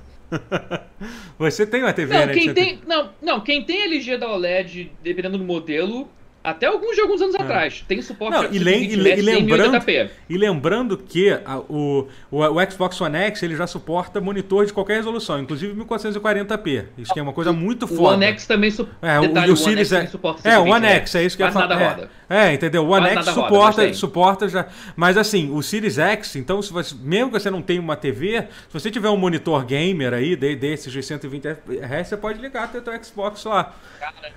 Você 1.37 1.65
tem 1.65 1.83
uma 1.83 1.93
TV, 1.93 2.13
não, 2.13 2.25
né? 2.25 2.33
Quem 2.33 2.53
tem, 2.53 2.81
não, 2.85 3.09
não, 3.21 3.39
quem 3.41 3.63
tem 3.63 3.83
LG 3.83 4.17
da 4.17 4.31
OLED, 4.31 4.91
dependendo 5.03 5.37
do 5.37 5.43
modelo, 5.43 6.09
Até 6.47 6.65
alguns 6.65 6.95
de 6.95 7.01
alguns 7.01 7.21
anos 7.21 7.35
é. 7.35 7.41
atrás. 7.41 7.83
Tem 7.85 8.01
suporte 8.01 8.31
Não, 8.31 8.45
e, 8.45 8.57
lem, 8.57 8.83
e, 8.85 8.93
e, 8.93 8.95
lembrando, 8.95 9.85
e 10.29 10.37
lembrando 10.37 10.97
que 10.97 11.29
a, 11.29 11.57
o, 11.57 12.07
o, 12.31 12.39
o, 12.39 12.71
Xbox 12.71 13.01
One 13.01 13.17
X 13.17 13.43
ele 13.43 13.53
já 13.53 13.67
suporta 13.67 14.21
monitor 14.21 14.65
de 14.65 14.71
qualquer 14.71 14.95
resolução, 14.95 15.41
inclusive 15.41 15.73
1440p. 15.73 16.85
Isso 16.99 17.13
que 17.13 17.19
é 17.19 17.21
uma 17.21 17.33
coisa 17.33 17.51
muito 17.51 17.83
o 17.83 17.87
foda. 17.89 18.01
O 18.01 18.13
One 18.13 18.23
X 18.27 18.47
também 18.47 18.71
su 18.71 18.87
é, 19.01 19.19
Detalhe, 19.19 19.51
o, 19.51 19.55
o, 19.55 19.57
Series 19.57 19.91
X 19.91 20.09
suporta 20.09 20.47
É, 20.47 20.57
o 20.57 20.63
One 20.69 20.85
X, 20.85 21.15
é 21.15 21.25
isso 21.25 21.35
que 21.35 21.43
eu 21.43 21.47
ia 21.47 21.51
falar. 21.51 22.09
É, 22.29 22.47
é, 22.47 22.53
entendeu? 22.53 22.85
O 22.85 22.91
One 22.91 23.07
X 23.09 23.25
suporta, 23.25 23.81
roda, 23.81 23.93
suporta 23.93 24.47
já. 24.47 24.67
Mas 24.95 25.17
assim, 25.17 25.51
o 25.51 25.61
Series 25.61 25.97
X, 25.97 26.37
então, 26.37 26.61
se 26.61 26.71
você, 26.71 26.95
mesmo 27.01 27.29
que 27.29 27.41
você 27.41 27.51
não 27.51 27.61
tenha 27.61 27.81
uma 27.81 27.97
TV, 27.97 28.47
se 28.69 28.73
você 28.73 28.89
tiver 28.89 29.09
um 29.09 29.17
monitor 29.17 29.65
gamer 29.65 30.13
aí, 30.13 30.33
desses 30.37 30.93
de 30.93 31.03
120 31.03 31.45
Hz, 31.45 32.07
você 32.07 32.15
pode 32.15 32.39
ligar 32.39 32.73
o 32.73 32.81
teu 32.81 33.03
Xbox 33.03 33.43
lá. 33.43 33.73
Cara, 33.99 34.31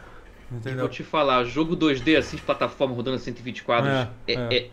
Entendeu? 0.50 0.80
Vou 0.80 0.88
te 0.88 1.02
falar, 1.02 1.44
jogo 1.44 1.76
2D 1.76 2.18
assim 2.18 2.36
de 2.36 2.42
plataforma 2.42 2.94
rodando 2.94 3.16
a 3.16 3.20
120 3.20 3.62
quadros. 3.62 3.92
É, 3.92 4.08
é, 4.26 4.34
é. 4.34 4.56
é... 4.56 4.70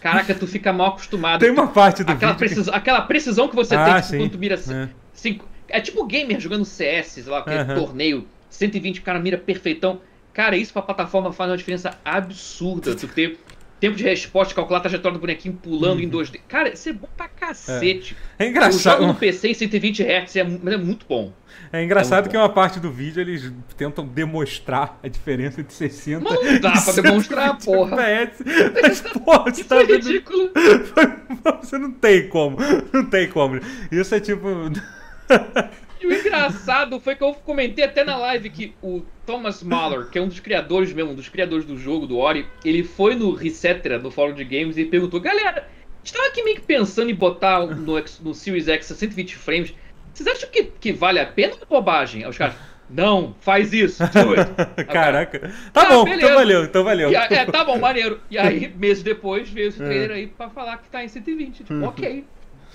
Caraca, 0.00 0.34
tu 0.34 0.46
fica 0.46 0.72
mal 0.72 0.88
acostumado. 0.88 1.40
Tem 1.40 1.50
uma 1.50 1.68
parte 1.68 2.02
do 2.02 2.10
aquela 2.10 2.34
precisão, 2.34 2.72
que... 2.72 2.78
Aquela 2.78 3.02
precisão 3.02 3.48
que 3.48 3.54
você 3.54 3.76
ah, 3.76 3.84
tem 3.84 4.02
tipo, 4.02 4.16
quando 4.16 4.30
tu 4.32 4.38
mira 4.38 4.54
assim. 4.54 4.88
Cinco... 5.12 5.48
É 5.68 5.80
tipo 5.80 6.04
gamer 6.06 6.40
jogando 6.40 6.64
CS, 6.64 7.06
sei 7.06 7.24
lá, 7.24 7.40
aquele 7.40 7.58
uhum. 7.58 7.74
torneio. 7.74 8.26
120, 8.48 8.98
o 8.98 9.02
cara 9.02 9.20
mira 9.20 9.38
perfeitão. 9.38 10.00
Cara, 10.32 10.56
isso 10.56 10.72
pra 10.72 10.82
plataforma 10.82 11.32
faz 11.32 11.50
uma 11.50 11.56
diferença 11.56 11.98
absurda. 12.04 12.94
Tu 12.94 13.06
ter 13.06 13.38
tempo 13.80 13.96
de 13.96 14.04
resposta, 14.04 14.54
calcular 14.54 14.78
a 14.78 14.82
trajetória 14.82 15.16
do 15.16 15.20
bonequinho 15.20 15.54
pulando 15.54 15.98
uhum. 15.98 16.04
em 16.04 16.10
2D. 16.10 16.40
Cara, 16.46 16.68
isso 16.68 16.88
é 16.88 16.92
bom 16.92 17.08
pra 17.16 17.28
cacete. 17.28 18.16
É, 18.38 18.44
é 18.44 18.48
engraçado. 18.48 18.98
O 18.98 19.00
jogo 19.00 19.12
no 19.12 19.18
PC 19.18 19.48
em 19.48 19.54
120 19.54 20.02
Hz 20.02 20.36
é, 20.36 20.40
é 20.40 20.76
muito 20.76 21.06
bom. 21.08 21.32
É 21.72 21.82
engraçado 21.82 22.26
é 22.26 22.30
que 22.30 22.36
uma 22.36 22.48
parte 22.48 22.80
do 22.80 22.90
vídeo 22.90 23.20
eles 23.20 23.52
tentam 23.76 24.06
demonstrar 24.06 24.98
a 25.02 25.08
diferença 25.08 25.60
entre 25.60 25.72
60 25.72 26.24
Mas 26.24 26.44
não 26.44 26.60
dá 26.60 26.72
pra 26.72 26.92
demonstrar, 26.92 27.58
porra. 27.58 28.02
FPS. 28.02 28.44
Mas, 28.82 29.00
porra, 29.00 29.50
você 29.52 29.64
tá 29.64 29.76
é 29.76 29.84
ridículo. 29.84 30.50
Você 31.62 31.78
não 31.78 31.92
tem 31.92 32.28
como. 32.28 32.58
Não 32.92 33.04
tem 33.06 33.28
como. 33.28 33.60
Isso 33.90 34.14
é 34.14 34.20
tipo. 34.20 34.46
E 36.00 36.06
o 36.06 36.12
engraçado 36.12 36.98
foi 36.98 37.14
que 37.14 37.22
eu 37.22 37.34
comentei 37.34 37.84
até 37.84 38.02
na 38.02 38.16
live 38.16 38.48
que 38.48 38.74
o 38.82 39.02
Thomas 39.26 39.62
Mahler, 39.62 40.08
que 40.08 40.18
é 40.18 40.22
um 40.22 40.28
dos 40.28 40.40
criadores 40.40 40.92
mesmo, 40.92 41.12
um 41.12 41.14
dos 41.14 41.28
criadores 41.28 41.66
do 41.66 41.76
jogo, 41.76 42.06
do 42.06 42.16
Ori, 42.16 42.46
ele 42.64 42.82
foi 42.82 43.14
no 43.14 43.34
Resetera, 43.34 43.98
no 43.98 44.10
fórum 44.10 44.34
de 44.34 44.44
games, 44.44 44.78
e 44.78 44.84
perguntou: 44.84 45.20
Galera, 45.20 45.68
estava 46.02 46.26
aqui 46.28 46.42
meio 46.42 46.56
que 46.56 46.62
pensando 46.62 47.10
em 47.10 47.14
botar 47.14 47.66
no, 47.66 48.02
no 48.22 48.34
Series 48.34 48.68
X 48.68 48.90
a 48.90 48.94
120 48.94 49.36
frames. 49.36 49.74
Vocês 50.14 50.26
acham 50.26 50.48
que, 50.50 50.64
que 50.64 50.92
vale 50.92 51.20
a 51.20 51.26
pena 51.26 51.54
ou 51.54 51.66
bobagem? 51.80 52.24
Aí 52.24 52.30
os 52.30 52.36
caras, 52.36 52.56
não, 52.90 53.36
faz 53.40 53.72
isso. 53.72 54.02
Caraca. 54.90 55.52
Tá 55.72 55.82
ah, 55.82 55.86
bom, 55.86 56.02
então 56.02 56.04
beleza. 56.04 56.16
então 56.16 56.34
valeu, 56.34 56.64
então 56.64 56.84
valeu. 56.84 57.10
E, 57.12 57.14
é, 57.14 57.44
tá 57.44 57.64
bom, 57.64 57.78
maneiro. 57.78 58.20
E 58.28 58.36
aí, 58.36 58.68
meses 58.76 59.02
depois, 59.02 59.48
veio 59.48 59.68
esse 59.68 59.80
é. 59.80 59.86
trailer 59.86 60.10
aí 60.10 60.26
pra 60.26 60.50
falar 60.50 60.78
que 60.78 60.88
tá 60.88 61.04
em 61.04 61.08
120. 61.08 61.58
Tipo, 61.58 61.74
uhum. 61.74 61.84
ok. 61.84 62.24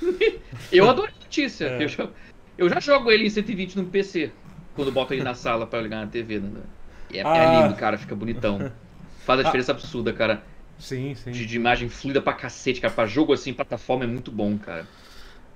eu 0.71 0.89
adoro 0.89 1.11
a 1.13 1.19
notícia. 1.23 1.65
É. 1.65 1.83
Eu, 1.83 2.09
eu 2.57 2.69
já 2.69 2.79
jogo 2.79 3.11
ele 3.11 3.25
em 3.25 3.29
120 3.29 3.77
no 3.77 3.85
PC. 3.85 4.31
Quando 4.75 4.91
boto 4.91 5.13
ele 5.13 5.23
na 5.23 5.33
sala 5.35 5.65
pra 5.65 5.81
ligar 5.81 6.01
na 6.05 6.07
TV. 6.07 6.39
Né? 6.39 6.61
É, 7.13 7.19
é, 7.19 7.23
ah. 7.25 7.37
é, 7.37 7.61
lindo, 7.61 7.75
cara, 7.75 7.97
fica 7.97 8.15
bonitão. 8.15 8.71
Faz 9.25 9.39
a 9.39 9.41
ah. 9.41 9.45
diferença 9.45 9.71
ah. 9.71 9.75
absurda, 9.75 10.13
cara. 10.13 10.43
Sim, 10.77 11.15
sim. 11.15 11.31
De, 11.31 11.45
de, 11.45 11.55
imagem 11.55 11.87
fluida 11.89 12.21
pra 12.21 12.33
cacete, 12.33 12.81
cara. 12.81 12.93
Pra 12.93 13.05
jogo 13.05 13.33
assim, 13.33 13.53
plataforma 13.53 14.03
é 14.03 14.07
muito 14.07 14.31
bom, 14.31 14.57
cara. 14.57 14.85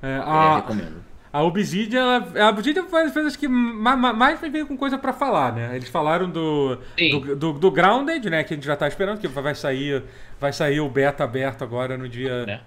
É, 0.01 0.21
a... 0.23 0.53
É, 0.53 0.55
recomendo. 0.55 1.09
A 1.31 1.43
Obsidian, 1.43 2.01
ela, 2.01 2.47
a 2.47 2.49
Obsidian 2.49 2.85
faz 2.85 3.13
coisas 3.13 3.35
que 3.35 3.47
mais 3.47 4.39
veio 4.41 4.65
com 4.65 4.75
coisa 4.75 4.97
para 4.97 5.13
falar, 5.13 5.53
né? 5.53 5.75
Eles 5.75 5.87
falaram 5.87 6.27
do, 6.27 6.79
do, 6.97 7.35
do, 7.35 7.53
do, 7.53 7.71
Grounded, 7.71 8.27
né? 8.31 8.43
Que 8.43 8.55
a 8.55 8.57
gente 8.57 8.65
já 8.65 8.75
tá 8.75 8.87
esperando, 8.87 9.19
que 9.19 9.27
vai 9.27 9.53
sair, 9.53 10.01
vai 10.39 10.51
sair 10.51 10.79
o 10.79 10.89
beta 10.89 11.23
aberto 11.23 11.63
agora 11.63 11.95
no 11.95 12.09
dia, 12.09 12.45
é. 12.47 12.59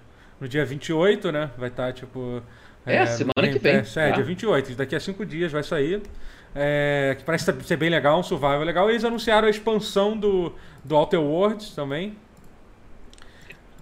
No 0.43 0.49
dia 0.49 0.65
28, 0.65 1.31
né? 1.31 1.49
Vai 1.57 1.69
estar, 1.69 1.87
tá, 1.87 1.93
tipo... 1.93 2.43
É, 2.85 2.97
é 2.97 3.05
semana 3.05 3.47
que 3.49 3.59
vem. 3.59 3.75
É, 3.75 4.09
é, 4.09 4.11
dia 4.11 4.23
28. 4.23 4.75
Daqui 4.75 4.93
a 4.93 4.99
cinco 4.99 5.25
dias 5.25 5.53
vai 5.53 5.63
sair. 5.63 6.01
É, 6.53 7.15
que 7.17 7.23
parece 7.23 7.45
ser 7.63 7.77
bem 7.77 7.89
legal, 7.89 8.19
um 8.19 8.23
survival 8.23 8.61
legal. 8.63 8.89
Eles 8.89 9.05
anunciaram 9.05 9.47
a 9.47 9.49
expansão 9.49 10.17
do, 10.17 10.53
do 10.83 10.95
Outer 10.95 11.21
Worlds 11.21 11.69
também. 11.73 12.17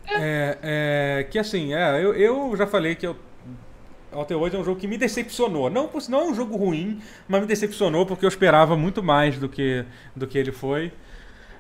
É, 0.08 0.58
é, 0.62 1.28
que 1.32 1.39
assim, 1.39 1.74
é, 1.74 2.04
eu, 2.04 2.13
eu 2.13 2.56
já 2.56 2.67
falei 2.67 2.95
que 2.95 3.08
eu 3.08 3.15
Outer 4.12 4.38
Worlds 4.38 4.60
é 4.60 4.62
um 4.62 4.63
jogo 4.63 4.80
que 4.80 4.88
me 4.88 4.97
decepcionou. 4.97 5.67
Não, 5.69 5.89
não 6.10 6.19
é 6.19 6.24
um 6.26 6.36
jogo 6.36 6.56
ruim, 6.58 7.02
mas 7.28 7.41
me 7.41 7.47
decepcionou 7.47 8.06
porque 8.06 8.24
eu 8.24 8.30
esperava 8.30 8.78
muito 8.78 9.02
mais 9.02 9.39
do 9.39 9.50
que, 9.50 9.84
do 10.15 10.28
que 10.28 10.38
ele 10.38 10.52
foi. 10.52 10.91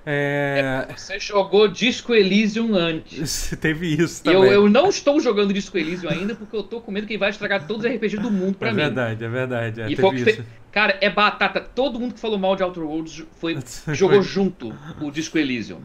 É... 0.05 0.87
É, 0.89 0.93
você 0.95 1.19
jogou 1.19 1.67
Disco 1.67 2.13
Elysium 2.13 2.75
antes. 2.75 3.55
Teve 3.61 3.87
isso 3.87 4.23
também. 4.23 4.41
Eu, 4.41 4.51
eu 4.51 4.69
não 4.69 4.89
estou 4.89 5.19
jogando 5.19 5.53
Disco 5.53 5.77
Elysium 5.77 6.09
ainda 6.09 6.35
porque 6.35 6.55
eu 6.55 6.63
tô 6.63 6.81
com 6.81 6.91
medo 6.91 7.05
que 7.05 7.13
ele 7.13 7.19
vai 7.19 7.29
estragar 7.29 7.67
todos 7.67 7.85
os 7.85 7.91
RPGs 7.91 8.17
do 8.17 8.31
mundo 8.31 8.55
pra 8.55 8.69
é 8.69 8.73
mim. 8.73 8.81
É 8.81 8.83
verdade, 8.85 9.23
é 9.23 9.29
verdade. 9.29 9.81
É, 9.81 9.91
e 9.91 9.95
foi 9.95 10.17
fe... 10.17 10.43
Cara, 10.71 10.97
é 11.01 11.09
batata. 11.09 11.61
Todo 11.61 11.99
mundo 11.99 12.15
que 12.15 12.19
falou 12.19 12.39
mal 12.39 12.55
de 12.55 12.63
Outer 12.63 12.83
Worlds 12.83 13.23
foi, 13.39 13.57
jogou 13.89 14.21
junto 14.21 14.73
o 14.99 15.11
Disco 15.11 15.37
Elysium. 15.37 15.81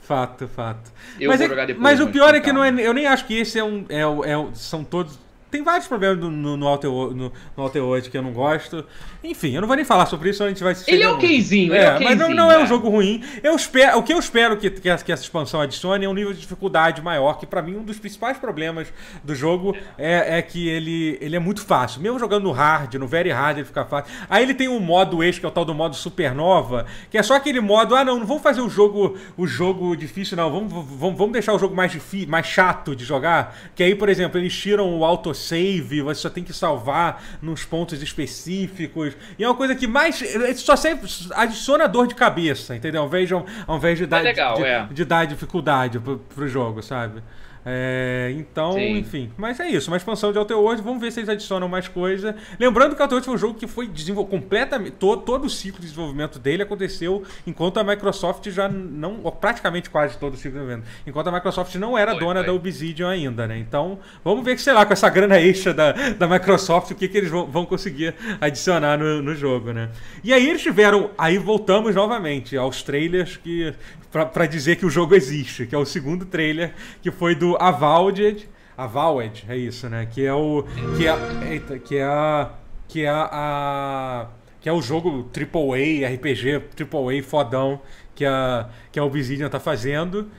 Fato, 0.00 0.48
fato. 0.48 0.90
Eu 1.20 1.28
mas 1.28 1.38
vou 1.38 1.46
é, 1.46 1.48
jogar 1.50 1.66
depois. 1.66 1.82
Mas 1.82 2.00
o 2.00 2.08
pior 2.08 2.34
é 2.34 2.40
que 2.40 2.52
não 2.52 2.64
é, 2.64 2.70
eu 2.80 2.94
nem 2.94 3.06
acho 3.06 3.26
que 3.26 3.34
esse 3.34 3.58
é 3.58 3.64
um. 3.64 3.84
É, 3.88 4.00
é, 4.00 4.54
são 4.54 4.82
todos 4.82 5.18
tem 5.50 5.62
vários 5.64 5.88
problemas 5.88 6.18
no, 6.18 6.30
no, 6.30 6.56
no, 6.56 6.66
Alter, 6.66 6.90
no, 6.90 7.32
no 7.56 7.62
Alter 7.62 7.82
8 7.82 8.10
que 8.10 8.16
eu 8.16 8.22
não 8.22 8.32
gosto. 8.32 8.86
Enfim, 9.22 9.54
eu 9.54 9.60
não 9.60 9.68
vou 9.68 9.76
nem 9.76 9.84
falar 9.84 10.06
sobre 10.06 10.30
isso, 10.30 10.42
a 10.42 10.48
gente 10.48 10.62
vai 10.62 10.74
se 10.74 10.90
Ele 10.90 11.02
é 11.02 11.10
okzinho, 11.10 11.74
é, 11.74 11.96
é 11.96 12.00
mas 12.00 12.18
não, 12.18 12.30
não 12.30 12.50
é. 12.50 12.58
um 12.58 12.66
jogo 12.66 12.88
ruim. 12.88 13.22
Eu 13.42 13.54
espero, 13.54 13.98
o 13.98 14.02
que 14.02 14.14
eu 14.14 14.18
espero 14.18 14.56
que, 14.56 14.70
que, 14.70 14.88
essa 14.88 15.22
expansão 15.22 15.60
adicione 15.60 16.06
é 16.06 16.08
um 16.08 16.14
nível 16.14 16.32
de 16.32 16.40
dificuldade 16.40 17.02
maior, 17.02 17.38
que 17.38 17.46
para 17.46 17.60
mim 17.60 17.76
um 17.76 17.82
dos 17.82 17.98
principais 17.98 18.38
problemas 18.38 18.88
do 19.22 19.34
jogo 19.34 19.76
é, 19.98 20.38
é 20.38 20.42
que 20.42 20.66
ele, 20.66 21.18
ele 21.20 21.36
é 21.36 21.38
muito 21.38 21.62
fácil. 21.62 22.00
Mesmo 22.00 22.18
jogando 22.18 22.44
no 22.44 22.50
hard, 22.50 22.94
no 22.94 23.06
very 23.06 23.30
hard, 23.30 23.58
ele 23.58 23.66
fica 23.66 23.84
fácil. 23.84 24.10
Aí 24.28 24.42
ele 24.42 24.54
tem 24.54 24.68
um 24.68 24.80
modo 24.80 25.22
extra, 25.22 25.40
que 25.40 25.46
é 25.46 25.48
o 25.50 25.52
tal 25.52 25.66
do 25.66 25.74
modo 25.74 25.94
supernova, 25.94 26.86
que 27.10 27.18
é 27.18 27.22
só 27.22 27.34
aquele 27.34 27.60
modo, 27.60 27.94
ah 27.94 28.04
não, 28.04 28.18
não 28.18 28.26
vamos 28.26 28.42
fazer 28.42 28.62
o 28.62 28.70
jogo, 28.70 29.18
o 29.36 29.46
jogo 29.46 29.94
difícil 29.94 30.34
não, 30.34 30.50
vamos, 30.50 30.72
vamos, 30.72 31.18
vamos 31.18 31.32
deixar 31.32 31.52
o 31.52 31.58
jogo 31.58 31.74
mais 31.74 31.92
difícil, 31.92 32.28
mais 32.28 32.46
chato 32.46 32.96
de 32.96 33.04
jogar, 33.04 33.54
que 33.74 33.82
aí, 33.82 33.94
por 33.94 34.08
exemplo, 34.08 34.40
eles 34.40 34.56
tiram 34.56 34.98
o 34.98 35.04
autosave, 35.04 36.00
você 36.00 36.22
só 36.22 36.30
tem 36.30 36.42
que 36.42 36.54
salvar 36.54 37.22
nos 37.42 37.64
pontos 37.66 38.02
específicos. 38.02 39.09
E 39.38 39.44
é 39.44 39.48
uma 39.48 39.54
coisa 39.54 39.74
que 39.74 39.86
mais. 39.86 40.22
Só 40.56 40.76
sempre 40.76 41.08
adiciona 41.32 41.86
dor 41.86 42.06
de 42.06 42.14
cabeça, 42.14 42.74
entendeu? 42.74 43.02
Ao 43.02 43.08
invés 43.08 43.28
de, 43.28 43.34
ao 43.34 43.76
invés 43.76 43.98
de, 43.98 44.06
dar, 44.06 44.20
é 44.20 44.22
legal, 44.22 44.56
de, 44.56 44.64
é. 44.64 44.86
de, 44.90 45.04
dar 45.04 45.26
dificuldade 45.26 45.98
pro, 45.98 46.18
pro 46.18 46.48
jogo, 46.48 46.82
sabe? 46.82 47.22
É, 47.64 48.32
então, 48.36 48.72
Sim. 48.72 48.98
enfim. 48.98 49.30
Mas 49.36 49.60
é 49.60 49.68
isso, 49.68 49.90
uma 49.90 49.96
expansão 49.96 50.32
de 50.32 50.38
Outer 50.38 50.58
Worlds. 50.58 50.84
Vamos 50.84 51.00
ver 51.00 51.10
se 51.12 51.20
eles 51.20 51.28
adicionam 51.28 51.68
mais 51.68 51.88
coisa. 51.88 52.34
Lembrando 52.58 52.94
que 52.94 53.00
o 53.00 53.04
Outer 53.04 53.16
Worlds 53.16 53.26
foi 53.26 53.34
um 53.34 53.38
jogo 53.38 53.54
que 53.54 53.66
foi 53.66 53.86
desenvolvido 53.86 54.30
completamente. 54.30 54.92
Todo, 54.92 55.22
todo 55.22 55.44
o 55.44 55.50
ciclo 55.50 55.80
de 55.80 55.86
desenvolvimento 55.86 56.38
dele 56.38 56.62
aconteceu 56.62 57.22
enquanto 57.46 57.78
a 57.78 57.84
Microsoft 57.84 58.48
já 58.50 58.68
não. 58.68 59.20
praticamente 59.40 59.90
quase 59.90 60.16
todo 60.18 60.34
o 60.34 60.36
ciclo 60.36 60.52
de 60.52 60.58
desenvolvimento. 60.58 60.88
Enquanto 61.06 61.28
a 61.28 61.32
Microsoft 61.32 61.74
não 61.76 61.96
era 61.96 62.12
foi, 62.12 62.20
dona 62.20 62.40
foi. 62.40 62.46
da 62.46 62.52
Obsidian 62.52 63.10
ainda, 63.10 63.46
né? 63.46 63.58
Então, 63.58 63.98
vamos 64.24 64.44
ver 64.44 64.54
que, 64.54 64.62
sei 64.62 64.72
lá, 64.72 64.86
com 64.86 64.92
essa 64.92 65.08
grana 65.08 65.38
extra 65.38 65.74
da, 65.74 65.92
da 65.92 66.26
Microsoft, 66.26 66.92
o 66.92 66.94
que, 66.94 67.08
que 67.08 67.18
eles 67.18 67.30
vão, 67.30 67.46
vão 67.46 67.66
conseguir 67.66 68.14
adicionar 68.40 68.98
no, 68.98 69.22
no 69.22 69.34
jogo, 69.34 69.72
né? 69.72 69.90
E 70.24 70.32
aí 70.32 70.48
eles 70.48 70.62
tiveram. 70.62 71.10
Aí 71.18 71.38
voltamos 71.38 71.94
novamente 71.94 72.56
aos 72.56 72.82
trailers 72.82 73.36
que 73.36 73.74
para 74.10 74.46
dizer 74.46 74.76
que 74.76 74.84
o 74.84 74.90
jogo 74.90 75.14
existe, 75.14 75.66
que 75.66 75.74
é 75.74 75.78
o 75.78 75.84
segundo 75.84 76.26
trailer 76.26 76.72
que 77.00 77.12
foi 77.12 77.34
do 77.34 77.49
Avowed, 77.58 78.48
Avowed, 78.76 79.44
é 79.48 79.56
isso, 79.56 79.88
né? 79.88 80.06
Que 80.06 80.24
é 80.24 80.34
o 80.34 80.64
que 80.96 81.06
é 81.06 81.52
eita, 81.52 81.78
que 81.78 81.96
é 81.96 82.04
a 82.04 82.50
que 82.88 83.04
é 83.04 83.10
a, 83.10 84.26
que 84.60 84.68
é 84.68 84.72
o 84.72 84.82
jogo 84.82 85.30
AAA, 85.32 86.08
RPG 86.14 86.64
AAA 86.76 87.22
fodão 87.22 87.80
que 88.14 88.24
a 88.24 88.68
que 88.90 88.98
a 88.98 89.04
Obsidian 89.04 89.48
tá 89.48 89.60
fazendo. 89.60 90.30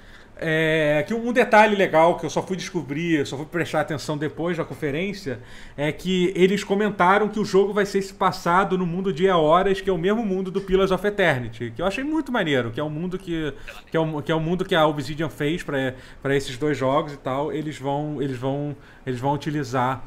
É, 0.44 1.06
que 1.08 1.14
um 1.14 1.32
detalhe 1.32 1.76
legal 1.76 2.18
que 2.18 2.26
eu 2.26 2.30
só 2.30 2.42
fui 2.42 2.58
descobrir, 2.58 3.24
só 3.28 3.38
fui 3.38 3.46
prestar 3.46 3.82
atenção 3.82 4.18
depois 4.18 4.58
da 4.58 4.66
conferência, 4.66 5.40
é 5.78 5.92
que 5.92 6.34
eles 6.36 6.64
comentaram 6.64 7.30
que 7.30 7.40
o 7.40 7.46
jogo 7.46 7.72
vai 7.72 7.86
ser 7.86 8.02
se 8.02 8.12
passado 8.12 8.76
no 8.76 8.84
mundo 8.84 9.14
de 9.14 9.30
Horas, 9.30 9.82
que 9.82 9.88
é 9.88 9.94
o 9.94 10.00
mesmo 10.00 10.26
mundo 10.26 10.50
do 10.50 10.60
Pillars 10.60 10.90
of 10.90 11.06
Eternity, 11.06 11.72
que 11.76 11.82
eu 11.82 11.86
achei 11.86 12.04
muito 12.04 12.32
maneiro, 12.32 12.72
que 12.72 12.80
é 12.80 12.84
o 12.84 12.90
mundo 12.90 13.20
que, 13.20 13.54
que, 13.92 13.96
é, 13.96 14.00
o, 14.00 14.20
que 14.20 14.32
é 14.32 14.36
o 14.36 14.40
mundo 14.40 14.66
que 14.66 14.74
a 14.74 14.88
Obsidian 14.88 15.30
fez 15.30 15.62
para 15.62 16.36
esses 16.36 16.58
dois 16.58 16.76
jogos 16.76 17.14
e 17.14 17.18
tal, 17.18 17.54
eles 17.54 17.78
vão 17.78 18.20
eles 18.20 18.38
vão 18.38 18.76
eles 19.06 19.20
vão 19.20 19.36
utilizar 19.36 20.04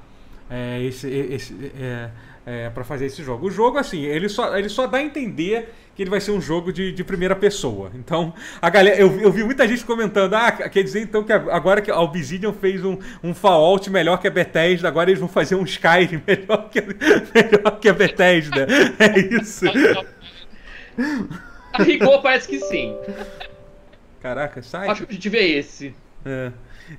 é, 0.50 0.82
esse, 0.82 1.08
esse 1.08 1.72
é, 1.80 2.10
é, 2.46 2.70
para 2.70 2.84
fazer 2.84 3.06
esse 3.06 3.22
jogo. 3.22 3.46
O 3.46 3.50
jogo 3.50 3.78
assim, 3.78 4.02
ele 4.02 4.28
só 4.28 4.56
ele 4.56 4.68
só 4.68 4.86
dá 4.86 4.98
a 4.98 5.02
entender 5.02 5.72
que 5.94 6.02
ele 6.02 6.10
vai 6.10 6.20
ser 6.20 6.32
um 6.32 6.40
jogo 6.40 6.72
de, 6.72 6.92
de 6.92 7.04
primeira 7.04 7.36
pessoa. 7.36 7.90
Então, 7.94 8.34
a 8.60 8.68
galera, 8.68 8.96
eu, 8.96 9.20
eu 9.20 9.30
vi 9.30 9.44
muita 9.44 9.66
gente 9.66 9.84
comentando, 9.84 10.34
ah, 10.34 10.50
quer 10.52 10.82
dizer 10.82 11.00
então 11.00 11.22
que 11.22 11.32
agora 11.32 11.80
que 11.80 11.90
a 11.90 12.00
Obsidian 12.00 12.52
fez 12.52 12.84
um, 12.84 12.98
um 13.22 13.32
Fallout 13.32 13.88
melhor 13.90 14.18
que 14.18 14.26
a 14.26 14.30
Bethesda, 14.30 14.88
agora 14.88 15.10
eles 15.10 15.20
vão 15.20 15.28
fazer 15.28 15.54
um 15.54 15.64
Skyrim 15.64 16.22
melhor 16.26 16.68
que, 16.68 16.80
melhor 16.82 17.78
que 17.78 17.88
a 17.88 17.92
Bethesda. 17.92 18.66
É 18.98 19.18
isso. 19.18 19.64
A 21.72 21.82
rigor 21.82 22.22
parece 22.22 22.48
que 22.48 22.58
sim. 22.60 22.96
Caraca, 24.20 24.62
sai. 24.62 24.88
Acho 24.88 25.02
que 25.02 25.02
o 25.02 25.04
objetivo 25.06 25.36
é 25.36 25.44
esse. 25.44 25.94
É. 26.24 26.50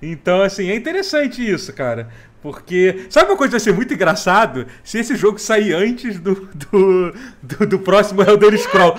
Então, 0.02 0.42
assim, 0.42 0.70
é 0.70 0.76
interessante 0.76 1.48
isso, 1.48 1.72
cara. 1.74 2.10
Porque. 2.46 3.08
Sabe 3.10 3.32
uma 3.32 3.38
coisa 3.38 3.50
que 3.50 3.58
vai 3.58 3.60
ser 3.60 3.74
muito 3.74 3.92
engraçado? 3.92 4.68
Se 4.84 5.00
esse 5.00 5.16
jogo 5.16 5.40
sair 5.40 5.74
antes 5.74 6.20
do, 6.20 6.48
do, 6.54 7.14
do, 7.42 7.66
do 7.66 7.80
próximo 7.80 8.22
Elder 8.22 8.56
Scroll. 8.56 8.96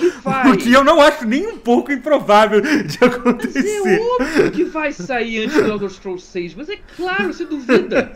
o 0.53 0.57
que 0.57 0.73
eu 0.73 0.83
não 0.83 1.01
acho 1.01 1.25
nem 1.25 1.47
um 1.47 1.57
pouco 1.57 1.93
improvável 1.93 2.61
de 2.61 2.99
acontecer. 3.05 3.81
Mas 3.85 3.87
é 3.87 4.01
óbvio 4.01 4.51
que 4.51 4.65
vai 4.65 4.91
sair 4.91 5.45
antes 5.45 5.63
do 5.63 5.71
Elder 5.71 5.91
Scrolls 5.91 6.27
6. 6.27 6.55
Mas 6.57 6.69
é 6.69 6.79
claro, 6.97 7.33
você 7.33 7.45
duvida. 7.45 8.11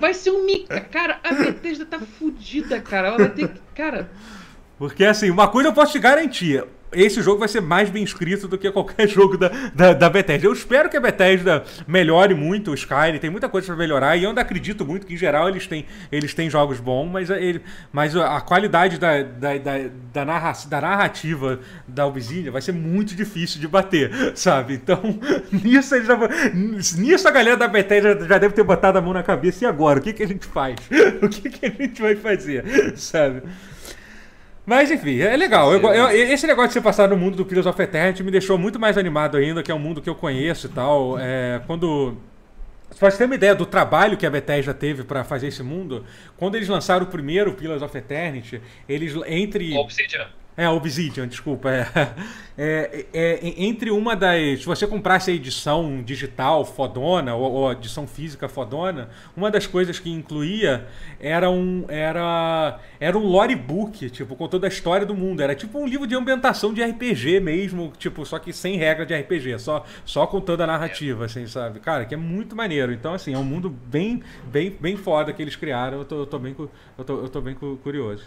Vai 0.00 0.12
ser 0.12 0.32
um 0.32 0.44
mica. 0.44 0.80
Cara, 0.80 1.20
a 1.22 1.32
Bethesda 1.32 1.86
tá 1.86 2.00
fodida, 2.00 2.80
cara. 2.80 3.08
Ela 3.08 3.18
vai 3.18 3.30
ter 3.30 3.48
que. 3.48 3.60
Cara. 3.76 4.10
Porque 4.76 5.04
assim, 5.04 5.30
uma 5.30 5.46
coisa 5.46 5.68
eu 5.68 5.72
posso 5.72 5.92
te 5.92 6.00
garantir 6.00 6.64
esse 6.94 7.22
jogo 7.22 7.38
vai 7.38 7.48
ser 7.48 7.60
mais 7.60 7.90
bem 7.90 8.02
escrito 8.02 8.48
do 8.48 8.56
que 8.56 8.70
qualquer 8.70 9.06
jogo 9.08 9.36
da, 9.36 9.48
da, 9.74 9.92
da, 9.92 10.10
Bethesda. 10.10 10.46
Eu 10.46 10.52
espero 10.52 10.88
que 10.88 10.96
a 10.96 11.00
Bethesda 11.00 11.64
melhore 11.86 12.34
muito 12.34 12.70
o 12.70 12.74
Skyrim, 12.74 13.18
tem 13.18 13.30
muita 13.30 13.48
coisa 13.48 13.66
para 13.66 13.76
melhorar, 13.76 14.16
e 14.16 14.24
eu 14.24 14.30
ainda 14.30 14.40
acredito 14.40 14.84
muito 14.84 15.06
que, 15.06 15.14
em 15.14 15.16
geral, 15.16 15.48
eles 15.48 15.66
têm, 15.66 15.86
eles 16.10 16.34
têm 16.34 16.48
jogos 16.48 16.80
bons, 16.80 17.10
mas, 17.10 17.30
ele, 17.30 17.62
mas 17.92 18.16
a 18.16 18.40
qualidade 18.40 18.98
da, 18.98 19.22
da, 19.22 19.58
da, 19.58 19.72
da, 20.12 20.24
narra, 20.24 20.52
da 20.68 20.80
narrativa 20.80 21.60
da 21.86 22.06
Obsidian 22.06 22.50
vai 22.50 22.62
ser 22.62 22.72
muito 22.72 23.14
difícil 23.14 23.60
de 23.60 23.68
bater, 23.68 24.10
sabe? 24.34 24.74
Então, 24.74 25.00
nisso, 25.52 26.02
já, 26.02 26.18
nisso 26.96 27.28
a 27.28 27.30
galera 27.30 27.56
da 27.56 27.68
Bethesda 27.68 28.26
já 28.26 28.38
deve 28.38 28.54
ter 28.54 28.62
botado 28.62 28.98
a 28.98 29.02
mão 29.02 29.12
na 29.12 29.22
cabeça, 29.22 29.64
e 29.64 29.66
agora? 29.66 29.98
O 29.98 30.02
que, 30.02 30.12
que 30.12 30.22
a 30.22 30.28
gente 30.28 30.46
faz? 30.46 30.76
O 31.22 31.28
que, 31.28 31.50
que 31.50 31.66
a 31.66 31.70
gente 31.70 32.00
vai 32.00 32.14
fazer, 32.14 32.64
sabe? 32.96 33.42
Mas 34.66 34.90
enfim, 34.90 35.20
é 35.20 35.36
legal. 35.36 35.72
Eu, 35.72 35.80
eu, 35.92 36.10
esse 36.10 36.46
negócio 36.46 36.68
de 36.68 36.74
ser 36.74 36.80
passado 36.80 37.10
no 37.10 37.16
mundo 37.16 37.36
do 37.36 37.44
Pillars 37.44 37.66
of 37.66 37.80
Eternity 37.80 38.22
me 38.22 38.30
deixou 38.30 38.56
muito 38.56 38.78
mais 38.78 38.96
animado 38.96 39.36
ainda, 39.36 39.62
que 39.62 39.70
é 39.70 39.74
um 39.74 39.78
mundo 39.78 40.00
que 40.00 40.08
eu 40.08 40.14
conheço 40.14 40.66
e 40.66 40.70
tal. 40.70 41.18
É, 41.18 41.60
quando. 41.66 42.16
Pra 42.98 43.10
você 43.10 43.18
ter 43.18 43.24
uma 43.24 43.34
ideia 43.34 43.54
do 43.54 43.66
trabalho 43.66 44.16
que 44.16 44.24
a 44.24 44.30
Bethesda 44.30 44.72
teve 44.72 45.02
para 45.02 45.24
fazer 45.24 45.48
esse 45.48 45.62
mundo, 45.62 46.06
quando 46.36 46.54
eles 46.54 46.68
lançaram 46.68 47.04
o 47.04 47.08
primeiro 47.08 47.52
Pillars 47.54 47.82
of 47.82 47.96
Eternity, 47.96 48.60
eles 48.88 49.14
entre. 49.26 49.76
Obsidian. 49.76 50.28
É, 50.56 50.68
Obsidian, 50.68 51.26
desculpa. 51.26 51.70
É, 52.56 53.06
é, 53.12 53.40
é, 53.40 53.64
entre 53.64 53.90
uma 53.90 54.14
das. 54.14 54.60
Se 54.60 54.66
você 54.66 54.86
comprasse 54.86 55.28
a 55.28 55.34
edição 55.34 56.00
digital 56.04 56.64
fodona, 56.64 57.34
ou, 57.34 57.50
ou 57.50 57.72
edição 57.72 58.06
física 58.06 58.48
fodona, 58.48 59.10
uma 59.36 59.50
das 59.50 59.66
coisas 59.66 59.98
que 59.98 60.08
incluía 60.08 60.86
era 61.18 61.50
um. 61.50 61.84
Era, 61.88 62.78
era 63.00 63.18
um 63.18 63.26
lorebook, 63.26 64.08
tipo, 64.08 64.36
com 64.36 64.46
toda 64.46 64.68
a 64.68 64.68
história 64.68 65.04
do 65.04 65.16
mundo. 65.16 65.40
Era 65.40 65.56
tipo 65.56 65.76
um 65.80 65.84
livro 65.84 66.06
de 66.06 66.14
ambientação 66.14 66.72
de 66.72 66.80
RPG 66.80 67.40
mesmo, 67.40 67.92
tipo, 67.98 68.24
só 68.24 68.38
que 68.38 68.52
sem 68.52 68.76
regra 68.76 69.04
de 69.04 69.16
RPG, 69.16 69.58
só, 69.58 69.84
só 70.04 70.24
contando 70.24 70.60
a 70.60 70.66
narrativa, 70.68 71.24
assim, 71.24 71.48
sabe? 71.48 71.80
Cara, 71.80 72.04
que 72.04 72.14
é 72.14 72.16
muito 72.16 72.54
maneiro. 72.54 72.92
Então, 72.92 73.14
assim, 73.14 73.34
é 73.34 73.38
um 73.38 73.42
mundo 73.42 73.68
bem, 73.68 74.22
bem, 74.44 74.70
bem 74.80 74.96
foda 74.96 75.32
que 75.32 75.42
eles 75.42 75.56
criaram. 75.56 75.98
Eu 75.98 76.04
tô, 76.04 76.20
eu 76.20 76.26
tô 76.26 76.38
bem, 76.38 76.54
eu 76.96 77.04
tô, 77.04 77.20
eu 77.20 77.28
tô 77.28 77.40
bem 77.40 77.56
curioso. 77.56 78.24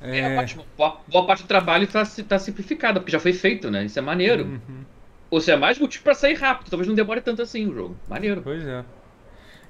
É, 0.00 0.20
é 0.20 0.38
ótimo. 0.38 0.64
Boa, 0.76 1.00
boa, 1.08 1.26
parte 1.26 1.42
do 1.42 1.48
trabalho 1.48 1.84
está 1.84 2.04
tá 2.04 2.38
simplificada, 2.38 3.00
porque 3.00 3.12
já 3.12 3.20
foi 3.20 3.32
feito, 3.32 3.70
né? 3.70 3.84
Isso 3.84 3.98
é 3.98 4.02
maneiro. 4.02 4.44
Uhum. 4.44 4.84
Ou 5.30 5.40
seja, 5.40 5.54
é 5.54 5.56
mais 5.56 5.78
motivo 5.78 6.04
para 6.04 6.14
sair 6.14 6.34
rápido. 6.34 6.70
Talvez 6.70 6.88
não 6.88 6.94
demore 6.94 7.20
tanto 7.20 7.42
assim 7.42 7.66
o 7.66 7.74
jogo. 7.74 7.96
Maneiro. 8.08 8.40
Pois 8.42 8.66
é. 8.66 8.84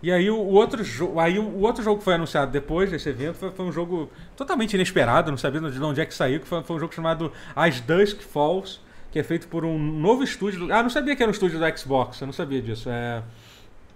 E 0.00 0.12
aí 0.12 0.30
o, 0.30 0.38
outro 0.38 0.84
jogo, 0.84 1.18
aí 1.18 1.38
o, 1.38 1.60
outro 1.60 1.82
jogo 1.82 1.98
que 1.98 2.04
foi 2.04 2.14
anunciado 2.14 2.52
depois 2.52 2.88
desse 2.90 3.08
evento 3.08 3.34
foi, 3.34 3.50
foi, 3.50 3.66
um 3.66 3.72
jogo 3.72 4.08
totalmente 4.36 4.74
inesperado, 4.74 5.30
não 5.30 5.38
sabia 5.38 5.60
de 5.60 5.82
onde 5.82 6.00
é 6.00 6.06
que 6.06 6.14
saiu, 6.14 6.38
que 6.38 6.46
foi, 6.46 6.62
foi, 6.62 6.76
um 6.76 6.78
jogo 6.78 6.94
chamado 6.94 7.32
As 7.56 7.80
Dusk 7.80 8.20
Falls, 8.20 8.78
que 9.10 9.18
é 9.18 9.24
feito 9.24 9.48
por 9.48 9.64
um 9.64 9.76
novo 9.76 10.22
estúdio. 10.22 10.72
Ah, 10.72 10.84
não 10.84 10.90
sabia 10.90 11.16
que 11.16 11.22
era 11.22 11.28
um 11.28 11.32
estúdio 11.32 11.58
do 11.58 11.78
Xbox, 11.78 12.20
eu 12.20 12.26
não 12.26 12.32
sabia 12.32 12.62
disso. 12.62 12.88
É 12.88 13.22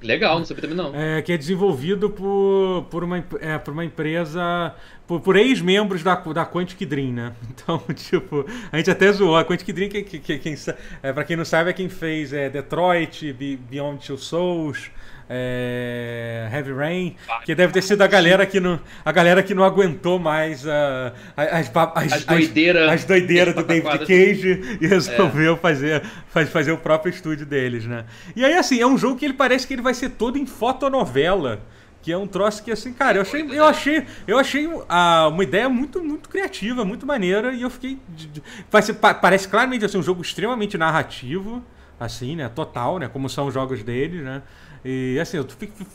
Legal, 0.03 0.39
não 0.39 0.45
sabia 0.45 0.63
também 0.63 0.77
não. 0.77 0.95
É, 0.95 1.23
que 1.23 1.33
é 1.33 1.39
desenvolvido 1.39 2.11
por, 2.11 2.87
por, 2.91 3.05
uma, 3.05 3.25
é, 3.41 3.57
por 3.59 3.73
uma 3.73 3.85
empresa, 3.85 4.75
por, 5.13 5.21
por 5.21 5.37
ex-membros 5.37 6.03
da, 6.03 6.15
da 6.15 6.47
Quantic 6.47 6.87
Dream, 6.87 7.13
né? 7.13 7.33
Então, 7.53 7.79
tipo, 7.95 8.45
a 8.73 8.77
gente 8.79 8.91
até 8.91 9.13
zoou. 9.13 9.37
A 9.37 9.45
Quantic 9.45 9.73
Dream, 9.73 9.89
que, 9.89 10.03
que, 10.03 10.19
que 10.19 10.39
quem, 10.39 10.57
é, 11.03 11.13
pra 11.13 11.23
quem 11.23 11.37
não 11.37 11.45
sabe, 11.45 11.71
é 11.71 11.73
quem 11.73 11.89
fez 11.89 12.33
é, 12.33 12.49
Detroit, 12.49 13.33
Beyond 13.33 14.05
Two 14.05 14.19
Souls, 14.19 14.91
é, 15.29 16.49
Heavy 16.53 16.73
Rain, 16.73 17.17
que 17.45 17.55
deve 17.55 17.73
ter 17.73 17.83
sido 17.83 18.03
a 18.03 18.07
galera 18.07 18.45
que 18.45 18.59
não, 18.59 18.81
a 19.05 19.13
galera 19.13 19.43
que 19.43 19.55
não 19.55 19.63
aguentou 19.63 20.19
mais 20.19 20.65
uh, 20.65 21.13
as, 21.37 21.71
as, 21.95 22.13
as 22.13 22.25
doideiras 22.25 22.91
as, 22.91 23.05
doideira 23.05 23.53
do 23.53 23.63
David 23.65 23.99
Cage 24.01 24.79
e 24.81 24.87
resolveu 24.87 25.55
é. 25.55 25.57
fazer, 25.57 26.03
faz, 26.29 26.49
fazer 26.49 26.73
o 26.73 26.79
próprio 26.79 27.11
estúdio 27.11 27.47
deles, 27.47 27.87
né? 27.87 28.05
E 28.35 28.45
aí, 28.45 28.55
assim, 28.55 28.81
é 28.81 28.87
um 28.87 28.99
jogo 28.99 29.17
que 29.17 29.25
ele 29.25 29.35
parece 29.35 29.67
que 29.67 29.75
ele 29.75 29.83
vai 29.83 29.95
ser 29.95 30.11
todo 30.11 30.37
em 30.37 30.47
fotonovela. 30.47 31.61
Que 32.03 32.13
é 32.13 32.19
um 32.19 32.27
troço 32.27 32.63
que, 32.65 32.73
assim, 32.73 32.93
cara, 32.93 33.19
eu 33.19 33.23
achei, 33.23 33.49
eu 33.51 33.65
achei, 33.65 34.07
eu 34.27 34.39
achei 34.39 34.67
uh, 34.67 34.83
uma 35.31 35.45
ideia 35.45 35.69
muito, 35.69 36.03
muito 36.03 36.29
criativa, 36.29 36.85
muito 36.85 37.07
maneira, 37.07 37.53
e 37.53 37.63
eu 37.63 37.71
fiquei. 37.71 37.99
Ser, 38.83 38.95
parece 38.95 39.47
claramente 39.49 39.85
assim, 39.85 39.99
um 39.99 40.03
jogo 40.03 40.21
extremamente 40.21 40.77
narrativo, 40.77 41.63
assim, 42.01 42.35
né? 42.35 42.49
Total, 42.49 42.99
né? 42.99 43.09
Como 43.09 43.29
são 43.29 43.47
os 43.47 43.55
jogos 43.55 43.85
deles, 43.85 44.23
né? 44.23 44.43
E 44.85 45.17
assim, 45.21 45.37
eu, 45.37 45.47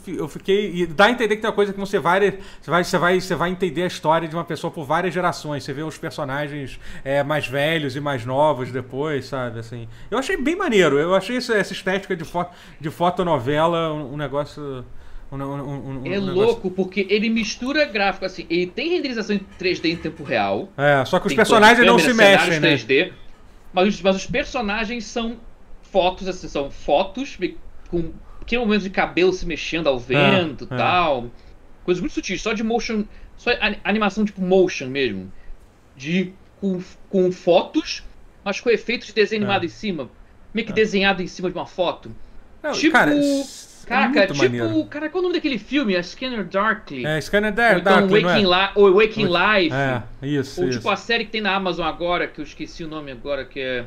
eu 0.06 0.28
fiquei. 0.28 0.74
E 0.74 0.86
dá 0.86 1.06
a 1.06 1.10
entender 1.10 1.36
que 1.36 1.42
tem 1.42 1.50
uma 1.50 1.54
coisa 1.54 1.74
que 1.74 1.78
você 1.78 1.98
vai, 1.98 2.38
você 2.60 2.70
vai, 2.70 2.84
você 2.84 2.98
vai, 2.98 3.20
você 3.20 3.34
vai 3.34 3.50
entender 3.50 3.82
a 3.82 3.86
história 3.86 4.26
de 4.26 4.34
uma 4.34 4.44
pessoa 4.44 4.70
por 4.70 4.84
várias 4.84 5.12
gerações. 5.12 5.62
Você 5.62 5.74
vê 5.74 5.82
os 5.82 5.98
personagens 5.98 6.80
é, 7.04 7.22
mais 7.22 7.46
velhos 7.46 7.96
e 7.96 8.00
mais 8.00 8.24
novos 8.24 8.72
depois, 8.72 9.26
sabe? 9.26 9.58
Assim, 9.58 9.86
eu 10.10 10.16
achei 10.16 10.38
bem 10.38 10.56
maneiro. 10.56 10.98
Eu 10.98 11.14
achei 11.14 11.36
essa, 11.36 11.54
essa 11.54 11.74
estética 11.74 12.16
de, 12.16 12.24
fo 12.24 12.46
de 12.80 12.90
fotonovela 12.90 13.92
um, 13.92 14.14
um 14.14 14.16
negócio. 14.16 14.84
Um, 15.30 15.36
um, 15.36 16.02
um, 16.02 16.06
é 16.06 16.18
louco, 16.18 16.70
porque 16.70 17.06
ele 17.10 17.28
mistura 17.28 17.84
gráfico, 17.84 18.24
assim, 18.24 18.46
ele 18.48 18.66
tem 18.66 18.88
renderização 18.88 19.36
em 19.36 19.40
3D 19.60 19.90
em 19.90 19.96
tempo 19.96 20.24
real. 20.24 20.72
É, 20.76 21.04
só 21.04 21.20
que 21.20 21.26
os 21.26 21.34
personagens 21.34 21.86
não 21.86 21.98
se 21.98 22.14
mexem, 22.14 22.60
né? 22.60 22.74
3D, 22.74 23.12
mas, 23.72 24.00
mas 24.00 24.16
os 24.16 24.26
personagens 24.26 25.04
são 25.04 25.36
fotos, 25.82 26.26
assim, 26.28 26.48
são 26.48 26.70
fotos 26.70 27.38
com 27.90 28.10
pequeno 28.48 28.64
momento 28.64 28.82
de 28.82 28.90
cabelo 28.90 29.32
se 29.32 29.44
mexendo 29.44 29.88
ao 29.88 29.98
vento 29.98 30.66
e 30.70 30.72
é, 30.72 30.74
é. 30.74 30.78
tal. 30.78 31.30
Coisas 31.84 32.00
muito 32.00 32.14
sutis, 32.14 32.40
só 32.40 32.54
de 32.54 32.64
motion. 32.64 33.04
Só 33.36 33.50
animação 33.84 34.24
tipo 34.24 34.40
motion 34.40 34.86
mesmo. 34.88 35.30
De. 35.94 36.32
com, 36.60 36.80
com 37.10 37.30
fotos, 37.30 38.02
mas 38.42 38.60
com 38.60 38.70
efeitos 38.70 39.08
de 39.08 39.12
desenho 39.12 39.42
animado 39.42 39.62
é. 39.62 39.66
em 39.66 39.68
cima. 39.68 40.10
Meio 40.52 40.66
que 40.66 40.72
desenhado 40.72 41.22
em 41.22 41.26
cima 41.26 41.50
de 41.50 41.56
uma 41.56 41.66
foto. 41.66 42.10
Não, 42.62 42.72
tipo. 42.72 42.92
Cara, 42.92 43.12
Caraca, 43.88 44.26
tipo. 44.26 44.38
Maneiro. 44.38 44.84
Cara, 44.86 45.08
qual 45.08 45.18
é 45.18 45.20
o 45.20 45.28
nome 45.28 45.34
daquele 45.34 45.58
filme? 45.58 45.96
A 45.96 46.02
Scanner 46.02 46.44
Darkly. 46.44 47.06
É, 47.06 47.20
Scanner 47.20 47.52
Darkly. 47.52 47.92
Ou 47.92 48.18
então 48.18 48.30
Waking, 48.30 48.44
é? 48.44 48.56
Li 48.56 48.70
ou 48.74 48.94
Waking 48.94 49.26
Life. 49.26 49.74
É, 49.74 50.02
isso. 50.26 50.60
Ou 50.60 50.68
isso. 50.68 50.78
tipo 50.78 50.90
a 50.90 50.96
série 50.96 51.24
que 51.24 51.30
tem 51.30 51.40
na 51.40 51.54
Amazon 51.54 51.86
agora, 51.86 52.26
que 52.26 52.40
eu 52.40 52.44
esqueci 52.44 52.84
o 52.84 52.88
nome 52.88 53.10
agora, 53.10 53.44
que 53.44 53.60
é. 53.60 53.86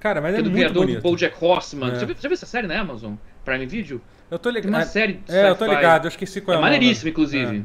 Cara, 0.00 0.20
mas 0.20 0.34
é, 0.34 0.38
é 0.38 0.42
do 0.42 0.50
muito 0.50 0.62
criador 0.62 0.82
bonito. 0.84 1.02
do 1.02 1.02
Bojack 1.02 1.36
Horseman. 1.40 1.92
É. 1.92 2.00
Já, 2.00 2.06
viu, 2.06 2.16
já 2.18 2.28
viu 2.28 2.32
essa 2.32 2.46
série 2.46 2.66
na 2.66 2.80
Amazon? 2.80 3.14
Prime 3.44 3.66
Video? 3.66 4.00
Eu 4.30 4.38
tô 4.38 4.50
ligado. 4.50 4.72
Uma 4.72 4.84
série 4.84 5.14
de 5.14 5.34
É, 5.34 5.50
eu 5.50 5.54
tô 5.54 5.66
ligado, 5.66 6.06
eu 6.06 6.08
esqueci 6.08 6.40
qual 6.40 6.56
é, 6.56 6.58
é 6.58 6.62
maneiríssima, 6.62 7.10
inclusive. 7.10 7.64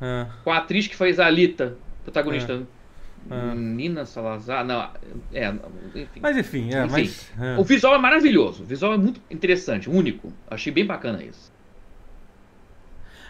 É. 0.00 0.22
É. 0.22 0.26
Com 0.44 0.52
a 0.52 0.58
atriz 0.58 0.86
que 0.86 0.94
faz 0.94 1.18
a 1.18 1.26
Alita, 1.26 1.76
protagonista. 2.04 2.62
É. 3.30 3.54
Nina 3.54 4.04
Salazar. 4.04 4.64
Não, 4.64 4.90
é, 5.32 5.52
enfim. 5.94 6.20
Mas 6.20 6.36
enfim, 6.36 6.74
é, 6.74 6.84
enfim, 6.84 6.90
mas. 6.90 7.30
É. 7.40 7.58
O 7.58 7.64
visual 7.64 7.94
é 7.94 7.98
maravilhoso. 7.98 8.62
O 8.62 8.66
visual 8.66 8.94
é 8.94 8.96
muito 8.96 9.20
interessante, 9.30 9.90
único. 9.90 10.32
Achei 10.50 10.72
bem 10.72 10.86
bacana 10.86 11.22
isso. 11.22 11.54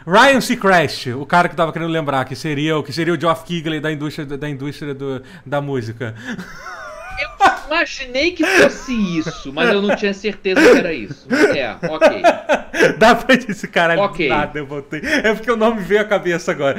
Ryan 0.07 0.41
Seacrest, 0.41 1.09
o 1.09 1.27
cara 1.27 1.49
que 1.49 1.57
tava 1.57 1.73
querendo 1.73 1.91
lembrar, 1.91 2.25
que 2.25 2.37
seria, 2.37 2.81
que 2.81 2.93
seria 2.93 3.13
o 3.13 3.21
Geoff 3.21 3.45
Keighley 3.45 3.81
da 3.81 3.91
indústria, 3.91 4.25
da, 4.25 4.49
indústria 4.49 4.95
do, 4.95 5.21
da 5.45 5.61
música. 5.61 6.15
Eu 7.19 7.31
imaginei 7.67 8.33
que 8.33 8.45
fosse 8.45 8.93
isso, 9.19 9.51
mas 9.51 9.71
eu 9.71 9.81
não 9.81 9.97
tinha 9.97 10.13
certeza 10.13 10.61
que 10.61 10.79
era 10.79 10.93
isso. 10.93 11.27
É, 11.33 11.75
ok. 11.89 12.23
Dá 12.99 13.15
pra 13.15 13.37
dizer, 13.37 13.67
caralho, 13.69 14.03
okay. 14.03 14.29
nada, 14.29 14.59
eu 14.59 14.67
voltei. 14.67 15.01
É 15.01 15.33
porque 15.35 15.51
o 15.51 15.57
nome 15.57 15.81
veio 15.81 16.03
à 16.03 16.05
cabeça 16.05 16.53
agora. 16.53 16.79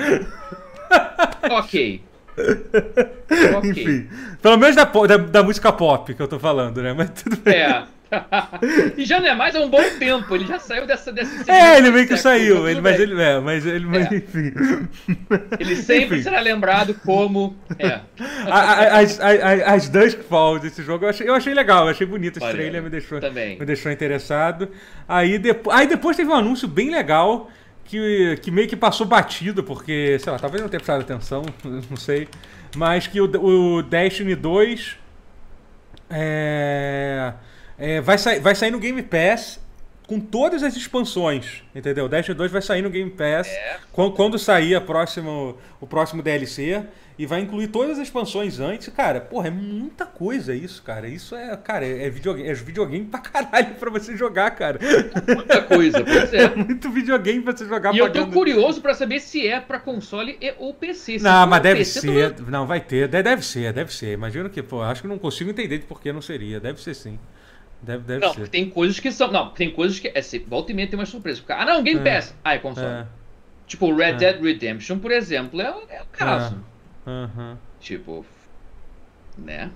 Ok. 1.49 2.03
okay. 3.57 3.71
Enfim. 3.71 4.09
Pelo 4.41 4.57
menos 4.57 4.75
da, 4.75 4.83
da, 4.83 5.17
da, 5.17 5.43
música 5.43 5.71
pop 5.71 6.13
que 6.13 6.21
eu 6.21 6.27
tô 6.27 6.39
falando, 6.39 6.81
né? 6.81 6.93
Mas 6.93 7.09
tudo 7.09 7.37
bem. 7.37 7.55
É. 7.55 7.83
e 8.97 9.05
já 9.05 9.19
não 9.19 9.27
é 9.27 9.35
mais 9.35 9.55
há 9.55 9.59
um 9.59 9.69
bom 9.69 9.83
tempo, 9.99 10.33
ele 10.33 10.45
já 10.45 10.59
saiu 10.59 10.85
dessa. 10.85 11.11
dessa 11.11 11.51
é, 11.51 11.77
ele 11.77 11.91
meio 11.91 12.07
que 12.07 12.15
saiu, 12.15 12.67
ele, 12.67 12.79
mas 12.79 12.99
ele. 12.99 13.21
É, 13.21 13.39
mas 13.39 13.65
ele. 13.65 13.85
É. 13.97 14.15
enfim. 14.15 14.53
Ele 15.59 15.75
sempre 15.75 16.15
enfim. 16.15 16.23
será 16.23 16.39
lembrado 16.39 16.93
como. 17.05 17.55
É. 17.77 17.99
As, 18.49 19.19
as, 19.19 19.61
as 19.65 19.89
Dusk 19.89 20.19
Falls 20.21 20.61
desse 20.61 20.83
jogo 20.83 21.05
eu 21.05 21.09
achei, 21.09 21.27
eu 21.27 21.33
achei 21.33 21.53
legal, 21.53 21.85
eu 21.85 21.91
achei 21.91 22.07
bonito. 22.07 22.37
Esse 22.37 22.49
trailer 22.49 22.81
me 22.81 22.89
deixou, 22.89 23.19
Também. 23.19 23.59
me 23.59 23.65
deixou 23.65 23.91
interessado. 23.91 24.69
Aí, 25.07 25.37
depo, 25.37 25.69
aí 25.69 25.87
depois 25.87 26.15
teve 26.15 26.29
um 26.29 26.35
anúncio 26.35 26.67
bem 26.67 26.89
legal. 26.89 27.49
Que, 27.87 28.37
que 28.41 28.51
meio 28.51 28.67
que 28.67 28.75
passou 28.75 29.07
batido, 29.07 29.63
porque, 29.63 30.17
sei 30.19 30.31
lá, 30.31 30.37
talvez 30.39 30.61
não 30.61 30.69
tenha 30.69 30.79
prestado 30.79 31.01
atenção, 31.01 31.43
não 31.89 31.97
sei. 31.97 32.27
Mas 32.75 33.07
que 33.07 33.21
o, 33.21 33.25
o 33.77 33.81
Destiny 33.83 34.35
2 34.35 34.97
é, 36.09 37.33
É, 37.77 38.01
vai, 38.01 38.17
vai 38.41 38.55
sair 38.55 38.71
no 38.71 38.79
Game 38.79 39.01
Pass 39.03 39.59
com 40.07 40.19
todas 40.19 40.63
as 40.63 40.75
expansões, 40.77 41.61
entendeu? 41.75 42.07
Destiny 42.07 42.35
2 42.37 42.49
vai 42.51 42.61
sair 42.61 42.81
no 42.81 42.89
Game 42.89 43.11
Pass 43.11 43.47
É. 43.47 43.77
quando, 43.91 44.13
quando 44.13 44.39
sair 44.39 44.73
a 44.73 44.79
próximo, 44.81 45.57
o 45.81 45.85
próximo 45.85 46.23
DLC 46.23 46.81
e 47.19 47.25
vai 47.25 47.41
incluir 47.41 47.67
todas 47.67 47.97
as 47.97 48.03
expansões 48.07 48.59
antes. 48.59 48.87
Cara, 48.89 49.19
porra, 49.19 49.47
é 49.47 49.51
muita 49.51 50.05
coisa 50.05 50.53
isso, 50.55 50.81
cara. 50.83 51.07
Isso 51.09 51.35
é, 51.35 51.57
cara, 51.57 51.85
é 51.85 52.09
videogame, 52.09 52.47
é 52.47 52.53
videogame 52.53 53.05
pra 53.05 53.19
caralho 53.19 53.75
pra 53.75 53.89
você 53.89 54.15
jogar, 54.15 54.51
cara. 54.51 54.79
Muita 55.35 55.61
coisa, 55.63 56.01
pois 56.03 56.33
É 56.33 56.43
é. 56.45 56.55
muito 56.55 56.89
videogame 56.89 57.41
pra 57.41 57.57
você 57.57 57.65
jogar 57.67 57.93
E 57.93 57.97
eu 57.97 58.07
tô 58.07 58.19
pagando. 58.19 58.33
curioso 58.33 58.79
pra 58.81 58.93
saber 58.93 59.19
se 59.19 59.45
é 59.45 59.59
pra 59.59 59.77
console 59.79 60.37
e 60.39 60.53
ou 60.57 60.73
PC. 60.73 61.17
Se 61.17 61.23
Não, 61.23 61.45
mas 61.47 61.61
deve 61.61 61.79
PC, 61.79 61.99
ser. 62.01 62.35
Não, 62.47 62.65
vai 62.65 62.79
ter. 62.79 63.07
de- 63.09 63.23
Deve 63.23 63.43
ser, 63.43 63.73
deve 63.73 63.91
ser. 63.93 64.13
Imagino 64.13 64.49
que, 64.49 64.61
pô, 64.63 64.81
acho 64.83 65.01
que 65.01 65.07
não 65.07 65.17
consigo 65.17 65.49
entender 65.49 65.79
de 65.79 65.85
por 65.85 65.99
que 65.99 66.13
não 66.13 66.21
seria. 66.21 66.59
Deve 66.61 66.81
ser 66.81 66.93
sim. 66.93 67.19
Deve, 67.81 68.03
deve 68.03 68.25
Não, 68.25 68.33
ser. 68.33 68.47
tem 68.49 68.69
coisas 68.69 68.99
que 68.99 69.11
são. 69.11 69.31
Não, 69.31 69.49
tem 69.51 69.69
coisas 69.71 69.99
que. 69.99 70.11
É, 70.13 70.21
se- 70.21 70.39
volta 70.39 70.71
e 70.71 70.75
meia 70.75 70.87
tem 70.87 70.97
umas 70.99 71.09
surpresas. 71.09 71.43
Ah, 71.49 71.63
não, 71.65 71.83
Game 71.83 71.99
É. 72.07 72.15
Pass. 72.15 72.35
Ah, 72.43 72.55
é 72.55 72.57
console. 72.57 72.87
É, 72.87 73.05
Tipo, 73.67 73.93
Red 73.93 74.03
É. 74.05 74.13
Dead 74.13 74.41
Redemption, 74.41 74.97
por 74.99 75.11
exemplo, 75.11 75.61
é, 75.61 75.69
o- 75.69 75.83
é 75.89 76.01
o 76.01 76.05
caso. 76.11 76.57
aham. 77.05 77.57
Tipo. 77.79 78.25
Né? 79.37 79.69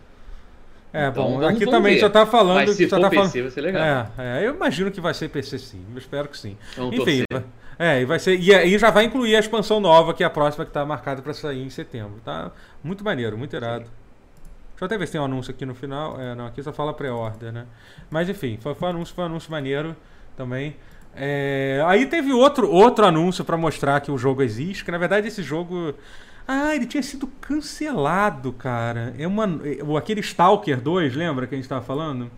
É, 0.93 1.08
Então, 1.08 1.24
bom, 1.24 1.30
vamos- 1.39 1.45
aqui 1.56 1.60
vamos 1.66 1.72
também 1.72 1.93
ver. 1.93 1.99
só 2.02 2.10
tá 2.10 2.26
falando. 2.26 2.56
Mas 2.56 2.72
se 2.72 2.89
só 2.89 2.95
for 2.97 3.04
tá 3.04 3.10
PC, 3.10 3.22
falando... 3.22 3.41
vai 3.43 3.52
ser 3.52 3.62
legal. 3.62 3.84
É, 4.18 4.39
é, 4.41 4.47
eu 4.47 4.56
imagino 4.56 4.91
que 4.91 4.99
vai 4.99 5.14
ser 5.14 5.30
PC 5.30 5.58
sim. 5.60 5.86
Eu 5.91 5.97
espero 5.97 6.28
que 6.28 6.38
sim. 6.38 6.58
Vamos 6.76 6.95
Enfim, 6.99 7.24
torcer. 7.30 7.47
é, 7.80 8.02
e 8.02 8.06
vai 8.06 8.20
ser. 8.20 8.38
E 8.39 8.54
aí 8.54 8.78
já 8.78 8.89
vai 8.91 9.06
incluir 9.06 9.36
a 9.36 9.39
expansão 9.39 9.80
nova, 9.80 10.14
que 10.14 10.24
é 10.24 10.26
a 10.26 10.30
próxima 10.30 10.66
que 10.66 10.72
tá 10.72 10.86
marcada 10.86 11.22
pra 11.22 11.34
sair 11.34 11.62
em 11.64 11.70
setembro. 11.70 12.20
Tá 12.26 12.52
muito 12.84 13.04
maneiro, 13.06 13.38
muito 13.38 13.56
irado. 13.56 13.86
Deixa 14.82 14.93
eu 14.93 14.95
até 14.95 14.97
ver 14.97 15.05
se 15.05 15.11
tem 15.11 15.21
um 15.21 15.25
anúncio 15.25 15.51
aqui 15.51 15.63
no 15.63 15.75
final. 15.75 16.19
É, 16.19 16.34
não, 16.34 16.47
aqui 16.47 16.63
só 16.63 16.73
fala 16.73 16.91
pré-order, 16.91 17.51
né? 17.51 17.67
Mas 18.09 18.27
enfim, 18.27 18.57
foi, 18.59 18.73
foi 18.73 18.89
anúncio, 18.89 19.13
foi 19.13 19.25
anúncio 19.25 19.51
maneiro 19.51 19.95
também. 20.36 20.75
É, 21.15 21.84
aí 21.86 22.07
teve 22.07 22.34
outro, 22.34 22.67
outro 22.67 23.05
anúncio 23.05 23.45
pra 23.45 23.55
mostrar 23.55 24.01
que 24.01 24.09
o 24.09 24.17
jogo 24.17 24.41
existe, 24.41 24.84
que 24.84 24.89
na 24.89 24.97
verdade 24.97 25.27
esse 25.27 25.43
jogo. 25.43 25.93
Ah, 26.47 26.75
ele 26.75 26.88
tinha 26.88 27.03
sido 27.03 27.27
cancelado, 27.27 28.51
cara. 28.53 29.13
É 29.19 29.27
uma, 29.27 29.45
é, 29.63 29.97
aquele 29.97 30.21
Stalker 30.21 30.82
2, 30.82 31.15
lembra 31.15 31.45
que 31.45 31.53
a 31.53 31.57
gente 31.59 31.69
tava 31.69 31.86
falando? 31.86 32.32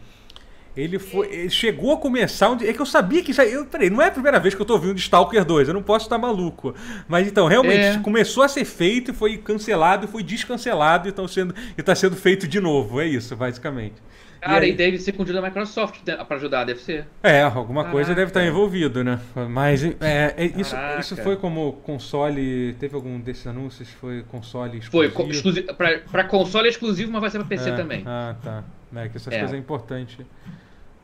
Ele 0.76 0.98
foi. 0.98 1.28
Ele 1.32 1.50
chegou 1.50 1.94
a 1.94 1.98
começar 1.98 2.50
onde. 2.50 2.68
É 2.68 2.74
que 2.74 2.80
eu 2.82 2.86
sabia 2.86 3.24
que 3.24 3.32
já. 3.32 3.46
Eu, 3.46 3.66
peraí, 3.66 3.90
não 3.90 4.02
é 4.02 4.08
a 4.08 4.12
primeira 4.12 4.40
vez 4.40 4.56
que 4.56 4.62
eu 4.62 4.66
tô 4.66 4.74
ouvindo 4.74 4.96
de 4.96 5.02
Stalker 5.02 5.46
2, 5.46 5.68
eu 5.68 5.74
não 5.74 5.84
posso 5.84 6.06
estar 6.06 6.18
maluco. 6.18 6.74
Mas 7.08 7.28
então, 7.28 7.48
realmente, 7.48 7.98
É. 7.98 8.00
começou 8.00 8.42
a 8.44 8.48
ser 8.48 8.66
feito 8.66 9.12
e 9.12 9.14
foi 9.14 9.38
cancelado 9.38 10.06
e 10.06 10.08
foi 10.08 10.24
descancelado 10.24 11.08
e, 11.08 11.12
tão 11.12 11.28
sendo, 11.28 11.54
e 11.78 11.84
tá 11.84 11.94
sendo 11.94 12.16
feito 12.16 12.48
de 12.48 12.60
novo. 12.60 13.00
É 13.00 13.06
isso, 13.08 13.36
basicamente. 13.36 13.96
Cara, 14.42 14.66
E 14.66 14.72
e, 14.72 14.74
deve 14.74 14.98
ser 14.98 15.14
com 15.14 15.24
da 15.24 15.42
Microsoft 15.42 16.02
pra 16.28 16.36
ajudar, 16.36 16.66
deve 16.66 16.82
ser. 16.82 17.08
É, 17.24 17.44
alguma 17.44 17.86
coisa 17.86 18.08
Caraca. 18.10 18.16
deve 18.16 18.30
estar 18.32 18.46
envolvido, 18.46 19.02
né? 19.02 19.18
Mas 19.50 19.82
é, 19.86 19.94
é, 20.02 20.52
isso, 20.58 20.76
Caraca. 20.76 21.00
isso 21.00 21.16
foi 21.18 21.38
como 21.38 21.74
console. 21.84 22.74
Teve 22.78 22.94
algum 22.94 23.22
desses 23.22 23.48
anúncios? 23.48 23.88
Foi 24.02 24.22
console 24.24 24.82
Foi, 24.82 25.06
exclusivo? 25.06 25.14
co- 25.14 25.32
exclusivo, 25.32 25.74
pra, 25.76 26.00
pra 26.12 26.24
console 26.26 26.68
exclusivo, 26.68 27.10
mas 27.12 27.22
vai 27.22 27.30
ser 27.30 27.38
pra 27.40 27.48
PC 27.48 27.70
É, 27.70 27.76
também. 27.76 28.04
Ah, 28.06 28.36
tá. 28.44 28.64
É 28.96 29.08
que 29.08 29.16
essas 29.16 29.34
É. 29.34 29.38
coisas 29.40 29.56
é 29.56 29.58
importante. 29.58 30.18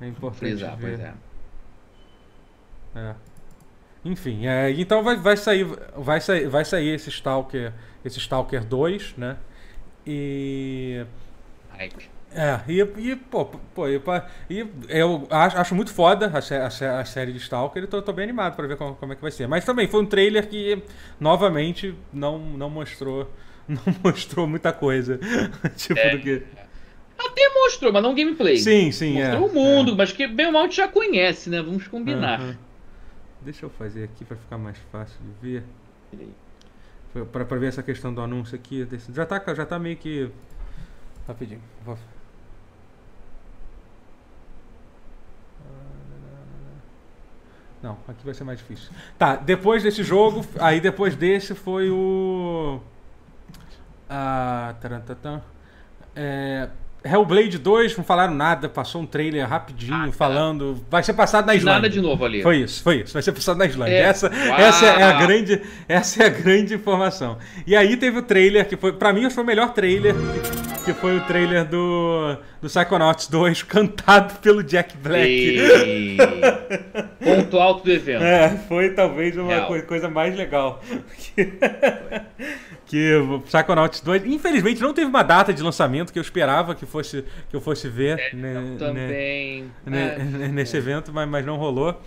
É 0.01 0.07
importante 0.07 0.39
Frisar, 0.39 0.75
ver. 0.77 0.79
pois 0.79 0.99
é. 0.99 1.13
É. 2.95 3.15
Enfim, 4.03 4.47
é, 4.47 4.71
então 4.71 5.03
vai, 5.03 5.17
vai 5.17 5.35
sair 5.37 5.65
vai 5.95 6.21
sair 6.21 6.47
vai 6.47 6.63
sair 6.65 6.89
esse 6.95 7.09
Stalker, 7.09 7.73
esse 8.03 8.17
Stalker 8.19 8.63
2, 8.65 9.15
né? 9.17 9.37
E 10.07 11.05
Hype. 11.69 12.09
é, 12.31 12.61
e, 12.67 12.79
e 12.81 13.15
pô, 13.15 13.45
pô, 13.45 13.87
e, 13.87 14.01
e 14.49 14.67
eu 14.89 15.27
acho, 15.29 15.57
acho 15.57 15.75
muito 15.75 15.91
foda 15.93 16.27
a, 16.27 16.97
a, 16.97 16.99
a 17.01 17.05
série 17.05 17.31
de 17.33 17.39
Stalker 17.39 17.83
e 17.83 17.87
tô, 17.87 18.01
tô 18.01 18.13
bem 18.13 18.23
animado 18.23 18.55
pra 18.55 18.67
ver 18.67 18.77
como, 18.77 18.95
como 18.95 19.13
é 19.13 19.15
que 19.15 19.21
vai 19.21 19.31
ser. 19.31 19.47
Mas 19.47 19.65
também 19.65 19.87
foi 19.87 20.01
um 20.01 20.05
trailer 20.05 20.47
que 20.47 20.81
novamente 21.19 21.95
não, 22.13 22.39
não 22.39 22.69
mostrou 22.69 23.29
não 23.67 23.83
mostrou 24.03 24.47
muita 24.47 24.71
coisa. 24.73 25.19
tipo 25.75 25.99
É. 25.99 26.09
do 26.09 26.19
que 26.19 26.43
Até 27.19 27.49
mostrou, 27.53 27.91
mas 27.91 28.01
não 28.01 28.15
gameplay. 28.15 28.57
Sim, 28.57 28.91
sim, 28.91 29.19
é. 29.19 29.37
Mostrou 29.37 29.49
o 29.49 29.53
mundo, 29.53 29.95
mas 29.95 30.11
que 30.11 30.25
bem 30.27 30.45
ou 30.47 30.51
mal 30.53 30.61
a 30.63 30.65
gente 30.65 30.77
já 30.77 30.87
conhece, 30.87 31.49
né? 31.49 31.61
Vamos 31.61 31.87
combinar. 31.87 32.39
Aham. 32.39 32.57
Deixa 33.41 33.65
eu 33.65 33.69
fazer 33.69 34.03
aqui 34.03 34.23
pra 34.25 34.35
ficar 34.37 34.57
mais 34.57 34.77
fácil 34.91 35.17
de 35.41 35.47
ver. 35.51 35.63
Pra 37.31 37.43
ver 37.57 37.67
essa 37.67 37.83
questão 37.83 38.13
do 38.13 38.21
anúncio 38.21 38.55
aqui. 38.55 38.85
desse- 38.85 39.11
já, 39.13 39.25
tá, 39.25 39.41
já 39.53 39.65
tá 39.65 39.77
meio 39.79 39.97
que. 39.97 40.29
Rapidinho. 41.27 41.61
Vou... 41.85 41.97
Não, 47.81 47.97
aqui 48.07 48.25
vai 48.25 48.33
ser 48.33 48.43
mais 48.43 48.59
difícil. 48.59 48.91
Tá, 49.17 49.35
depois 49.37 49.81
desse 49.83 50.03
jogo, 50.03 50.45
aí 50.59 50.81
depois 50.81 51.15
desse 51.15 51.55
foi 51.55 51.89
o. 51.89 52.81
Ah, 54.09 54.75
tarantatã. 54.81 55.41
É, 56.15 56.67
Hellblade 57.03 57.57
2, 57.57 57.95
não 57.97 58.03
falaram 58.03 58.33
nada, 58.35 58.67
passou 58.67 59.01
um 59.01 59.05
trailer 59.05 59.47
rapidinho 59.47 59.93
Ah, 59.95 60.05
tá. 60.07 60.11
falando. 60.11 60.83
Vai 60.89 61.01
ser 61.01 61.13
passado 61.13 61.45
na 61.45 61.55
Islândia. 61.55 61.75
Nada 61.81 61.89
de 61.89 62.01
novo 62.01 62.25
ali. 62.25 62.41
Foi 62.43 62.57
isso, 62.57 62.83
foi 62.83 62.97
isso. 63.01 63.13
Vai 63.13 63.21
ser 63.21 63.31
passado 63.31 63.57
na 63.57 63.65
Islândia. 63.65 63.93
É. 63.95 63.99
Essa, 64.01 64.29
Uau. 64.29 64.59
essa 64.59 64.85
é 64.85 65.03
a 65.03 65.13
grande, 65.25 65.61
essa 65.87 66.23
é 66.23 66.25
a 66.25 66.29
grande 66.29 66.73
informação. 66.73 67.37
E 67.65 67.75
aí 67.75 67.95
teve 67.95 68.19
o 68.19 68.21
trailer 68.21 68.67
que 68.67 68.75
foi, 68.75 68.91
para 68.91 69.13
mim 69.13 69.29
foi 69.29 69.43
o 69.43 69.47
melhor 69.47 69.73
trailer, 69.73 70.13
que, 70.83 70.91
foi 70.93 71.17
o 71.17 71.21
trailer 71.21 71.63
do 71.65 72.35
do 72.61 72.67
Psychonauts 72.67 73.27
2 73.27 73.63
cantado 73.63 74.33
pelo 74.39 74.61
Jack 74.61 74.97
Black. 74.97 75.25
Ei. 75.25 76.17
Ponto 77.23 77.57
alto 77.57 77.85
do 77.85 77.91
evento. 77.91 78.23
É, 78.23 78.49
foi 78.67 78.89
talvez 78.89 79.37
uma 79.37 79.47
Real. 79.47 79.67
coi- 79.67 79.81
coisa 79.83 80.09
mais 80.09 80.35
legal. 80.35 80.81
Que 82.89 83.13
o 83.15 83.39
Psychonauts 83.41 84.01
2, 84.01 84.25
infelizmente 84.25 84.81
não 84.81 84.93
teve 84.93 85.05
uma 85.07 85.21
data 85.23 85.53
de 85.53 85.61
lançamento 85.61 86.11
que 86.11 86.17
eu 86.17 86.23
esperava 86.23 86.73
que 86.73 86.87
fosse 86.87 87.23
que 87.47 87.55
eu 87.55 87.61
fosse 87.61 87.87
ver 87.87 88.17
né, 88.33 88.55
Eu 88.55 88.61
né, 88.61 88.75
também. 88.79 89.71
né, 89.85 90.15
É. 90.43 90.47
nesse 90.47 90.75
evento, 90.75 91.13
mas, 91.13 91.29
mas 91.29 91.45
não 91.45 91.55
rolou. 91.55 92.01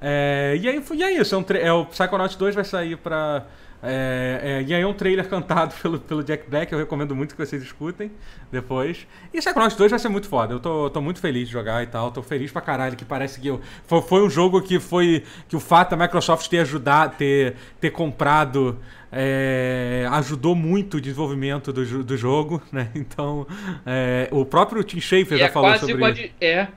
É, 0.00 0.56
e 0.60 0.68
aí 0.68 0.80
foi- 0.80 0.98
e 0.98 1.02
é 1.02 1.12
isso, 1.12 1.34
é, 1.34 1.38
um 1.38 1.44
é 1.60 1.72
o 1.72 1.84
Psychonauts 1.86 2.36
2 2.36 2.54
vai 2.54 2.64
sair 2.64 2.96
pra. 2.96 3.44
É, 3.82 4.40
é, 4.42 4.62
e 4.62 4.74
aí 4.74 4.82
é 4.82 4.86
um 4.86 4.92
trailer 4.92 5.28
cantado 5.28 5.74
pelo, 5.80 5.98
pelo 5.98 6.22
Jack 6.22 6.48
Black, 6.48 6.72
eu 6.72 6.78
recomendo 6.78 7.14
muito 7.14 7.34
que 7.34 7.44
vocês 7.44 7.62
escutem 7.62 8.10
depois. 8.52 9.06
E 9.32 9.38
Psychonauts 9.38 9.76
2 9.76 9.90
vai 9.90 9.98
ser 9.98 10.08
muito 10.08 10.28
foda, 10.28 10.54
eu 10.54 10.60
tô, 10.60 10.90
tô 10.90 11.00
muito 11.00 11.20
feliz 11.20 11.48
de 11.48 11.52
jogar 11.52 11.82
e 11.82 11.86
tal, 11.86 12.10
tô 12.10 12.22
feliz 12.22 12.52
pra 12.52 12.60
caralho, 12.60 12.96
que 12.96 13.04
parece 13.04 13.40
que 13.40 13.48
eu, 13.48 13.60
foi, 13.86 14.02
foi 14.02 14.22
um 14.22 14.30
jogo 14.30 14.60
que 14.60 14.78
foi. 14.78 15.24
que 15.48 15.56
o 15.56 15.60
fato 15.60 15.90
da 15.90 15.96
Microsoft 15.96 16.48
ter 16.48 16.58
ajudado, 16.58 17.16
ter, 17.16 17.56
ter 17.80 17.90
comprado. 17.90 18.78
é, 19.12 20.06
ajudou 20.12 20.54
muito 20.54 20.98
o 20.98 21.00
desenvolvimento 21.00 21.72
do, 21.72 22.04
do 22.04 22.16
jogo, 22.16 22.62
né? 22.70 22.90
Então, 23.00 23.46
é, 23.84 24.28
o 24.30 24.44
próprio 24.44 24.84
Tim 24.84 25.00
Schafer 25.00 25.38
já 25.38 25.46
é 25.46 25.48
falou 25.48 25.76
sobre 25.78 26.10
isso. 26.12 26.30
É. 26.40 26.68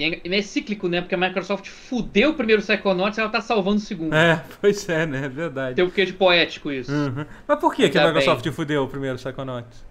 E 0.00 0.20
é, 0.24 0.38
é 0.38 0.42
cíclico, 0.42 0.88
né? 0.88 1.02
Porque 1.02 1.14
a 1.14 1.18
Microsoft 1.18 1.68
fudeu 1.68 2.30
o 2.30 2.34
primeiro 2.34 2.62
Psychonauts 2.62 3.18
e 3.18 3.20
ela 3.20 3.28
tá 3.28 3.42
salvando 3.42 3.76
o 3.76 3.80
segundo. 3.80 4.14
É, 4.14 4.42
pois 4.60 4.88
é, 4.88 5.04
né? 5.04 5.26
É 5.26 5.28
verdade. 5.28 5.76
Tem 5.76 5.84
o 5.84 5.90
que 5.90 6.06
de 6.06 6.14
poético 6.14 6.72
isso. 6.72 6.90
Uhum. 6.90 7.26
Mas 7.46 7.58
por 7.58 7.74
que, 7.74 7.90
que 7.90 7.98
a 7.98 8.06
Microsoft 8.06 8.48
fudeu 8.50 8.84
o 8.84 8.88
primeiro 8.88 9.16
Psychonauts? 9.16 9.84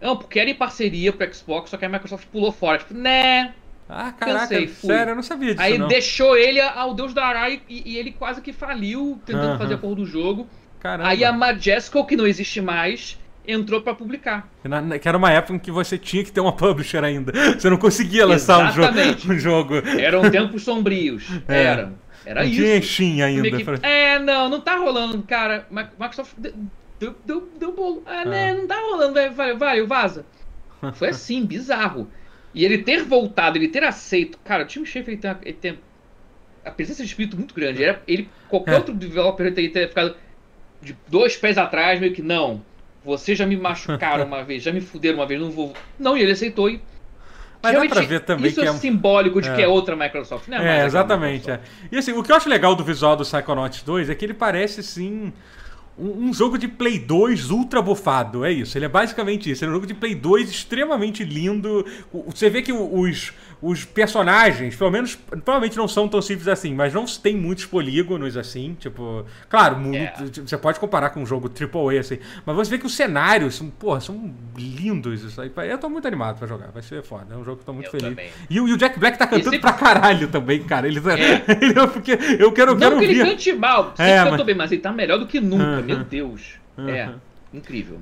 Não, 0.00 0.16
porque 0.16 0.38
era 0.38 0.48
em 0.48 0.54
parceria 0.54 1.12
pro 1.12 1.34
Xbox, 1.34 1.70
só 1.70 1.76
que 1.76 1.84
a 1.84 1.88
Microsoft 1.88 2.26
pulou 2.28 2.52
fora. 2.52 2.78
Tipo, 2.78 2.94
né? 2.94 3.54
Ah, 3.88 4.12
caraca, 4.12 4.40
Cansei, 4.42 4.68
sério, 4.68 5.10
eu 5.10 5.16
não 5.16 5.22
sabia 5.22 5.50
disso 5.50 5.60
Aí 5.60 5.76
não. 5.76 5.88
deixou 5.88 6.36
ele 6.36 6.60
ao 6.60 6.94
Deus 6.94 7.12
dará 7.12 7.50
e, 7.50 7.60
e 7.68 7.98
ele 7.98 8.12
quase 8.12 8.40
que 8.40 8.52
faliu 8.52 9.20
tentando 9.26 9.48
Aham. 9.48 9.58
fazer 9.58 9.74
a 9.74 9.78
porra 9.78 9.96
do 9.96 10.06
jogo. 10.06 10.48
Caramba. 10.78 11.08
Aí 11.08 11.24
a 11.24 11.32
Majesco, 11.32 12.06
que 12.06 12.16
não 12.16 12.24
existe 12.24 12.60
mais, 12.60 13.18
entrou 13.46 13.80
pra 13.82 13.94
publicar. 13.94 14.48
Que 15.00 15.08
era 15.08 15.16
uma 15.16 15.30
época 15.30 15.54
em 15.54 15.58
que 15.58 15.70
você 15.70 15.96
tinha 15.98 16.22
que 16.24 16.30
ter 16.32 16.40
uma 16.40 16.52
publisher 16.52 17.02
ainda. 17.04 17.32
Você 17.58 17.68
não 17.70 17.76
conseguia 17.76 18.26
lançar 18.26 18.58
um, 18.58 18.70
jo 18.72 18.80
Exatamente. 18.82 19.28
um 19.30 19.38
jogo. 19.38 19.74
Eram 19.98 20.30
tempos 20.30 20.62
sombrios. 20.62 21.24
É. 21.48 21.62
Eram. 21.64 21.98
Era 22.24 22.42
não 22.42 22.48
isso. 22.50 22.62
tinha 22.62 22.82
Steam 22.82 23.26
ainda. 23.26 23.50
Que- 23.50 23.86
É, 23.86 24.18
não, 24.18 24.48
não 24.48 24.60
tá 24.60 24.76
rolando, 24.76 25.22
cara. 25.22 25.66
Microsoft 25.70 26.34
deu, 26.38 27.14
deu, 27.24 27.48
deu, 27.58 27.72
bolo. 27.72 28.02
Ah, 28.06 28.24
né, 28.24 28.54
não 28.54 28.66
tá 28.66 28.78
rolando, 28.78 29.14
vai, 29.14 29.30
vai, 29.30 29.56
vai, 29.56 29.82
vaza. 29.86 30.24
Foi 30.94 31.08
assim, 31.08 31.44
bizarro. 31.44 32.08
E 32.54 32.64
ele 32.64 32.78
ter 32.78 33.02
voltado, 33.04 33.56
ele 33.56 33.68
ter 33.68 33.82
aceito. 33.84 34.38
Cara, 34.44 34.64
o 34.64 34.66
Tim 34.66 34.84
Schafer 34.84 35.14
ele 35.14 35.16
tem, 35.16 35.36
ele 35.42 35.52
tem 35.54 35.78
a 36.64 36.70
presença 36.70 37.02
de 37.02 37.08
espírito 37.08 37.36
muito 37.36 37.54
grande. 37.54 37.82
Ele, 37.82 37.98
ele 38.06 38.28
qualquer 38.48 38.74
É. 38.74 38.76
outro 38.76 38.94
developer 38.94 39.52
teria 39.54 39.72
teria 39.72 39.88
ficado 39.88 40.14
de 40.82 40.96
dois 41.08 41.36
pés 41.36 41.56
atrás, 41.56 42.00
meio 42.00 42.12
que 42.12 42.22
não. 42.22 42.62
Vocês 43.04 43.38
já 43.38 43.46
me 43.46 43.56
machucaram 43.56 44.24
uma 44.26 44.42
vez, 44.42 44.62
já 44.62 44.72
me 44.72 44.80
fuderam 44.80 45.18
uma 45.18 45.26
vez, 45.26 45.40
não 45.40 45.50
vou. 45.50 45.72
Não, 45.98 46.16
e 46.16 46.22
ele 46.22 46.32
aceitou 46.32 46.68
e. 46.68 46.80
Mas 47.62 47.72
dá 47.74 47.80
Realmente, 47.80 47.92
pra 47.92 48.02
ver 48.02 48.20
também 48.20 48.46
isso 48.46 48.60
que 48.60 48.66
é, 48.66 48.70
é 48.70 48.72
simbólico 48.72 49.40
de 49.40 49.48
É. 49.48 49.54
que 49.54 49.62
é 49.62 49.68
outra 49.68 49.94
Microsoft, 49.94 50.48
né? 50.48 50.80
É, 50.80 50.86
exatamente. 50.86 51.50
É. 51.50 51.60
E 51.92 51.98
assim, 51.98 52.12
o 52.12 52.22
que 52.22 52.32
eu 52.32 52.36
acho 52.36 52.48
legal 52.48 52.74
do 52.74 52.82
visual 52.82 53.16
do 53.16 53.22
Psychonauts 53.22 53.82
2 53.82 54.08
é 54.08 54.14
que 54.14 54.24
ele 54.24 54.32
parece 54.32 54.82
sim 54.82 55.30
um, 56.00 56.28
um, 56.28 56.32
jogo 56.32 56.56
de 56.56 56.66
Play 56.66 56.98
2 56.98 57.50
ultra 57.50 57.82
bufado, 57.82 58.44
é 58.44 58.50
isso. 58.50 58.78
Ele 58.78 58.86
é 58.86 58.88
basicamente 58.88 59.50
isso. 59.50 59.62
Ele 59.62 59.68
é 59.68 59.72
um 59.72 59.74
jogo 59.74 59.86
de 59.86 59.92
Play 59.94 60.14
2 60.14 60.50
extremamente 60.50 61.22
lindo. 61.22 61.84
Você 62.26 62.48
vê 62.48 62.62
que 62.62 62.72
os, 62.72 63.34
os 63.62 63.84
personagens, 63.84 64.74
pelo 64.74 64.90
menos, 64.90 65.14
provavelmente 65.16 65.76
não 65.76 65.86
são 65.86 66.08
tão 66.08 66.22
simples 66.22 66.48
assim, 66.48 66.74
mas 66.74 66.94
não 66.94 67.04
tem 67.04 67.36
muitos 67.36 67.66
polígonos 67.66 68.36
assim. 68.36 68.74
Tipo, 68.78 69.26
claro, 69.50 69.76
é. 69.94 70.14
você 70.46 70.56
pode 70.56 70.80
comparar 70.80 71.10
com 71.10 71.20
um 71.20 71.26
jogo 71.26 71.50
AAA 71.50 72.00
assim, 72.00 72.18
mas 72.46 72.56
você 72.56 72.70
vê 72.70 72.78
que 72.78 72.86
os 72.86 72.94
cenários 72.94 73.56
são, 73.56 73.68
porra, 73.68 74.00
são 74.00 74.34
lindos. 74.56 75.22
Isso 75.22 75.40
aí. 75.40 75.52
Eu 75.68 75.78
tô 75.78 75.90
muito 75.90 76.08
animado 76.08 76.38
pra 76.38 76.48
jogar, 76.48 76.68
vai 76.68 76.82
ser 76.82 77.02
foda. 77.02 77.34
É 77.34 77.36
um 77.36 77.44
jogo 77.44 77.58
que 77.58 77.62
eu 77.62 77.66
tô 77.66 77.72
muito 77.74 77.86
eu 77.86 77.90
feliz. 77.90 78.32
E, 78.48 78.54
e, 78.56 78.60
o 78.60 78.76
Jack 78.78 78.98
Black 78.98 79.18
tá 79.18 79.26
cantando 79.26 79.50
sempre... 79.50 79.60
pra 79.60 79.72
caralho 79.72 80.28
também, 80.28 80.62
cara. 80.62 80.88
Ele, 80.88 81.00
tá, 81.00 81.18
é. 81.18 81.44
ele 81.60 81.74
porque 81.92 82.12
eu 82.38 82.52
quero, 82.52 82.72
eu 82.72 82.74
não 82.74 82.80
quero 82.80 82.98
que 82.98 83.04
ele 83.04 83.24
cante 83.24 83.52
mal, 83.52 83.94
é, 83.98 84.24
mas... 84.24 84.42
bem, 84.42 84.54
mas 84.54 84.72
ele 84.72 84.80
tá 84.80 84.92
melhor 84.92 85.18
do 85.18 85.26
que 85.26 85.40
nunca, 85.40 85.82
meu 85.82 85.98
Deus. 86.04 86.54
É, 86.78 87.10
incrível. 87.52 88.00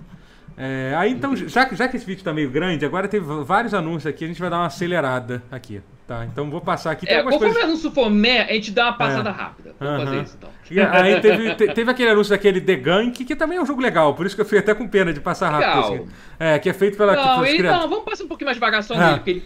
É, 0.59 0.93
aí 0.97 1.13
então, 1.13 1.37
já, 1.37 1.73
já 1.73 1.87
que 1.87 1.97
esse 1.97 2.05
vídeo 2.05 2.25
tá 2.25 2.35
meio 2.35 2.51
grande, 2.51 2.85
agora 2.85 3.07
teve 3.07 3.25
vários 3.45 3.73
anúncios 3.73 4.07
aqui, 4.07 4.25
a 4.25 4.27
gente 4.27 4.41
vai 4.41 4.51
dar 4.51 4.57
uma 4.57 4.67
acelerada 4.67 5.41
aqui. 5.53 5.81
Tá, 6.05 6.25
então 6.25 6.51
vou 6.51 6.61
passar 6.61 6.91
aqui. 6.91 7.07
É, 7.07 7.23
conforme 7.23 7.39
coisas... 7.39 7.63
o 7.63 7.67
anúncio 7.67 7.91
for 7.93 8.11
meh, 8.11 8.41
a 8.41 8.53
gente 8.55 8.73
dá 8.73 8.87
uma 8.87 8.93
passada 8.95 9.29
é. 9.29 9.33
rápida. 9.33 9.75
Vamos 9.79 10.05
fazer 10.05 10.23
isso 10.23 10.35
então. 10.39 10.51
E 10.71 10.81
aí 10.81 11.21
teve, 11.21 11.55
te, 11.55 11.75
teve 11.75 11.91
aquele 11.91 12.11
anúncio 12.11 12.31
daquele 12.31 12.61
The 12.61 12.77
Gank, 12.77 13.25
que 13.25 13.37
também 13.37 13.59
é 13.59 13.63
um 13.63 13.67
jogo 13.67 13.81
legal, 13.81 14.15
por 14.15 14.27
isso 14.27 14.35
que 14.35 14.41
eu 14.41 14.47
fiquei 14.47 14.59
até 14.59 14.75
com 14.75 14.89
pena 14.89 15.13
de 15.13 15.21
passar 15.21 15.57
legal. 15.57 15.83
rápido. 15.83 16.03
Assim. 16.05 16.13
É, 16.41 16.59
que 16.59 16.69
é 16.69 16.73
feito 16.73 16.97
pela. 16.97 17.15
Não, 17.15 17.45
tipo, 17.45 17.57
então, 17.57 17.89
vamos 17.89 18.05
passar 18.05 18.25
um 18.25 18.29
pouquinho 18.29 18.47
mais 18.47 18.57
devagar 18.57 18.83
só 18.83 18.97
nele, 18.97 19.17
porque 19.17 19.31
ele, 19.31 19.45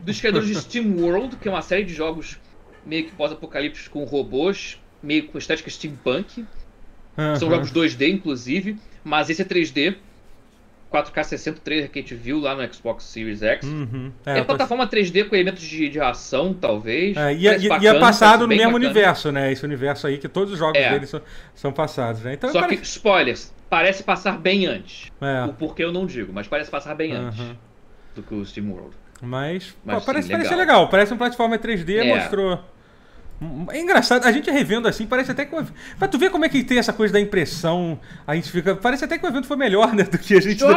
dos 0.00 0.18
criadores 0.18 0.48
de 0.48 0.54
Steam 0.54 0.96
World, 0.98 1.36
que 1.36 1.46
é 1.46 1.50
uma 1.50 1.62
série 1.62 1.84
de 1.84 1.94
jogos 1.94 2.40
meio 2.84 3.04
que 3.04 3.12
pós-apocalípticos 3.12 3.86
com 3.86 4.02
robôs, 4.04 4.80
meio 5.02 5.26
com 5.26 5.38
estética 5.38 5.70
steampunk. 5.70 6.44
São 7.38 7.50
jogos 7.50 7.70
2D, 7.70 8.08
inclusive, 8.08 8.78
mas 9.04 9.28
esse 9.28 9.42
é 9.42 9.44
3D. 9.44 9.96
4K 10.90 11.22
63 11.22 11.88
que 11.88 11.98
a 11.98 12.02
gente 12.02 12.14
viu 12.14 12.40
lá 12.40 12.54
no 12.54 12.74
Xbox 12.74 13.04
Series 13.04 13.42
X. 13.42 13.66
Uhum. 13.66 14.10
É, 14.26 14.40
é 14.40 14.44
plataforma 14.44 14.86
3D 14.88 15.28
com 15.28 15.36
elementos 15.36 15.62
de, 15.62 15.88
de 15.88 16.00
ação, 16.00 16.52
talvez. 16.52 17.16
É, 17.16 17.32
e, 17.32 17.46
é, 17.46 17.58
e, 17.58 17.68
bacana, 17.68 17.84
e, 17.84 17.96
é 17.96 18.00
passado 18.00 18.40
no 18.42 18.48
mesmo 18.48 18.72
bacana. 18.72 18.84
universo, 18.86 19.30
né? 19.30 19.52
Esse 19.52 19.64
universo 19.64 20.06
aí 20.06 20.18
que 20.18 20.28
todos 20.28 20.52
os 20.52 20.58
jogos 20.58 20.78
é. 20.78 20.90
dele 20.90 21.06
são, 21.06 21.22
são 21.54 21.72
passados, 21.72 22.22
né? 22.22 22.34
Então, 22.34 22.50
Só 22.50 22.60
parece... 22.60 22.80
que, 22.80 22.86
spoilers, 22.86 23.54
parece 23.68 24.02
passar 24.02 24.36
bem 24.38 24.66
antes. 24.66 25.12
É. 25.20 25.44
O 25.44 25.52
porquê 25.52 25.84
eu 25.84 25.92
não 25.92 26.04
digo, 26.06 26.32
mas 26.32 26.48
parece 26.48 26.70
passar 26.70 26.94
bem 26.96 27.16
uhum. 27.16 27.28
antes 27.28 27.44
do 28.14 28.22
que 28.22 28.34
o 28.34 28.44
Steam 28.44 28.70
World. 28.70 28.96
Mas, 29.22 29.76
mas 29.84 29.96
pô, 29.96 30.00
sim, 30.00 30.06
parece, 30.06 30.28
legal. 30.28 30.38
parece 30.38 30.54
legal. 30.56 30.88
Parece 30.88 31.12
uma 31.12 31.18
plataforma 31.18 31.58
3D, 31.58 31.96
é. 31.98 32.16
mostrou 32.16 32.64
é 33.70 33.80
engraçado, 33.80 34.26
a 34.26 34.32
gente 34.32 34.50
revendo 34.50 34.86
assim, 34.86 35.06
parece 35.06 35.30
até 35.30 35.46
que. 35.46 35.56
Pra 35.98 36.06
tu 36.06 36.18
ver 36.18 36.30
como 36.30 36.44
é 36.44 36.48
que 36.48 36.62
tem 36.62 36.78
essa 36.78 36.92
coisa 36.92 37.12
da 37.12 37.20
impressão, 37.20 37.98
a 38.26 38.34
gente 38.34 38.50
fica. 38.50 38.76
Parece 38.76 39.04
até 39.04 39.16
que 39.16 39.24
o 39.24 39.28
evento 39.28 39.46
foi 39.46 39.56
melhor, 39.56 39.92
né? 39.96 40.02
Do 40.02 40.18
que 40.18 40.36
a 40.36 40.40
gente. 40.40 40.58
Jogo, 40.58 40.74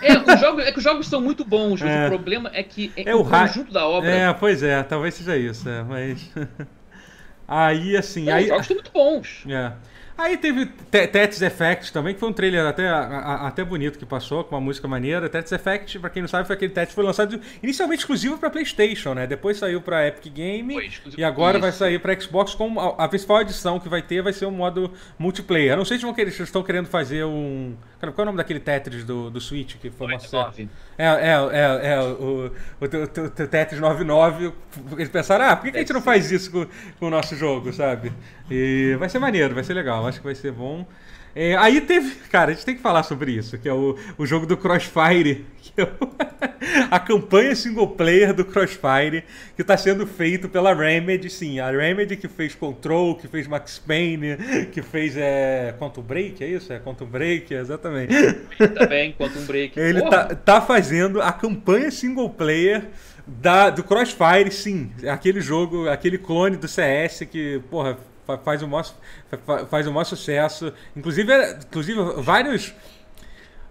é, 0.00 0.36
jogo, 0.38 0.60
é 0.60 0.72
que 0.72 0.78
os 0.78 0.84
jogos 0.84 1.06
são 1.08 1.20
muito 1.20 1.44
bons, 1.44 1.82
mas 1.82 1.90
é. 1.90 2.06
o 2.06 2.08
problema 2.08 2.50
é 2.54 2.62
que 2.62 2.90
é, 2.96 3.10
é 3.10 3.14
o, 3.14 3.20
o 3.20 3.24
conjunto 3.28 3.70
da 3.70 3.86
obra. 3.86 4.10
É, 4.10 4.32
pois 4.32 4.62
é, 4.62 4.82
talvez 4.82 5.14
seja 5.14 5.36
isso, 5.36 5.68
é, 5.68 5.82
mas. 5.82 6.30
aí, 7.46 7.96
assim. 7.96 8.30
É, 8.30 8.32
aí... 8.32 8.44
Os 8.44 8.48
jogos 8.48 8.66
são 8.66 8.76
muito 8.76 8.90
bons. 8.90 9.44
É. 9.46 9.72
Aí 10.18 10.38
teve 10.38 10.64
Tetris 10.66 11.42
Effect 11.42 11.92
também, 11.92 12.14
que 12.14 12.20
foi 12.20 12.28
um 12.30 12.32
trailer 12.32 12.64
até, 12.64 12.88
a, 12.88 12.98
a, 12.98 13.48
até 13.48 13.62
bonito 13.62 13.98
que 13.98 14.06
passou, 14.06 14.42
com 14.44 14.54
uma 14.54 14.60
música 14.60 14.88
maneira. 14.88 15.28
Tetris 15.28 15.52
Effect, 15.52 15.98
pra 15.98 16.08
quem 16.08 16.22
não 16.22 16.28
sabe, 16.28 16.46
foi 16.46 16.56
aquele 16.56 16.72
Tetris 16.72 16.90
que 16.90 16.94
foi 16.94 17.04
lançado 17.04 17.38
inicialmente 17.62 18.00
exclusivo 18.00 18.38
pra 18.38 18.48
PlayStation, 18.48 19.12
né? 19.12 19.26
Depois 19.26 19.58
saiu 19.58 19.80
pra 19.82 20.06
Epic 20.06 20.32
Game 20.32 20.74
e 21.18 21.22
agora 21.22 21.58
vai 21.58 21.70
sair 21.70 21.98
pra 21.98 22.18
Xbox 22.18 22.54
com 22.54 22.80
a, 22.80 23.04
a, 23.04 23.08
principal 23.08 23.42
edição 23.42 23.78
que 23.78 23.90
vai 23.90 24.00
ter 24.00 24.22
vai 24.22 24.32
ser 24.32 24.46
o 24.46 24.48
um 24.48 24.52
modo 24.52 24.90
multiplayer. 25.18 25.72
Eu 25.72 25.76
não 25.76 25.84
sei 25.84 25.98
se 25.98 26.06
eles 26.06 26.40
estão 26.40 26.62
querendo 26.62 26.86
fazer 26.86 27.24
um. 27.24 27.76
Cara, 28.00 28.12
qual 28.12 28.22
é 28.22 28.24
o 28.24 28.26
nome 28.26 28.38
daquele 28.38 28.60
Tetris 28.60 29.04
do, 29.04 29.30
do 29.30 29.40
Switch 29.40 29.76
que 29.76 29.90
foi 29.90 30.06
uma 30.06 30.18
série? 30.18 30.68
É, 30.96 31.06
é, 31.06 31.30
é, 31.52 31.92
é 31.92 32.00
o, 32.00 32.50
o, 32.80 32.84
o, 32.84 33.48
Tetris 33.48 33.80
99. 33.80 34.52
Eles 34.92 35.08
pensaram, 35.10 35.44
ah, 35.44 35.56
por 35.56 35.66
que, 35.66 35.72
que 35.72 35.76
a 35.76 35.80
gente 35.80 35.92
não 35.92 36.02
faz 36.02 36.30
isso 36.30 36.50
com, 36.50 36.66
com 36.98 37.06
o 37.06 37.10
nosso 37.10 37.36
jogo, 37.36 37.72
sabe? 37.72 38.12
E 38.50 38.94
vai 38.98 39.08
ser 39.08 39.18
maneiro, 39.18 39.54
vai 39.54 39.64
ser 39.64 39.74
legal, 39.74 40.05
acho 40.06 40.18
que 40.18 40.24
vai 40.24 40.34
ser 40.34 40.52
bom. 40.52 40.86
É, 41.38 41.54
aí 41.56 41.82
teve. 41.82 42.14
Cara, 42.30 42.50
a 42.50 42.54
gente 42.54 42.64
tem 42.64 42.74
que 42.74 42.80
falar 42.80 43.02
sobre 43.02 43.30
isso, 43.30 43.58
que 43.58 43.68
é 43.68 43.72
o, 43.72 43.94
o 44.16 44.24
jogo 44.24 44.46
do 44.46 44.56
Crossfire, 44.56 45.44
é 45.76 45.82
o, 45.82 45.88
a 46.90 46.98
campanha 46.98 47.54
single 47.54 47.88
player 47.88 48.32
do 48.32 48.42
Crossfire, 48.42 49.22
que 49.54 49.60
está 49.60 49.76
sendo 49.76 50.06
feito 50.06 50.48
pela 50.48 50.72
Remedy, 50.72 51.28
sim. 51.28 51.60
A 51.60 51.70
Remedy 51.70 52.16
que 52.16 52.26
fez 52.26 52.54
Control, 52.54 53.14
que 53.16 53.28
fez 53.28 53.46
Max 53.46 53.78
Payne, 53.78 54.38
que 54.72 54.80
fez 54.80 55.14
é, 55.14 55.74
Quantum 55.78 56.00
Break, 56.00 56.42
é 56.42 56.48
isso? 56.48 56.72
É 56.72 56.78
Quantum 56.78 57.04
Break, 57.04 57.52
exatamente. 57.52 58.14
Também, 58.74 59.12
Quantum 59.12 59.44
Break. 59.44 59.76
Ele 59.78 60.00
tá, 60.08 60.34
tá 60.34 60.62
fazendo 60.62 61.20
a 61.20 61.32
campanha 61.34 61.90
single 61.90 62.30
player 62.30 62.82
da, 63.26 63.68
do 63.68 63.84
Crossfire, 63.84 64.50
sim. 64.50 64.90
Aquele 65.06 65.42
jogo, 65.42 65.86
aquele 65.86 66.16
clone 66.16 66.56
do 66.56 66.66
CS 66.66 67.26
que, 67.30 67.60
porra 67.70 67.98
faz 68.44 68.62
o 68.62 68.68
maior, 68.68 68.86
faz 69.68 69.86
o 69.86 69.92
maior 69.92 70.04
sucesso. 70.04 70.72
Inclusive, 70.96 71.32
é, 71.32 71.58
inclusive 71.66 72.00
vários, 72.22 72.74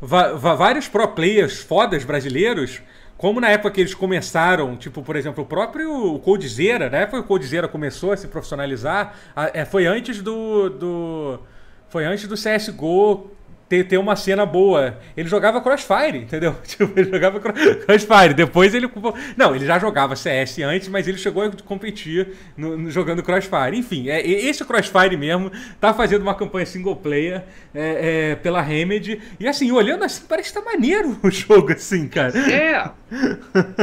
vários 0.01 0.87
pro 0.87 1.07
players 1.09 1.59
fodas 1.59 2.03
brasileiros, 2.03 2.81
como 3.17 3.39
na 3.39 3.49
época 3.49 3.71
que 3.71 3.81
eles 3.81 3.93
começaram, 3.93 4.75
tipo, 4.75 5.01
por 5.01 5.15
exemplo, 5.15 5.43
o 5.43 5.47
próprio 5.47 6.19
Coldzera, 6.19 6.89
na 6.89 6.97
época 6.99 7.19
que 7.19 7.25
o 7.25 7.27
Coldzera 7.27 7.67
começou 7.67 8.11
a 8.11 8.17
se 8.17 8.27
profissionalizar, 8.27 9.15
é, 9.53 9.63
foi 9.65 9.85
antes 9.85 10.21
do, 10.21 10.69
do 10.69 11.39
foi 11.87 12.05
antes 12.05 12.27
do 12.27 12.35
CSGO 12.35 13.31
ter, 13.67 13.83
ter 13.85 13.97
uma 13.97 14.15
cena 14.15 14.45
boa. 14.45 14.97
Ele 15.15 15.27
jogava 15.27 15.61
Crossfire, 15.61 16.17
entendeu? 16.17 16.55
Tipo, 16.65 16.99
ele 16.99 17.09
jogava 17.09 17.39
Crossfire. 17.39 18.33
Depois 18.33 18.73
ele. 18.73 18.89
Não, 19.35 19.55
ele 19.55 19.65
já 19.65 19.79
jogava 19.79 20.15
CS 20.15 20.59
antes, 20.59 20.87
mas 20.87 21.07
ele 21.07 21.17
chegou 21.17 21.43
a 21.43 21.51
competir 21.63 22.33
no, 22.55 22.77
no, 22.77 22.91
jogando 22.91 23.23
Crossfire. 23.23 23.77
Enfim, 23.77 24.09
é, 24.09 24.25
esse 24.25 24.63
Crossfire 24.65 25.17
mesmo 25.17 25.51
tá 25.79 25.93
fazendo 25.93 26.21
uma 26.21 26.35
campanha 26.35 26.65
single 26.65 26.95
player 26.95 27.43
é, 27.73 28.31
é, 28.31 28.35
pela 28.35 28.61
Remedy. 28.61 29.21
E 29.39 29.47
assim, 29.47 29.71
olhando 29.71 30.03
assim, 30.03 30.23
parece 30.27 30.53
que 30.53 30.59
tá 30.59 30.65
maneiro 30.65 31.17
o 31.23 31.31
jogo, 31.31 31.71
assim, 31.71 32.07
cara. 32.07 32.37
É! 32.37 32.91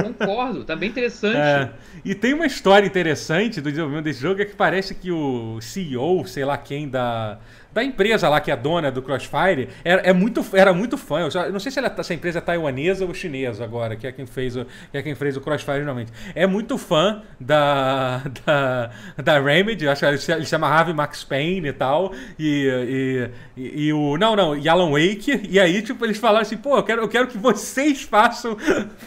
Concordo, 0.03 0.65
tá 0.65 0.77
bem 0.77 0.91
interessante. 0.91 1.37
É, 1.37 1.71
e 2.05 2.15
tem 2.15 2.35
uma 2.35 2.47
história 2.47 2.87
interessante 2.87 3.61
do 3.61 3.71
desenvolvimento 3.71 4.05
desse 4.05 4.21
jogo, 4.21 4.43
é 4.43 4.45
que 4.45 4.55
parece 4.55 4.95
que 4.95 5.11
o 5.11 5.61
CEO, 5.61 6.27
sei 6.27 6.45
lá 6.45 6.57
quem, 6.59 6.89
da 6.89 7.39
da 7.75 7.83
empresa 7.83 8.29
lá 8.29 8.41
que 8.41 8.51
é 8.51 8.57
dona 8.57 8.91
do 8.91 9.03
Crossfire, 9.03 9.69
era, 9.85 10.03
é 10.03 10.13
muito, 10.13 10.45
era 10.53 10.73
muito 10.73 10.97
fã. 10.99 11.21
Eu 11.21 11.53
não 11.53 11.61
sei 11.61 11.73
se 11.73 11.79
ela, 11.79 11.93
essa 11.97 12.15
empresa 12.15 12.39
é 12.39 12.43
taiwanesa 12.43 13.05
ou 13.05 13.15
chinesa 13.15 13.65
agora, 13.65 13.97
que 13.97 14.07
é 14.07 14.13
quem 14.13 14.27
fez 14.27 14.57
o, 14.57 14.65
que 14.91 14.99
é 14.99 15.03
quem 15.03 15.15
fez 15.15 15.37
o 15.37 15.41
Crossfire 15.41 15.83
realmente. 15.83 16.13
É 16.35 16.47
muito 16.47 16.77
fã 16.77 17.23
da, 17.41 18.23
da, 18.45 18.91
da 19.17 19.41
Remedy, 19.41 19.89
acho 19.89 20.01
que 20.01 20.07
ele, 20.07 20.19
se, 20.19 20.33
ele 20.33 20.93
Max 20.95 21.25
Payne 21.25 21.69
e 21.69 21.73
tal. 21.73 22.13
E, 22.39 23.31
e, 23.57 23.63
e, 23.63 23.87
e, 23.87 23.93
o. 23.93 24.17
Não, 24.17 24.37
não, 24.37 24.57
e 24.57 24.69
Alan 24.69 24.91
Wake. 24.91 25.49
E 25.49 25.59
aí, 25.59 25.83
tipo, 25.83 26.05
eles 26.05 26.19
falaram 26.19 26.43
assim, 26.43 26.57
pô, 26.57 26.77
eu 26.77 26.83
quero, 26.83 27.03
eu 27.03 27.09
quero 27.09 27.27
que 27.27 27.39
vocês 27.39 28.03
façam, 28.13 28.57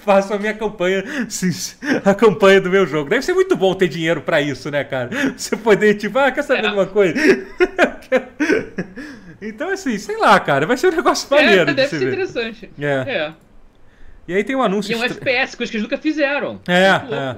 façam 0.04 0.38
a 0.38 0.40
minha 0.40 0.54
campanha, 0.54 1.04
a 2.04 2.14
campanha 2.14 2.62
do 2.62 2.70
meu 2.70 2.86
jogo. 2.86 3.10
Deve 3.10 3.24
ser 3.24 3.34
muito 3.34 3.56
bom 3.56 3.74
ter 3.74 3.88
dinheiro 3.88 4.22
para 4.22 4.42
isso, 4.42 4.70
né, 4.72 4.84
cara? 4.84 5.10
Você 5.36 5.56
poder, 5.56 5.96
tipo, 5.96 6.18
ah, 6.18 6.32
quer 6.32 6.44
saber 6.44 6.66
é. 6.66 6.72
uma 6.72 6.86
coisa? 6.86 7.16
então, 9.42 9.70
assim, 9.70 9.98
sei 9.98 10.18
lá, 10.18 10.40
cara, 10.40 10.66
vai 10.66 10.78
ser 10.78 10.94
um 10.94 10.96
negócio 10.96 11.34
é, 11.36 11.42
maneiro. 11.42 11.72
É, 11.72 11.74
deve 11.74 11.90
ser 11.90 12.00
ver. 12.00 12.08
interessante. 12.08 12.70
É. 12.80 12.86
é. 12.86 13.34
E 14.28 14.34
aí 14.34 14.44
tem 14.44 14.56
um 14.56 14.62
anúncio. 14.62 14.92
E 14.92 14.96
um 14.96 15.04
FPS, 15.04 15.56
coisa 15.56 15.72
que 15.72 15.78
eles 15.78 15.84
nunca 15.84 15.98
fizeram. 15.98 16.60
É, 16.68 16.88
é. 17.14 17.38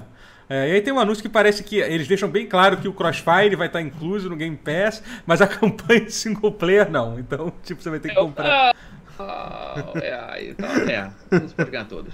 É, 0.49 0.69
e 0.69 0.71
aí 0.73 0.81
tem 0.81 0.93
um 0.93 0.99
anúncio 0.99 1.21
que 1.21 1.29
parece 1.29 1.61
que 1.61 1.77
eles 1.77 2.07
deixam 2.07 2.29
bem 2.29 2.47
claro 2.47 2.77
que 2.77 2.87
o 2.87 2.93
Crossfire 2.93 3.55
vai 3.55 3.67
estar 3.67 3.81
incluso 3.81 4.29
no 4.29 4.35
Game 4.35 4.55
Pass, 4.55 5.03
mas 5.25 5.41
a 5.41 5.47
campanha 5.47 6.09
single 6.09 6.51
player 6.51 6.89
não. 6.89 7.19
Então, 7.19 7.51
tipo, 7.63 7.81
você 7.81 7.89
vai 7.89 7.99
ter 7.99 8.09
que 8.09 8.15
comprar. 8.15 8.73
Oh, 9.19 9.97
é, 9.99 10.49
então, 10.49 10.69
é, 10.89 11.09
vamos 11.29 11.53
pegar 11.53 11.85
todos. 11.85 12.13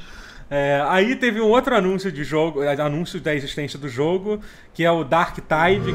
É, 0.49 0.83
aí 0.87 1.15
teve 1.15 1.41
um 1.41 1.47
outro 1.47 1.75
anúncio 1.75 2.11
de 2.11 2.23
jogo, 2.23 2.61
anúncio 2.61 3.19
da 3.19 3.33
existência 3.33 3.77
do 3.77 3.89
jogo, 3.89 4.39
que 4.73 4.83
é 4.83 4.91
o 4.91 5.03
Dark 5.03 5.35
Tide, 5.35 5.91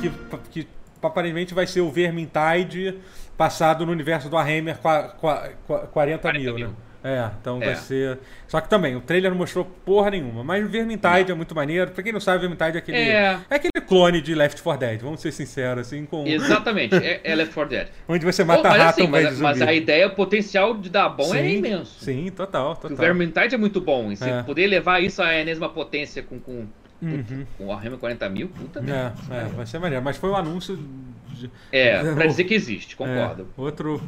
que, 0.00 0.10
que, 0.10 0.62
que 0.62 0.68
aparentemente 1.02 1.54
vai 1.54 1.66
ser 1.66 1.80
o 1.80 1.90
Vermintide 1.90 2.98
passado 3.36 3.86
no 3.86 3.92
universo 3.92 4.28
do 4.28 4.36
Warhammer 4.36 4.78
40, 4.78 5.86
40 5.92 6.32
mil, 6.32 6.54
mil, 6.54 6.68
né? 6.68 6.74
É, 7.02 7.30
então 7.40 7.62
é. 7.62 7.66
vai 7.66 7.76
ser. 7.76 8.18
Só 8.46 8.60
que 8.60 8.68
também, 8.68 8.94
o 8.94 9.00
trailer 9.00 9.30
não 9.30 9.38
mostrou 9.38 9.64
porra 9.64 10.10
nenhuma. 10.10 10.44
Mas 10.44 10.64
o 10.64 10.68
Vermintide 10.68 11.32
é 11.32 11.34
muito 11.34 11.54
maneiro. 11.54 11.90
Pra 11.90 12.02
quem 12.02 12.12
não 12.12 12.20
sabe, 12.20 12.38
o 12.38 12.40
Vermintide 12.40 12.76
é 12.76 12.78
aquele. 12.78 12.98
É. 12.98 13.38
é 13.48 13.54
aquele 13.54 13.86
clone 13.86 14.20
de 14.20 14.34
Left 14.34 14.62
4 14.62 14.86
Dead, 14.86 15.00
vamos 15.00 15.20
ser 15.20 15.32
sinceros, 15.32 15.86
assim, 15.86 16.04
com. 16.04 16.26
Exatamente, 16.26 16.94
é, 17.02 17.20
é 17.24 17.34
Left 17.34 17.54
4 17.54 17.70
Dead. 17.70 17.88
Onde 18.06 18.24
você 18.24 18.44
mata 18.44 18.68
oh, 18.68 18.72
rato 18.72 19.00
assim, 19.00 19.10
mas, 19.10 19.40
mas, 19.40 19.62
a 19.62 19.72
ideia, 19.72 20.08
o 20.08 20.10
potencial 20.10 20.76
de 20.76 20.90
dar 20.90 21.08
bom 21.08 21.34
é 21.34 21.38
sim, 21.38 21.46
é 21.46 21.50
imenso. 21.52 22.04
Sim, 22.04 22.30
total, 22.30 22.76
total. 22.76 22.92
O 22.92 22.96
Vermintide 22.96 23.54
é 23.54 23.58
muito 23.58 23.80
bom. 23.80 24.12
E 24.12 24.16
você 24.16 24.28
é. 24.28 24.42
poder 24.42 24.66
levar 24.66 25.02
isso 25.02 25.22
à 25.22 25.34
enésima 25.34 25.70
potência 25.70 26.22
com, 26.22 26.38
com 26.38 26.66
Uhum. 27.02 27.46
O 27.58 27.64
Warhammer 27.66 27.98
40 27.98 28.28
mil, 28.28 28.48
puta 28.48 28.80
merda. 28.80 29.14
É, 29.30 29.36
é, 29.36 29.44
vai 29.44 29.66
ser 29.66 29.78
maneiro. 29.78 30.04
Mas 30.04 30.16
foi 30.16 30.30
um 30.30 30.36
anúncio. 30.36 30.78
De... 31.28 31.50
É, 31.72 32.02
pra 32.14 32.26
dizer 32.26 32.44
que 32.44 32.54
existe, 32.54 32.96
concordo. 32.96 33.48
É, 33.56 33.60
outro. 33.60 34.02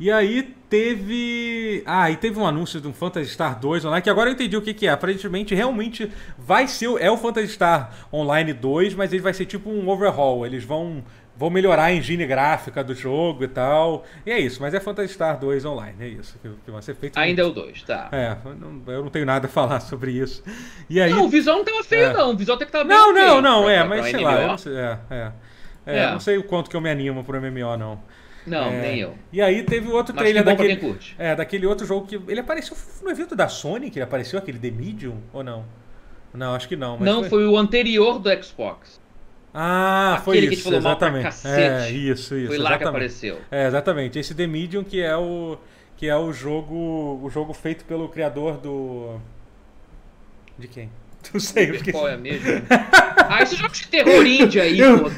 E 0.00 0.10
aí 0.10 0.42
teve. 0.68 1.82
Ah, 1.86 2.10
e 2.10 2.16
teve 2.16 2.38
um 2.38 2.46
anúncio 2.46 2.80
de 2.80 2.88
um 2.88 2.92
Phantasy 2.92 3.30
Star 3.30 3.60
2 3.60 3.84
online, 3.84 4.02
que 4.02 4.10
agora 4.10 4.30
eu 4.30 4.34
entendi 4.34 4.56
o 4.56 4.62
que, 4.62 4.74
que 4.74 4.86
é. 4.86 4.90
Aparentemente, 4.90 5.54
realmente 5.54 6.10
vai 6.36 6.66
ser. 6.66 6.90
É 7.00 7.10
o 7.10 7.16
Phantasy 7.16 7.48
Star 7.48 7.94
Online 8.12 8.52
2, 8.52 8.94
mas 8.94 9.12
ele 9.12 9.22
vai 9.22 9.32
ser 9.32 9.46
tipo 9.46 9.70
um 9.70 9.88
overhaul. 9.88 10.44
Eles 10.44 10.64
vão 10.64 11.04
vou 11.36 11.50
melhorar 11.50 11.84
a 11.84 11.92
engine 11.92 12.26
gráfica 12.26 12.84
do 12.84 12.94
jogo 12.94 13.44
e 13.44 13.48
tal. 13.48 14.04
E 14.24 14.30
é 14.30 14.38
isso, 14.38 14.60
mas 14.60 14.74
é 14.74 14.80
Phantasy 14.80 15.14
Star 15.14 15.38
2 15.38 15.64
online, 15.64 15.96
é 16.00 16.08
isso 16.08 16.38
que, 16.38 16.70
vai 16.70 16.82
ser 16.82 16.94
feito. 16.94 17.18
Ainda 17.18 17.42
é 17.42 17.44
o 17.44 17.50
2, 17.50 17.82
tá. 17.82 18.08
É, 18.12 18.36
eu 18.44 18.54
não, 18.54 18.92
eu 18.92 19.02
não, 19.04 19.10
tenho 19.10 19.26
nada 19.26 19.46
a 19.46 19.50
falar 19.50 19.80
sobre 19.80 20.12
isso. 20.12 20.42
E 20.88 21.00
aí, 21.00 21.10
não, 21.10 21.26
o 21.26 21.28
visual 21.28 21.58
não 21.58 21.64
tava 21.64 21.82
feio, 21.82 22.06
é. 22.06 22.12
não. 22.12 22.30
O 22.32 22.36
visual 22.36 22.56
tem 22.58 22.66
que 22.66 22.76
estar 22.76 22.84
bem 22.84 22.96
Não, 22.96 23.12
não, 23.12 23.40
não, 23.40 23.62
pra, 23.64 23.72
é, 23.72 23.78
pra, 23.78 23.88
mas 23.88 24.00
pra 24.00 24.10
sei 24.10 24.20
lá, 24.20 24.40
eu 24.40 24.48
não 24.48 24.58
sei, 24.58 24.76
é, 24.76 24.98
é. 25.10 25.32
É, 25.84 25.98
é. 25.98 26.10
não 26.12 26.20
sei 26.20 26.38
o 26.38 26.44
quanto 26.44 26.70
que 26.70 26.76
eu 26.76 26.80
me 26.80 26.90
animo 26.90 27.24
pro 27.24 27.40
MMO, 27.40 27.76
não. 27.76 28.00
Não, 28.46 28.64
é, 28.64 28.80
nem 28.80 28.98
eu. 28.98 29.14
E 29.32 29.40
aí 29.40 29.62
teve 29.62 29.88
outro 29.88 30.14
Mas 30.14 30.22
trailer 30.22 30.44
daquele. 30.44 30.98
É, 31.16 31.34
daquele 31.34 31.66
outro 31.66 31.86
jogo 31.86 32.06
que. 32.06 32.20
Ele 32.28 32.40
apareceu 32.40 32.76
no 33.02 33.10
evento 33.10 33.36
da 33.36 33.48
Sony, 33.48 33.88
que 33.90 33.98
ele 33.98 34.04
apareceu, 34.04 34.38
aquele 34.38 34.58
The 34.58 34.70
Medium, 34.70 35.18
ou 35.32 35.44
não? 35.44 35.64
Não, 36.34 36.54
acho 36.54 36.66
que 36.66 36.76
não. 36.76 36.98
não, 36.98 37.20
foi... 37.20 37.30
foi... 37.30 37.46
o 37.46 37.56
anterior 37.56 38.18
do 38.18 38.42
Xbox. 38.42 39.00
Ah, 39.54 40.14
Aquele 40.14 40.24
foi 40.24 40.38
isso, 40.38 40.48
que 40.48 40.56
te 40.56 40.62
falou 40.62 40.78
exatamente. 40.78 41.24
Mal 41.24 41.32
pra 41.42 41.50
é, 41.50 41.90
isso, 41.90 42.36
isso. 42.36 42.46
Foi 42.46 42.58
lá 42.58 42.70
exatamente. 42.70 42.78
que 42.78 42.84
apareceu. 42.84 43.40
É, 43.50 43.66
exatamente. 43.66 44.18
Esse 44.18 44.34
The 44.34 44.46
Medium 44.46 44.82
que 44.82 45.00
é 45.00 45.16
o 45.16 45.58
que 45.96 46.08
é 46.08 46.16
o 46.16 46.32
jogo 46.32 47.20
o 47.22 47.30
jogo 47.30 47.52
feito 47.52 47.84
pelo 47.84 48.08
criador 48.08 48.56
do 48.56 49.20
de 50.58 50.68
quem? 50.68 50.90
Não 51.32 51.40
sei. 51.40 51.72
Porque... 51.72 51.92
Qual 51.92 52.08
é 52.08 52.16
mesmo? 52.16 52.62
ah, 53.28 53.42
esses 53.42 53.58
jogos 53.58 53.78
de 53.78 53.88
terror 53.88 54.26
índia 54.26 54.62
aí, 54.62 54.78
eu, 54.78 55.04
pô. 55.04 55.10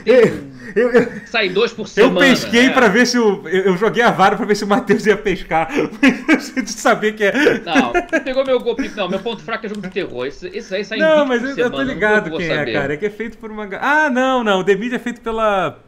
Eu, 0.74 0.90
eu, 0.90 1.26
sai 1.26 1.48
dois 1.48 1.72
por 1.72 1.86
semana. 1.86 2.26
Eu 2.26 2.30
pesquei 2.30 2.66
é. 2.66 2.70
pra 2.70 2.88
ver 2.88 3.07
se 3.07 3.18
o. 3.18 3.46
Eu, 3.48 3.76
joguei 3.76 4.02
a 4.02 4.11
vara 4.11 4.36
pra 4.36 4.44
ver 4.44 4.57
se 4.57 4.64
o 4.64 4.66
Matheus 4.66 5.07
ia 5.07 5.16
pescar. 5.16 5.68
de 5.70 6.70
saber 6.70 7.14
que 7.14 7.24
é. 7.24 7.61
Não, 7.61 7.92
pegou 8.24 8.44
meu 8.44 8.59
golpe. 8.59 8.90
Não, 8.96 9.09
meu 9.09 9.20
ponto 9.20 9.42
fraco 9.42 9.66
é 9.66 9.68
jogo 9.68 9.82
de 9.82 9.90
terror. 9.90 10.26
Esse, 10.26 10.48
esse 10.48 10.74
aí 10.74 10.84
sai 10.84 10.98
Não, 10.98 11.24
mas 11.26 11.42
eu, 11.42 11.57
eu 11.57 11.70
tô 11.70 11.82
ligado 11.82 12.36
quem 12.36 12.48
é, 12.48 12.72
cara. 12.72 12.94
É 12.94 12.96
que 12.96 13.07
é 13.07 13.11
feito 13.11 13.38
por 13.38 13.50
uma. 13.50 13.68
Ah, 13.80 14.11
não, 14.11 14.42
não. 14.42 14.61
O 14.61 14.64
The 14.64 14.74
Media 14.74 14.96
é 14.96 14.98
feito 14.98 15.20
pela. 15.20 15.78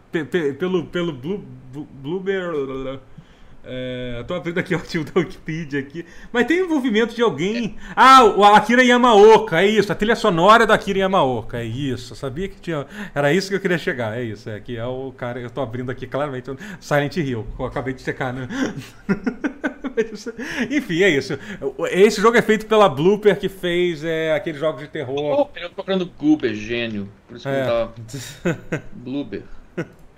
Pelo, 0.59 0.87
pelo 0.87 1.13
Blue, 1.13 1.45
Blueberry. 1.73 3.01
É, 3.69 4.25
tô 4.27 4.35
abrindo 4.35 4.59
aqui 4.59 4.73
o 4.77 4.79
artigo 4.79 5.05
da 5.05 5.21
Wikipedia 5.21 5.81
aqui. 5.81 6.07
Mas 6.33 6.47
tem 6.47 6.61
envolvimento 6.61 7.15
de 7.15 7.23
alguém. 7.23 7.77
Ah, 7.95 8.25
o 8.25 8.45
Akira 8.45 8.85
Yamaoka, 8.85 9.61
é 9.61 9.67
isso. 9.67 9.91
A 9.91 9.95
trilha 9.95 10.15
sonora 10.15 10.67
da 10.67 10.75
Akira 10.75 11.01
Yamaoka, 11.01 11.59
é 11.59 11.65
isso. 11.65 12.13
Eu 12.13 12.17
sabia 12.17 12.49
que 12.49 12.61
tinha. 12.61 12.87
Era 13.15 13.33
isso 13.33 13.49
que 13.49 13.57
eu 13.57 13.61
queria 13.61 13.79
chegar, 13.79 14.17
é 14.17 14.23
isso. 14.23 14.49
É 14.49 14.61
que 14.61 14.77
é 14.77 14.87
o 14.87 15.13
cara. 15.13 15.41
Eu 15.41 15.51
tô 15.51 15.61
abrindo 15.61 15.91
aqui 15.91 16.07
claramente 16.07 16.51
Silent 16.81 17.17
Hill. 17.17 17.47
Eu 17.59 17.65
acabei 17.65 17.93
de 17.93 18.03
checar, 18.03 18.33
né? 18.33 18.47
Enfim, 20.71 21.03
é 21.03 21.09
isso. 21.09 21.39
Esse 21.91 22.21
jogo 22.21 22.37
é 22.37 22.43
feito 22.43 22.67
pela 22.67 22.89
Blooper 22.89 23.39
que 23.39 23.49
fez 23.49 24.05
é, 24.05 24.35
aqueles 24.35 24.61
jogos 24.61 24.83
de 24.83 24.89
terror. 24.89 25.17
Oh, 25.19 25.59
eu 25.59 25.69
tô 25.69 25.75
procurando 25.75 26.07
Goober, 26.07 26.55
gênio. 26.55 27.09
Por 27.27 27.37
isso 27.37 27.49
que 27.49 27.55
é. 27.55 27.63
eu 27.63 27.67
tava. 27.67 28.83
Blooper. 28.93 29.43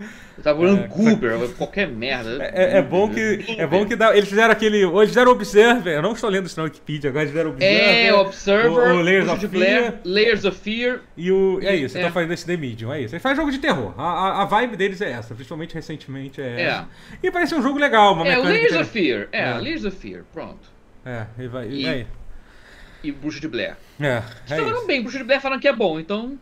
Eu 0.00 0.44
tava 0.44 0.60
olhando 0.60 0.84
é, 0.84 0.86
Goober, 0.86 1.48
qualquer 1.56 1.88
merda. 1.88 2.38
É, 2.54 2.78
é, 2.78 2.82
bom 2.82 3.08
que. 3.08 3.56
É 3.58 3.66
bom 3.66 3.84
que 3.84 3.96
dá, 3.96 4.16
eles 4.16 4.28
fizeram 4.28 4.52
aquele. 4.52 4.84
Hoje 4.84 5.08
fizeram 5.08 5.32
Observer. 5.32 5.96
Eu 5.96 6.02
não 6.02 6.12
estou 6.12 6.30
lendo 6.30 6.46
isso 6.46 6.56
na 6.56 6.64
Wikipedia, 6.64 7.10
agora 7.10 7.24
eles 7.24 7.32
fizeram 7.32 7.50
Observer. 7.50 8.06
É, 8.06 8.14
Observer, 8.14 8.70
o, 8.70 8.98
o 8.98 9.02
Layers 9.02 9.28
of 9.28 9.48
Fear. 9.48 9.94
Layers 10.04 10.44
of 10.44 10.58
Fear. 10.58 11.00
E 11.16 11.32
o. 11.32 11.58
É 11.60 11.74
isso, 11.74 11.96
é. 11.96 12.00
estão 12.00 12.12
fazendo 12.12 12.32
esse 12.32 12.46
The 12.46 12.56
Medium, 12.56 12.92
é 12.92 13.00
isso. 13.00 13.14
Eles 13.14 13.22
fazem 13.22 13.36
jogo 13.36 13.50
de 13.50 13.58
terror. 13.58 13.92
A, 13.98 14.02
a, 14.02 14.42
a, 14.42 14.44
vibe 14.44 14.76
deles 14.76 15.00
é 15.00 15.10
essa, 15.10 15.34
principalmente 15.34 15.74
recentemente 15.74 16.40
é, 16.40 16.44
é. 16.44 16.62
essa. 16.62 16.88
E 17.20 17.30
parece 17.30 17.54
um 17.56 17.62
jogo 17.62 17.78
legal, 17.78 18.14
uma 18.14 18.28
É, 18.28 18.38
o 18.38 18.44
Layers 18.44 18.76
of 18.76 18.90
Fear. 18.90 19.28
É, 19.32 19.50
é, 19.50 19.54
Layers 19.54 19.84
of 19.84 19.96
Fear, 19.96 20.22
pronto. 20.32 20.70
É, 21.04 21.26
e 21.38 21.48
vai. 21.48 21.68
E, 21.68 21.82
e, 21.82 21.88
aí? 21.88 22.06
e 23.02 23.10
Bruxa 23.10 23.40
de 23.40 23.48
Blair. 23.48 23.76
É. 23.98 24.22
Falaram 24.46 24.86
bem, 24.86 25.02
Bruxa 25.02 25.18
de 25.18 25.24
Blair 25.24 25.40
falando 25.40 25.60
que 25.60 25.68
é 25.68 25.72
bom, 25.72 25.98
então. 25.98 26.38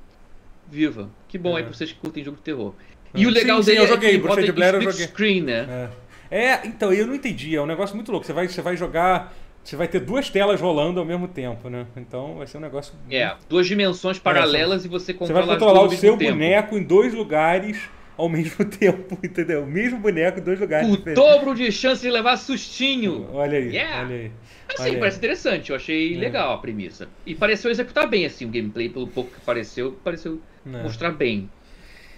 Viva. 0.71 1.09
Que 1.29 1.39
bom 1.39 1.55
é. 1.55 1.59
aí 1.59 1.63
pra 1.65 1.73
vocês 1.73 1.93
que 1.93 1.99
curtem 1.99 2.25
jogo 2.25 2.37
de 2.37 2.43
terror. 2.43 2.75
E 3.15 3.27
o 3.27 3.31
legal 3.31 3.63
sim, 3.63 3.67
dele 3.67 3.79
sim, 3.79 3.85
eu 3.85 3.89
joguei, 3.89 4.09
é 4.11 4.13
que 4.13 4.19
Bruxa 4.19 4.43
de 4.43 4.53
Blair 4.53 4.75
eu 4.75 4.83
joguei. 4.83 5.07
Screen, 5.07 5.43
né? 5.43 5.91
É. 6.31 6.47
é. 6.47 6.61
então, 6.67 6.93
eu 6.93 7.07
não 7.07 7.15
entendi. 7.15 7.55
É 7.55 7.63
um 7.63 7.67
negócio 7.67 7.95
muito 7.95 8.11
louco. 8.11 8.27
Você 8.27 8.33
vai, 8.33 8.49
você 8.49 8.63
vai 8.63 8.77
jogar. 8.77 9.35
Você 9.65 9.75
vai 9.75 9.89
ter 9.89 10.01
duas 10.01 10.31
telas 10.31 10.61
rolando 10.61 11.01
ao 11.01 11.07
mesmo 11.07 11.27
tempo, 11.27 11.69
né? 11.69 11.87
Então 11.97 12.37
vai 12.37 12.47
ser 12.47 12.59
um 12.59 12.61
negócio. 12.61 12.95
É, 13.11 13.35
duas 13.49 13.67
dimensões 13.67 14.17
paralelas 14.17 14.85
é, 14.85 14.87
e 14.87 14.89
você 14.89 15.13
controla 15.13 15.41
Você 15.41 15.47
vai 15.47 15.59
controlar 15.59 15.83
o 15.83 15.91
seu 15.91 16.17
tempo. 16.17 16.33
boneco 16.33 16.79
em 16.79 16.83
dois 16.85 17.13
lugares 17.13 17.81
ao 18.17 18.29
mesmo 18.31 18.65
tempo, 18.65 19.19
entendeu? 19.23 19.65
O 19.65 19.67
mesmo 19.67 19.99
boneco 19.99 20.39
em 20.39 20.43
dois 20.43 20.59
lugares. 20.59 20.89
O 20.89 20.97
diferentes. 20.97 21.23
dobro 21.23 21.55
de 21.55 21.71
chance 21.71 22.01
de 22.01 22.11
levar 22.11 22.37
sustinho. 22.37 23.29
Olha 23.33 23.59
aí, 23.59 23.69
yeah. 23.69 24.03
olha 24.03 24.17
aí. 24.17 24.31
Assim, 24.73 24.91
olha 24.91 24.99
parece 24.99 25.17
aí. 25.17 25.19
interessante. 25.19 25.71
Eu 25.71 25.77
achei 25.77 26.15
é. 26.15 26.19
legal 26.19 26.53
a 26.53 26.59
premissa. 26.59 27.09
E 27.25 27.35
pareceu 27.35 27.71
executar 27.71 28.09
bem, 28.09 28.25
assim, 28.25 28.45
o 28.45 28.49
gameplay, 28.49 28.89
pelo 28.89 29.07
pouco 29.07 29.31
que 29.33 29.41
pareceu, 29.41 29.99
pareceu 30.03 30.41
é. 30.67 30.83
mostrar 30.83 31.11
bem. 31.11 31.49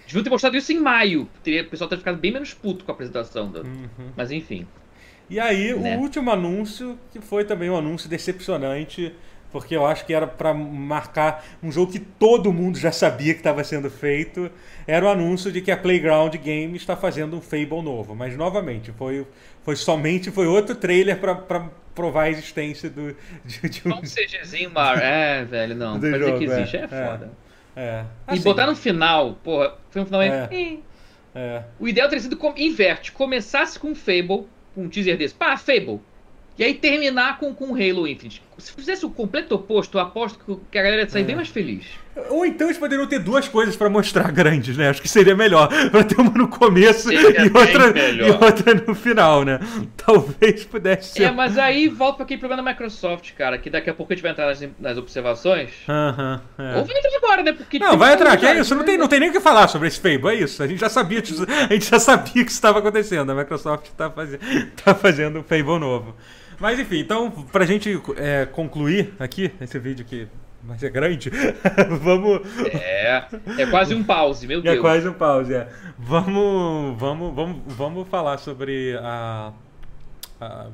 Deviam 0.09 0.25
ter 0.25 0.31
mostrado 0.31 0.57
isso 0.57 0.73
em 0.73 0.81
maio. 0.81 1.29
Teria, 1.43 1.63
o 1.63 1.67
pessoal 1.67 1.89
teria 1.89 2.01
ficado 2.01 2.17
bem 2.17 2.33
menos 2.33 2.55
puto 2.55 2.83
com 2.83 2.91
a 2.91 2.95
apresentação. 2.95 3.53
Da... 3.53 3.61
Uhum. 3.61 4.11
Mas 4.17 4.31
enfim. 4.31 4.67
E 5.29 5.39
aí, 5.39 5.75
né? 5.75 5.97
o 5.97 6.01
último 6.01 6.31
anúncio, 6.31 6.99
que 7.13 7.21
foi 7.21 7.45
também 7.45 7.69
um 7.69 7.77
anúncio 7.77 8.09
decepcionante, 8.09 9.15
porque 9.53 9.77
eu 9.77 9.85
acho 9.85 10.07
que 10.07 10.15
era 10.15 10.27
para 10.27 10.55
marcar 10.55 11.45
um 11.63 11.71
jogo 11.71 11.93
que 11.93 11.99
todo 11.99 12.51
mundo 12.51 12.79
já 12.79 12.91
sabia 12.91 13.35
que 13.35 13.41
estava 13.41 13.63
sendo 13.63 13.91
feito, 13.91 14.51
era 14.87 15.05
o 15.05 15.09
anúncio 15.11 15.53
de 15.53 15.61
que 15.61 15.71
a 15.71 15.77
Playground 15.77 16.35
Games 16.37 16.81
está 16.81 16.97
fazendo 16.97 17.37
um 17.37 17.43
Fable 17.43 17.83
novo. 17.83 18.15
Mas, 18.15 18.35
novamente, 18.35 18.91
foi, 18.93 19.27
foi 19.63 19.77
somente 19.77 20.31
foi 20.31 20.47
outro 20.47 20.75
trailer 20.75 21.19
para 21.21 21.69
provar 21.95 22.23
a 22.23 22.31
existência 22.31 22.89
do, 22.89 23.15
de, 23.45 23.69
de 23.69 23.83
um... 23.85 23.91
Não 23.91 24.01
CGzinho, 24.01 24.71
Mar. 24.71 24.99
É, 25.03 25.45
velho, 25.45 25.75
não. 25.75 26.01
Pra 26.01 26.17
dizer 26.17 26.39
que 26.39 26.45
existe 26.45 26.77
é, 26.79 26.85
é 26.85 26.89
foda. 26.89 27.31
É. 27.45 27.48
É. 27.79 28.05
Assim, 28.26 28.41
e 28.41 28.43
botar 28.43 28.66
no 28.66 28.74
final, 28.74 29.35
porra, 29.45 29.76
foi 29.89 30.03
um 30.03 30.05
final. 30.05 30.20
É. 30.20 30.79
É. 31.33 31.62
O 31.79 31.87
ideal 31.87 32.09
teria 32.09 32.22
sido 32.22 32.37
com, 32.37 32.53
inverte. 32.57 33.12
Começasse 33.12 33.79
com 33.79 33.95
Fable, 33.95 34.49
com 34.74 34.83
um 34.83 34.89
teaser 34.89 35.16
desse. 35.16 35.33
Pá, 35.33 35.57
Fable. 35.57 36.01
E 36.59 36.64
aí 36.64 36.74
terminar 36.74 37.39
com, 37.39 37.55
com 37.55 37.66
Halo 37.74 38.09
Infinite. 38.09 38.43
Se 38.59 38.73
fizesse 38.73 39.07
o 39.07 39.11
completo 39.11 39.55
oposto, 39.55 39.99
eu 39.99 40.03
aposto 40.03 40.61
que 40.71 40.79
a 40.79 40.83
galera 40.83 41.03
ia 41.03 41.09
sair 41.09 41.23
é. 41.23 41.25
bem 41.25 41.37
mais 41.37 41.49
feliz. 41.49 41.87
Ou 42.31 42.45
então 42.45 42.67
eles 42.67 42.79
poderiam 42.79 43.07
ter 43.07 43.21
duas 43.21 43.47
coisas 43.47 43.77
para 43.77 43.89
mostrar 43.89 44.33
grandes, 44.33 44.77
né? 44.77 44.89
Acho 44.89 45.01
que 45.01 45.09
seria 45.09 45.37
melhor. 45.37 45.69
Pra 45.91 46.03
ter 46.03 46.21
uma 46.21 46.31
no 46.31 46.49
começo 46.49 47.13
e 47.13 47.25
outra, 47.25 47.95
e 48.13 48.31
outra 48.31 48.75
no 48.87 48.95
final, 48.95 49.45
né? 49.45 49.61
Talvez 49.97 50.65
pudesse 50.65 51.15
ser. 51.15 51.25
É, 51.25 51.31
mas 51.31 51.57
aí 51.57 51.87
volta 51.89 52.17
para 52.17 52.25
aquele 52.25 52.41
problema 52.41 52.63
da 52.63 52.71
Microsoft, 52.71 53.33
cara, 53.35 53.59
que 53.59 53.71
daqui 53.71 53.89
a 53.89 53.95
pouco 53.95 54.13
a 54.13 54.17
gente 54.17 54.23
vai 54.23 54.33
entrar 54.33 54.47
nas, 54.47 54.69
nas 54.79 54.99
observações. 54.99 55.71
Aham. 55.89 56.43
Uh 56.59 56.63
-huh, 56.63 56.65
é. 56.65 56.79
Ou 56.79 56.85
vai 56.85 56.97
entrar 56.97 57.17
agora, 57.17 57.43
né? 57.43 57.53
Porque 57.53 57.79
não, 57.79 57.97
vai 57.97 58.15
entrar, 58.15 58.37
que 58.37 58.47
é 58.47 58.59
isso. 58.59 58.75
Não 58.75 58.85
tem, 58.85 58.99
não 58.99 59.07
tem 59.09 59.21
nem 59.21 59.31
o 59.31 59.33
que 59.33 59.41
falar 59.41 59.69
sobre 59.69 59.87
esse 59.87 60.01
Fable, 60.01 60.29
é 60.29 60.35
isso. 60.35 60.63
A 60.63 60.67
gente 60.67 60.81
já 60.81 60.89
sabia, 60.89 61.21
a 61.21 61.73
gente 61.73 61.89
já 61.89 62.01
sabia 62.01 62.45
que 62.45 62.51
isso 62.51 62.59
estava 62.59 62.81
acontecendo. 62.81 63.31
A 63.31 63.35
Microsoft 63.35 63.87
está 63.87 64.11
fazendo, 64.11 64.41
tá 64.85 64.95
fazendo 64.95 65.39
um 65.39 65.43
Fable 65.45 65.79
novo. 65.79 66.17
Mas 66.61 66.79
enfim, 66.79 66.99
então, 66.99 67.31
pra 67.31 67.65
gente 67.65 68.01
é, 68.17 68.47
concluir 68.47 69.15
aqui 69.19 69.53
esse 69.61 69.79
vídeo 69.79 70.05
que 70.05 70.27
vai 70.63 70.79
ser 70.79 70.91
grande, 70.91 71.31
vamos. 72.03 72.41
É, 72.73 73.25
é 73.59 73.67
quase 73.67 73.95
um 73.95 74.03
pause, 74.03 74.47
meu 74.47 74.59
é 74.61 74.63
Deus. 74.63 74.77
É 74.79 74.81
quase 74.81 75.09
um 75.09 75.13
pause, 75.13 75.55
é. 75.55 75.69
Vamos, 75.99 76.99
vamos, 76.99 77.35
vamos, 77.35 77.63
vamos 77.67 78.09
falar 78.09 78.39
sobre 78.39 78.99
a 79.01 79.53
a, 80.41 80.67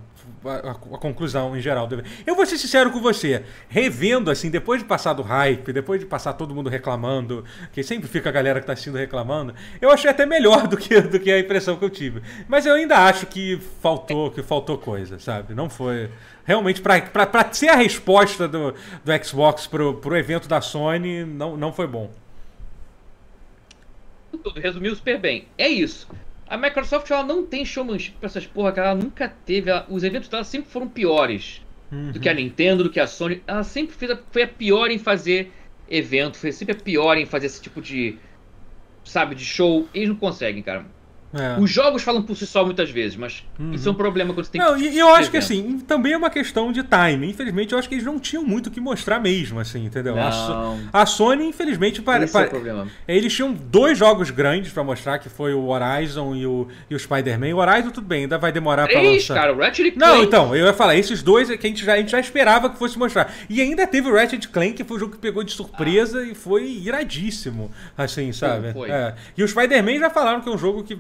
a, 0.45 0.75
conclusão 0.99 1.57
em 1.57 1.61
geral. 1.61 1.89
Eu 2.27 2.35
vou 2.35 2.45
ser 2.45 2.59
sincero 2.59 2.91
com 2.91 3.01
você, 3.01 3.45
revendo 3.69 4.31
assim, 4.31 4.51
depois 4.51 4.83
de 4.83 4.87
passar 4.87 5.13
do 5.13 5.23
hype, 5.23 5.73
depois 5.73 6.01
de 6.01 6.07
passar 6.07 6.35
todo 6.35 6.55
mundo 6.55 6.69
reclamando, 6.69 7.45
que 7.73 7.83
sempre 7.83 8.09
fica 8.09 8.29
a 8.29 8.33
galera 8.33 8.61
que 8.61 8.65
está 8.65 8.73
assistindo 8.73 8.97
reclamando, 8.97 9.55
eu 9.81 9.91
achei 9.91 10.11
até 10.11 10.27
melhor 10.27 10.67
do 10.69 10.77
que, 10.77 11.01
do 11.01 11.19
que 11.19 11.31
a 11.31 11.39
impressão 11.39 11.77
que 11.77 11.85
eu 11.85 11.91
tive. 11.91 12.23
Mas 12.49 12.67
eu 12.67 12.75
ainda 12.75 12.99
acho 12.99 13.27
que 13.27 13.59
faltou, 13.81 14.31
que 14.31 14.43
faltou 14.43 14.79
coisa, 14.79 15.19
sabe? 15.19 15.55
Não 15.55 15.69
foi. 15.71 16.11
Realmente, 16.45 16.83
para 16.83 17.53
ser 17.53 17.69
a 17.69 17.77
resposta 17.77 18.47
do, 18.47 18.73
do 18.73 19.25
Xbox 19.25 19.67
pro, 19.67 19.95
pro 19.95 20.17
evento 20.17 20.47
da 20.47 20.61
Sony, 20.61 21.25
não, 21.25 21.57
não 21.57 21.73
foi 21.73 21.87
bom. 21.87 22.11
Resumiu 24.57 24.95
super 24.95 25.19
bem. 25.19 25.47
É 25.57 25.69
isso. 25.69 26.07
A 26.47 26.57
Microsoft 26.57 27.11
ela 27.11 27.23
não 27.23 27.45
tem 27.45 27.65
showmanship 27.65 28.13
pra 28.21 28.27
essas 28.27 28.47
porra, 28.47 28.73
que 28.73 28.81
ela 28.81 28.95
nunca 28.95 29.29
teve. 29.29 29.71
Ela, 29.71 29.87
os 29.89 30.05
eventos 30.05 30.29
dela 30.29 30.45
sempre 30.45 30.71
foram 30.71 30.89
piores 30.89 31.63
uhum. 31.91 32.13
do 32.13 32.21
que 32.21 32.29
a 32.29 32.33
uhum. 32.33 32.39
Nintendo, 32.39 32.85
do 32.85 32.91
que 32.91 33.01
a 33.01 33.07
Sony. 33.07 33.43
Ela 33.47 33.63
sempre 33.63 33.95
fez 33.95 34.11
a, 34.11 34.19
foi 34.31 34.43
a 34.43 34.49
pior 34.49 34.91
em 34.91 34.99
fazer 34.99 35.51
evento, 35.89 36.37
foi 36.37 36.53
sempre 36.53 36.75
a 36.75 36.79
pior 36.79 37.17
em 37.17 37.27
fazer 37.27 37.47
esse 37.47 37.61
tipo 37.61 37.81
de. 37.81 38.19
Sabe, 39.05 39.35
de 39.35 39.45
show. 39.45 39.89
Eles 39.95 40.09
não 40.09 40.17
conseguem, 40.17 40.63
cara. 40.63 40.87
É. 41.35 41.61
Os 41.61 41.71
jogos 41.71 42.03
falam 42.03 42.23
por 42.23 42.37
si 42.37 42.47
só 42.47 42.65
muitas 42.65 42.91
vezes, 42.91 43.17
mas 43.17 43.45
uhum. 43.59 43.73
isso 43.73 43.89
é 43.89 43.93
um 43.93 43.95
problema 43.95 44.33
quando 44.33 44.47
você 44.47 44.53
tem 44.53 44.61
não, 44.61 44.77
que. 44.77 44.89
E 44.89 44.99
eu 44.99 45.09
acho 45.15 45.31
que 45.31 45.37
assim, 45.37 45.81
também 45.81 46.13
é 46.13 46.17
uma 46.17 46.31
questão 46.31 46.71
de 46.71 46.83
time. 46.83 47.29
Infelizmente, 47.29 47.73
eu 47.73 47.79
acho 47.79 47.89
que 47.89 47.97
eles 47.97 48.05
não 48.05 48.21
tinham 48.21 48.45
muito 48.45 48.69
o 48.69 48.71
que 48.71 48.81
mostrar 48.81 49.19
mesmo, 49.19 49.59
assim, 49.59 49.85
entendeu? 49.85 50.19
A, 50.19 50.31
so 50.31 50.77
a, 50.93 51.07
Sony, 51.07 51.47
infelizmente, 51.47 52.01
para, 52.01 52.27
para... 52.29 52.51
É 53.09 53.17
eles 53.17 53.35
tinham 53.35 53.53
dois 53.53 53.99
jogos 53.99 54.31
grandes 54.31 54.73
para 54.73 54.85
mostrar, 54.85 55.19
que 55.19 55.29
foi 55.29 55.55
o 55.55 55.67
Horizon 55.67 56.37
e 56.37 56.47
o, 56.47 56.69
e 56.89 56.95
o 56.95 56.99
Spider-Man. 56.99 57.55
O 57.55 57.59
Horizon, 57.59 57.91
tudo 57.91 58.07
bem, 58.07 58.23
ainda 58.23 58.39
vai 58.39 58.53
demorar 58.53 58.87
para 58.87 59.01
lançar. 59.01 59.35
cara, 59.35 59.53
o 59.53 59.59
Ratchet 59.59 59.97
Não, 59.97 60.23
então, 60.23 60.55
eu 60.55 60.67
ia 60.67 60.73
falar, 60.73 60.97
esses 60.97 61.23
dois 61.23 61.51
é 61.51 61.57
que 61.57 61.67
a 61.67 61.71
gente, 61.71 61.85
já, 61.85 61.95
a 61.95 61.97
gente 61.97 62.13
já 62.13 62.21
esperava 62.21 62.71
que 62.71 62.79
fosse 62.79 62.99
mostrar. 62.99 63.33
E 63.49 63.61
ainda 63.61 63.87
teve 63.87 64.09
o 64.09 64.15
Ratchet 64.15 64.49
Clank, 64.49 64.75
que 64.75 64.85
foi 64.85 64.97
um 64.97 65.01
jogo 65.01 65.13
que 65.13 65.19
pegou 65.19 65.43
de 65.43 65.53
surpresa 65.53 66.21
ah. 66.21 66.25
e 66.25 66.35
foi 66.35 66.69
iradíssimo, 66.69 67.71
assim, 67.97 68.33
sabe? 68.33 68.73
Foi. 68.73 68.91
É. 68.91 69.15
E 69.37 69.43
o 69.43 69.49
Spider-Man 69.49 69.99
já 69.99 70.11
falaram 70.11 70.41
que 70.41 70.49
é 70.49 70.53
um 70.53 70.59
jogo 70.59 70.85
que 70.85 70.99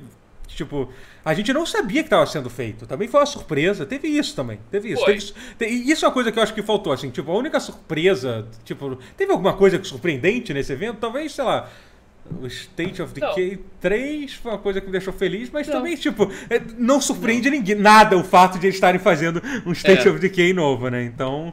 Tipo, 0.54 0.90
a 1.24 1.34
gente 1.34 1.52
não 1.52 1.66
sabia 1.66 2.02
que 2.02 2.06
estava 2.06 2.26
sendo 2.26 2.48
feito. 2.48 2.86
Também 2.86 3.08
foi 3.08 3.20
uma 3.20 3.26
surpresa. 3.26 3.84
Teve 3.84 4.08
isso 4.08 4.34
também. 4.34 4.58
Teve 4.70 4.92
isso. 4.92 5.04
Teve, 5.04 5.32
teve, 5.58 5.72
isso 5.90 6.04
é 6.04 6.08
uma 6.08 6.14
coisa 6.14 6.30
que 6.30 6.38
eu 6.38 6.42
acho 6.42 6.54
que 6.54 6.62
faltou, 6.62 6.92
assim. 6.92 7.10
Tipo, 7.10 7.32
a 7.32 7.36
única 7.36 7.58
surpresa. 7.60 8.46
Tipo, 8.64 8.98
teve 9.16 9.32
alguma 9.32 9.54
coisa 9.54 9.82
surpreendente 9.82 10.54
nesse 10.54 10.72
evento? 10.72 10.98
Talvez, 10.98 11.32
sei 11.32 11.44
lá. 11.44 11.68
O 12.40 12.46
State 12.46 13.02
of 13.02 13.12
Decay 13.12 13.56
não. 13.56 13.64
3 13.80 14.32
foi 14.34 14.52
uma 14.52 14.58
coisa 14.58 14.80
que 14.80 14.86
me 14.86 14.92
deixou 14.92 15.12
feliz, 15.12 15.50
mas 15.50 15.66
não. 15.66 15.74
também, 15.74 15.94
tipo, 15.94 16.30
é, 16.48 16.58
não 16.78 16.98
surpreende 17.00 17.50
não. 17.50 17.56
ninguém. 17.58 17.74
Nada 17.74 18.16
o 18.16 18.24
fato 18.24 18.58
de 18.58 18.66
eles 18.66 18.76
estarem 18.76 18.98
fazendo 18.98 19.42
um 19.66 19.72
State 19.72 20.08
é. 20.08 20.10
of 20.10 20.18
Decay 20.18 20.54
novo, 20.54 20.88
né? 20.88 21.04
Então. 21.04 21.52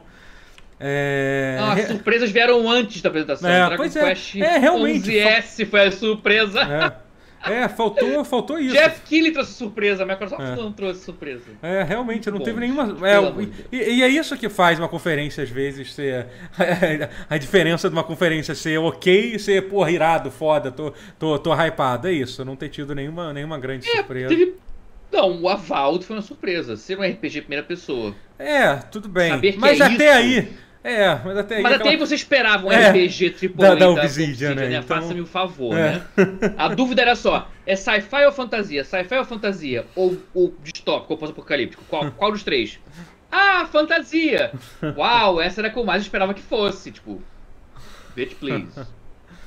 É... 0.80 1.58
Ah, 1.60 1.74
as 1.74 1.86
surpresas 1.86 2.30
vieram 2.30 2.68
antes 2.68 3.00
da 3.02 3.08
apresentação. 3.08 3.48
É, 3.48 3.66
Dragon 3.66 3.84
é. 3.84 3.88
Quest 3.88 4.36
é, 4.36 4.58
realmente. 4.58 5.10
11S 5.10 5.66
foi 5.66 5.80
a 5.86 5.92
surpresa. 5.92 6.60
É. 6.60 7.01
É, 7.44 7.68
faltou, 7.68 8.24
faltou 8.24 8.58
isso. 8.58 8.74
Jeff 8.74 9.02
Keighley 9.02 9.32
trouxe 9.32 9.54
surpresa, 9.54 10.02
a 10.02 10.06
Microsoft 10.06 10.42
é. 10.42 10.56
não 10.56 10.72
trouxe 10.72 11.04
surpresa. 11.04 11.44
É, 11.62 11.82
realmente, 11.82 12.30
não 12.30 12.38
Bom, 12.38 12.44
teve 12.44 12.60
nenhuma. 12.60 12.96
É, 13.06 13.16
e, 13.70 13.96
e, 13.96 14.02
é 14.02 14.08
isso 14.08 14.36
que 14.36 14.48
faz 14.48 14.78
uma 14.78 14.88
conferência, 14.88 15.42
às 15.42 15.50
vezes, 15.50 15.92
ser. 15.94 16.26
a 17.28 17.38
diferença 17.38 17.88
de 17.88 17.94
uma 17.94 18.04
conferência 18.04 18.54
ser 18.54 18.78
ok 18.78 19.34
e 19.34 19.38
ser, 19.38 19.68
porra, 19.68 19.90
irado, 19.90 20.30
foda, 20.30 20.70
tô, 20.70 20.92
tô, 21.18 21.38
tô 21.38 21.52
hypado. 21.54 22.08
É 22.08 22.12
isso, 22.12 22.44
não 22.44 22.56
ter 22.56 22.68
tido 22.68 22.94
nenhuma, 22.94 23.32
nenhuma 23.32 23.58
grande 23.58 23.88
é, 23.88 23.96
surpresa. 23.96 24.28
Teve... 24.28 24.54
Não, 25.10 25.42
o 25.42 25.48
Avald 25.48 26.04
foi 26.04 26.16
uma 26.16 26.22
surpresa. 26.22 26.76
Ser 26.76 26.98
um 26.98 27.02
RPG 27.02 27.42
primeira 27.42 27.64
pessoa. 27.64 28.14
É, 28.38 28.76
tudo 28.76 29.08
bem. 29.08 29.32
Mas 29.58 29.78
é 29.78 29.84
até 29.84 30.22
isso... 30.22 30.40
aí 30.40 30.71
é, 30.84 31.20
mas 31.24 31.38
até 31.38 31.56
aí. 31.56 31.62
Mas 31.62 31.72
até 31.74 31.88
aí 31.90 31.96
você 31.96 32.14
esperava 32.14 32.66
um 32.66 32.70
RPG 32.70 33.36
AAA 33.56 33.68
da, 33.68 33.74
da 33.74 33.90
Obsidian, 33.90 34.54
né? 34.54 34.68
né? 34.68 34.76
Então... 34.76 35.00
Faça-me 35.00 35.20
o 35.20 35.24
um 35.24 35.26
favor, 35.26 35.76
é. 35.76 35.92
né? 35.92 36.06
A 36.58 36.68
dúvida 36.68 37.02
era 37.02 37.14
só: 37.14 37.48
é 37.64 37.76
sci-fi 37.76 38.24
ou 38.26 38.32
fantasia? 38.32 38.84
Sci-fi 38.84 39.16
ou 39.16 39.24
fantasia? 39.24 39.86
Ou, 39.94 40.18
ou 40.34 40.54
distópico 40.62 41.12
ou 41.12 41.18
pós-apocalíptico? 41.18 41.84
Qual, 41.88 42.10
qual 42.12 42.32
dos 42.32 42.42
três? 42.42 42.80
Ah, 43.30 43.66
fantasia! 43.70 44.52
Uau, 44.96 45.40
essa 45.40 45.60
era 45.60 45.68
a 45.68 45.70
que 45.70 45.78
eu 45.78 45.84
mais 45.84 46.02
esperava 46.02 46.34
que 46.34 46.42
fosse. 46.42 46.90
Tipo, 46.90 47.22
bitch, 48.14 48.34
please. 48.34 48.68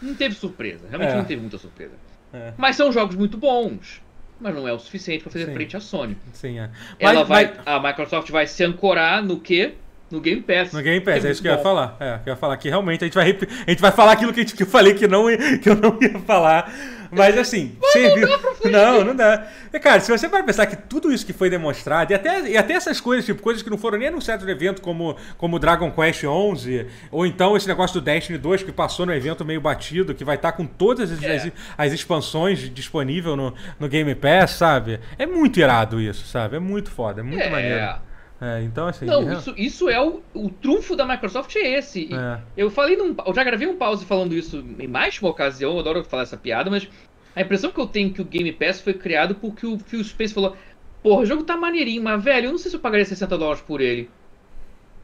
Não 0.01 0.15
teve 0.15 0.35
surpresa, 0.35 0.87
realmente 0.87 1.13
é. 1.13 1.17
não 1.17 1.25
teve 1.25 1.41
muita 1.41 1.57
surpresa. 1.57 1.93
É. 2.33 2.53
Mas 2.57 2.75
são 2.75 2.91
jogos 2.91 3.15
muito 3.15 3.37
bons 3.37 4.03
mas 4.39 4.53
não 4.53 4.67
é 4.67 4.73
o 4.73 4.79
suficiente 4.79 5.23
para 5.23 5.31
fazer 5.31 5.45
Sim. 5.45 5.53
frente 5.53 5.77
à 5.77 5.79
Sony. 5.79 6.17
Sim, 6.33 6.59
é. 6.59 6.69
Ela 6.99 7.19
mas, 7.19 7.27
vai, 7.27 7.53
mas... 7.55 7.65
a 7.65 7.79
Microsoft 7.79 8.29
vai 8.31 8.45
se 8.45 8.63
ancorar 8.63 9.23
no 9.23 9.39
que 9.39 9.75
no 10.09 10.21
Game 10.21 10.41
Pass. 10.41 10.71
No 10.71 10.81
Game 10.81 11.01
Pass, 11.01 11.25
é, 11.25 11.27
é 11.27 11.31
isso 11.31 11.41
que 11.41 11.47
eu 11.47 11.53
ia 11.53 11.57
falar. 11.57 11.97
É, 11.99 12.19
eu 12.25 12.33
ia 12.33 12.35
falar 12.35 12.57
que 12.57 12.69
realmente 12.69 13.03
a 13.03 13.07
gente 13.07 13.15
vai, 13.15 13.25
a 13.67 13.69
gente 13.69 13.81
vai 13.81 13.91
falar 13.91 14.11
aquilo 14.11 14.31
que, 14.31 14.41
gente, 14.41 14.55
que 14.55 14.63
eu 14.63 14.67
falei 14.67 14.93
que, 14.93 15.07
não, 15.07 15.25
que 15.61 15.69
eu 15.69 15.75
não 15.75 15.97
ia 15.99 16.19
falar. 16.19 16.71
Mas 17.11 17.37
assim, 17.37 17.75
serviu. 17.91 18.27
Não, 18.65 19.03
não 19.03 19.15
dá. 19.15 19.47
E, 19.73 19.79
cara, 19.79 19.99
se 19.99 20.11
você 20.11 20.27
vai 20.27 20.43
pensar 20.43 20.67
que 20.67 20.75
tudo 20.75 21.11
isso 21.11 21.25
que 21.25 21.33
foi 21.33 21.49
demonstrado, 21.49 22.11
e 22.11 22.15
até, 22.15 22.49
e 22.49 22.57
até 22.57 22.73
essas 22.73 23.01
coisas, 23.01 23.25
tipo, 23.25 23.41
coisas 23.41 23.63
que 23.63 23.69
não 23.69 23.77
foram 23.77 23.97
nem 23.97 24.09
anunciadas 24.09 24.45
no 24.45 24.51
evento, 24.51 24.81
como, 24.81 25.15
como 25.37 25.57
Dragon 25.57 25.91
Quest 25.91 26.23
11, 26.23 26.87
ou 27.11 27.25
então 27.25 27.57
esse 27.57 27.67
negócio 27.67 27.99
do 27.99 28.03
Destiny 28.03 28.37
2 28.37 28.63
que 28.63 28.71
passou 28.71 29.05
no 29.05 29.13
evento 29.13 29.43
meio 29.43 29.61
batido, 29.61 30.13
que 30.13 30.23
vai 30.23 30.35
estar 30.35 30.51
com 30.51 30.65
todas 30.65 31.11
as, 31.11 31.23
é. 31.23 31.35
as, 31.35 31.51
as, 31.77 31.93
expansões 31.93 32.69
disponíveis 32.73 33.35
no, 33.35 33.53
no 33.79 33.87
Game 33.87 34.13
Pass, 34.13 34.51
sabe? 34.51 34.99
É 35.17 35.25
muito 35.25 35.59
irado 35.59 35.99
isso, 35.99 36.27
sabe? 36.27 36.57
É 36.57 36.59
muito 36.59 36.91
foda, 36.91 37.21
é 37.21 37.23
muito 37.23 37.43
é. 37.43 37.49
maneiro. 37.49 38.05
É, 38.39 38.61
então 38.63 38.87
assim. 38.87 39.05
Não, 39.05 39.29
é... 39.29 39.33
isso, 39.33 39.53
isso 39.57 39.89
é 39.89 40.01
o, 40.01 40.21
o 40.33 40.49
trunfo 40.49 40.95
da 40.95 41.05
Microsoft 41.05 41.55
é 41.55 41.77
esse. 41.77 42.13
É. 42.13 42.39
Eu 42.57 42.69
falei 42.69 42.97
num. 42.97 43.15
Eu 43.25 43.33
já 43.33 43.43
gravei 43.43 43.67
um 43.67 43.77
pause 43.77 44.05
falando 44.05 44.35
isso 44.35 44.63
em 44.79 44.87
mais 44.87 45.13
de 45.13 45.21
uma 45.21 45.31
ocasião, 45.31 45.73
eu 45.73 45.79
adoro 45.79 46.03
falar 46.03 46.23
essa 46.23 46.37
piada, 46.37 46.69
mas 46.69 46.87
a 47.35 47.41
impressão 47.41 47.71
que 47.71 47.79
eu 47.79 47.87
tenho 47.87 48.09
é 48.09 48.13
que 48.13 48.21
o 48.21 48.25
Game 48.25 48.51
Pass 48.51 48.81
foi 48.81 48.93
criado 48.93 49.35
porque 49.35 49.65
o 49.65 49.79
Phil 49.79 50.03
Space 50.03 50.33
falou: 50.33 50.55
Porra, 51.01 51.21
o 51.21 51.25
jogo 51.25 51.43
tá 51.43 51.55
maneirinho, 51.55 52.03
mas 52.03 52.23
velho, 52.23 52.47
eu 52.47 52.51
não 52.51 52.57
sei 52.57 52.71
se 52.71 52.77
eu 52.77 52.81
pagaria 52.81 53.05
60 53.05 53.37
dólares 53.37 53.61
por 53.61 53.79
ele. 53.79 54.09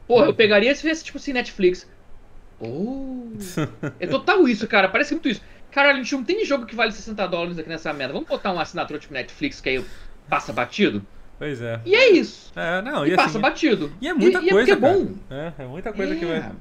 Porra, 0.07 0.25
eu 0.25 0.33
pegaria 0.33 0.73
se 0.75 0.87
fosse 0.87 1.03
tipo 1.03 1.17
assim, 1.17 1.33
Netflix. 1.33 1.89
Oh! 2.63 3.31
é 3.99 4.05
total 4.05 4.47
isso, 4.47 4.67
cara. 4.67 4.87
Parece 4.87 5.15
muito 5.15 5.27
isso. 5.27 5.41
Caralho, 5.71 5.97
a 5.97 6.03
gente 6.03 6.13
não 6.13 6.23
tem 6.23 6.45
jogo 6.45 6.67
que 6.67 6.75
vale 6.75 6.91
60 6.91 7.27
dólares 7.27 7.57
aqui 7.57 7.67
nessa 7.67 7.91
merda. 7.91 8.13
Vamos 8.13 8.29
botar 8.29 8.51
uma 8.51 8.61
assinatura 8.61 8.99
tipo 8.99 9.15
Netflix 9.15 9.59
que 9.59 9.67
aí 9.67 9.85
passa 10.29 10.53
batido? 10.53 11.03
Pois 11.41 11.59
é. 11.59 11.81
E 11.83 11.95
é 11.95 12.11
isso. 12.11 12.51
É, 12.55 12.83
não, 12.83 13.03
e, 13.03 13.13
e 13.13 13.15
passa 13.15 13.29
assim, 13.29 13.39
batido. 13.39 13.91
E 13.99 14.07
é 14.07 14.13
muita 14.13 14.37
e, 14.43 14.49
coisa. 14.51 14.69
E 14.69 14.71
é, 14.71 14.75
é 14.75 14.77
bom. 14.77 15.07
É, 15.31 15.51
é 15.57 15.65
muita 15.65 15.91
coisa 15.91 16.13
é. 16.13 16.15
Que, 16.15 16.23
vai, 16.23 16.51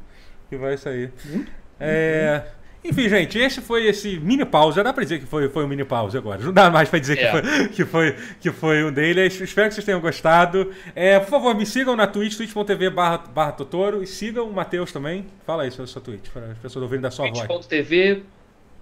que 0.49 0.57
vai 0.57 0.76
sair. 0.78 1.12
Muito, 1.26 1.53
é. 1.78 2.47
Enfim, 2.83 3.07
gente, 3.07 3.39
esse 3.39 3.61
foi 3.61 3.85
esse 3.85 4.18
mini 4.18 4.43
pause. 4.43 4.76
Já 4.76 4.83
dá 4.83 4.91
pra 4.91 5.03
dizer 5.03 5.18
que 5.18 5.26
foi, 5.26 5.51
foi 5.51 5.66
um 5.66 5.68
mini 5.68 5.85
pause 5.85 6.16
agora. 6.16 6.43
Não 6.43 6.51
dá 6.51 6.70
mais 6.70 6.89
pra 6.89 6.99
dizer 6.99 7.18
é. 7.18 7.26
que, 7.26 7.31
foi, 7.31 7.68
que, 7.68 7.85
foi, 7.85 8.16
que 8.41 8.51
foi 8.51 8.83
um 8.83 8.91
deles. 8.91 9.39
Espero 9.39 9.68
que 9.68 9.74
vocês 9.74 9.85
tenham 9.85 10.01
gostado. 10.01 10.72
É, 10.95 11.20
por 11.20 11.28
favor, 11.28 11.55
me 11.55 11.66
sigam 11.66 11.95
na 11.95 12.07
Twitch, 12.07 12.39
twitch.tv 12.39 12.89
barra, 12.89 13.18
barra 13.18 13.53
Totoro. 13.53 14.03
E 14.03 14.07
sigam 14.07 14.49
o 14.49 14.53
Matheus 14.55 14.91
também. 14.91 15.26
Fala 15.45 15.64
aí 15.64 15.70
sobre 15.70 15.85
a 15.85 15.89
sua 15.89 16.01
Twitch, 16.01 16.31
para 16.33 16.53
as 16.53 16.59
pessoas 16.59 16.83
ouvirem 16.85 17.03
da 17.03 17.11
sua 17.11 17.26
Twitch. 17.26 17.47
voz. 17.47 17.66
Twitch.tv 17.66 18.22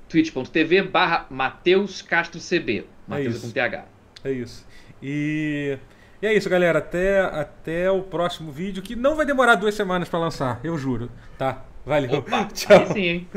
twitch.tv 0.08 0.82
barra 0.82 1.26
Matheus 1.28 2.02
Castro 2.02 2.40
CB. 2.40 2.86
Matheus 3.04 3.38
é 3.38 3.40
com 3.40 3.50
TH. 3.50 3.84
É 4.22 4.30
isso. 4.30 4.67
E, 5.02 5.78
e 6.20 6.26
é 6.26 6.34
isso, 6.34 6.48
galera. 6.48 6.78
Até, 6.78 7.20
até 7.20 7.90
o 7.90 8.02
próximo 8.02 8.50
vídeo, 8.50 8.82
que 8.82 8.96
não 8.96 9.14
vai 9.16 9.24
demorar 9.26 9.54
duas 9.54 9.74
semanas 9.74 10.08
para 10.08 10.18
lançar, 10.18 10.60
eu 10.64 10.76
juro. 10.78 11.10
Tá? 11.36 11.64
Valeu. 11.84 12.18
Opa, 12.18 12.44
Tchau. 12.52 12.86
sim, 12.92 13.00
hein? 13.00 13.28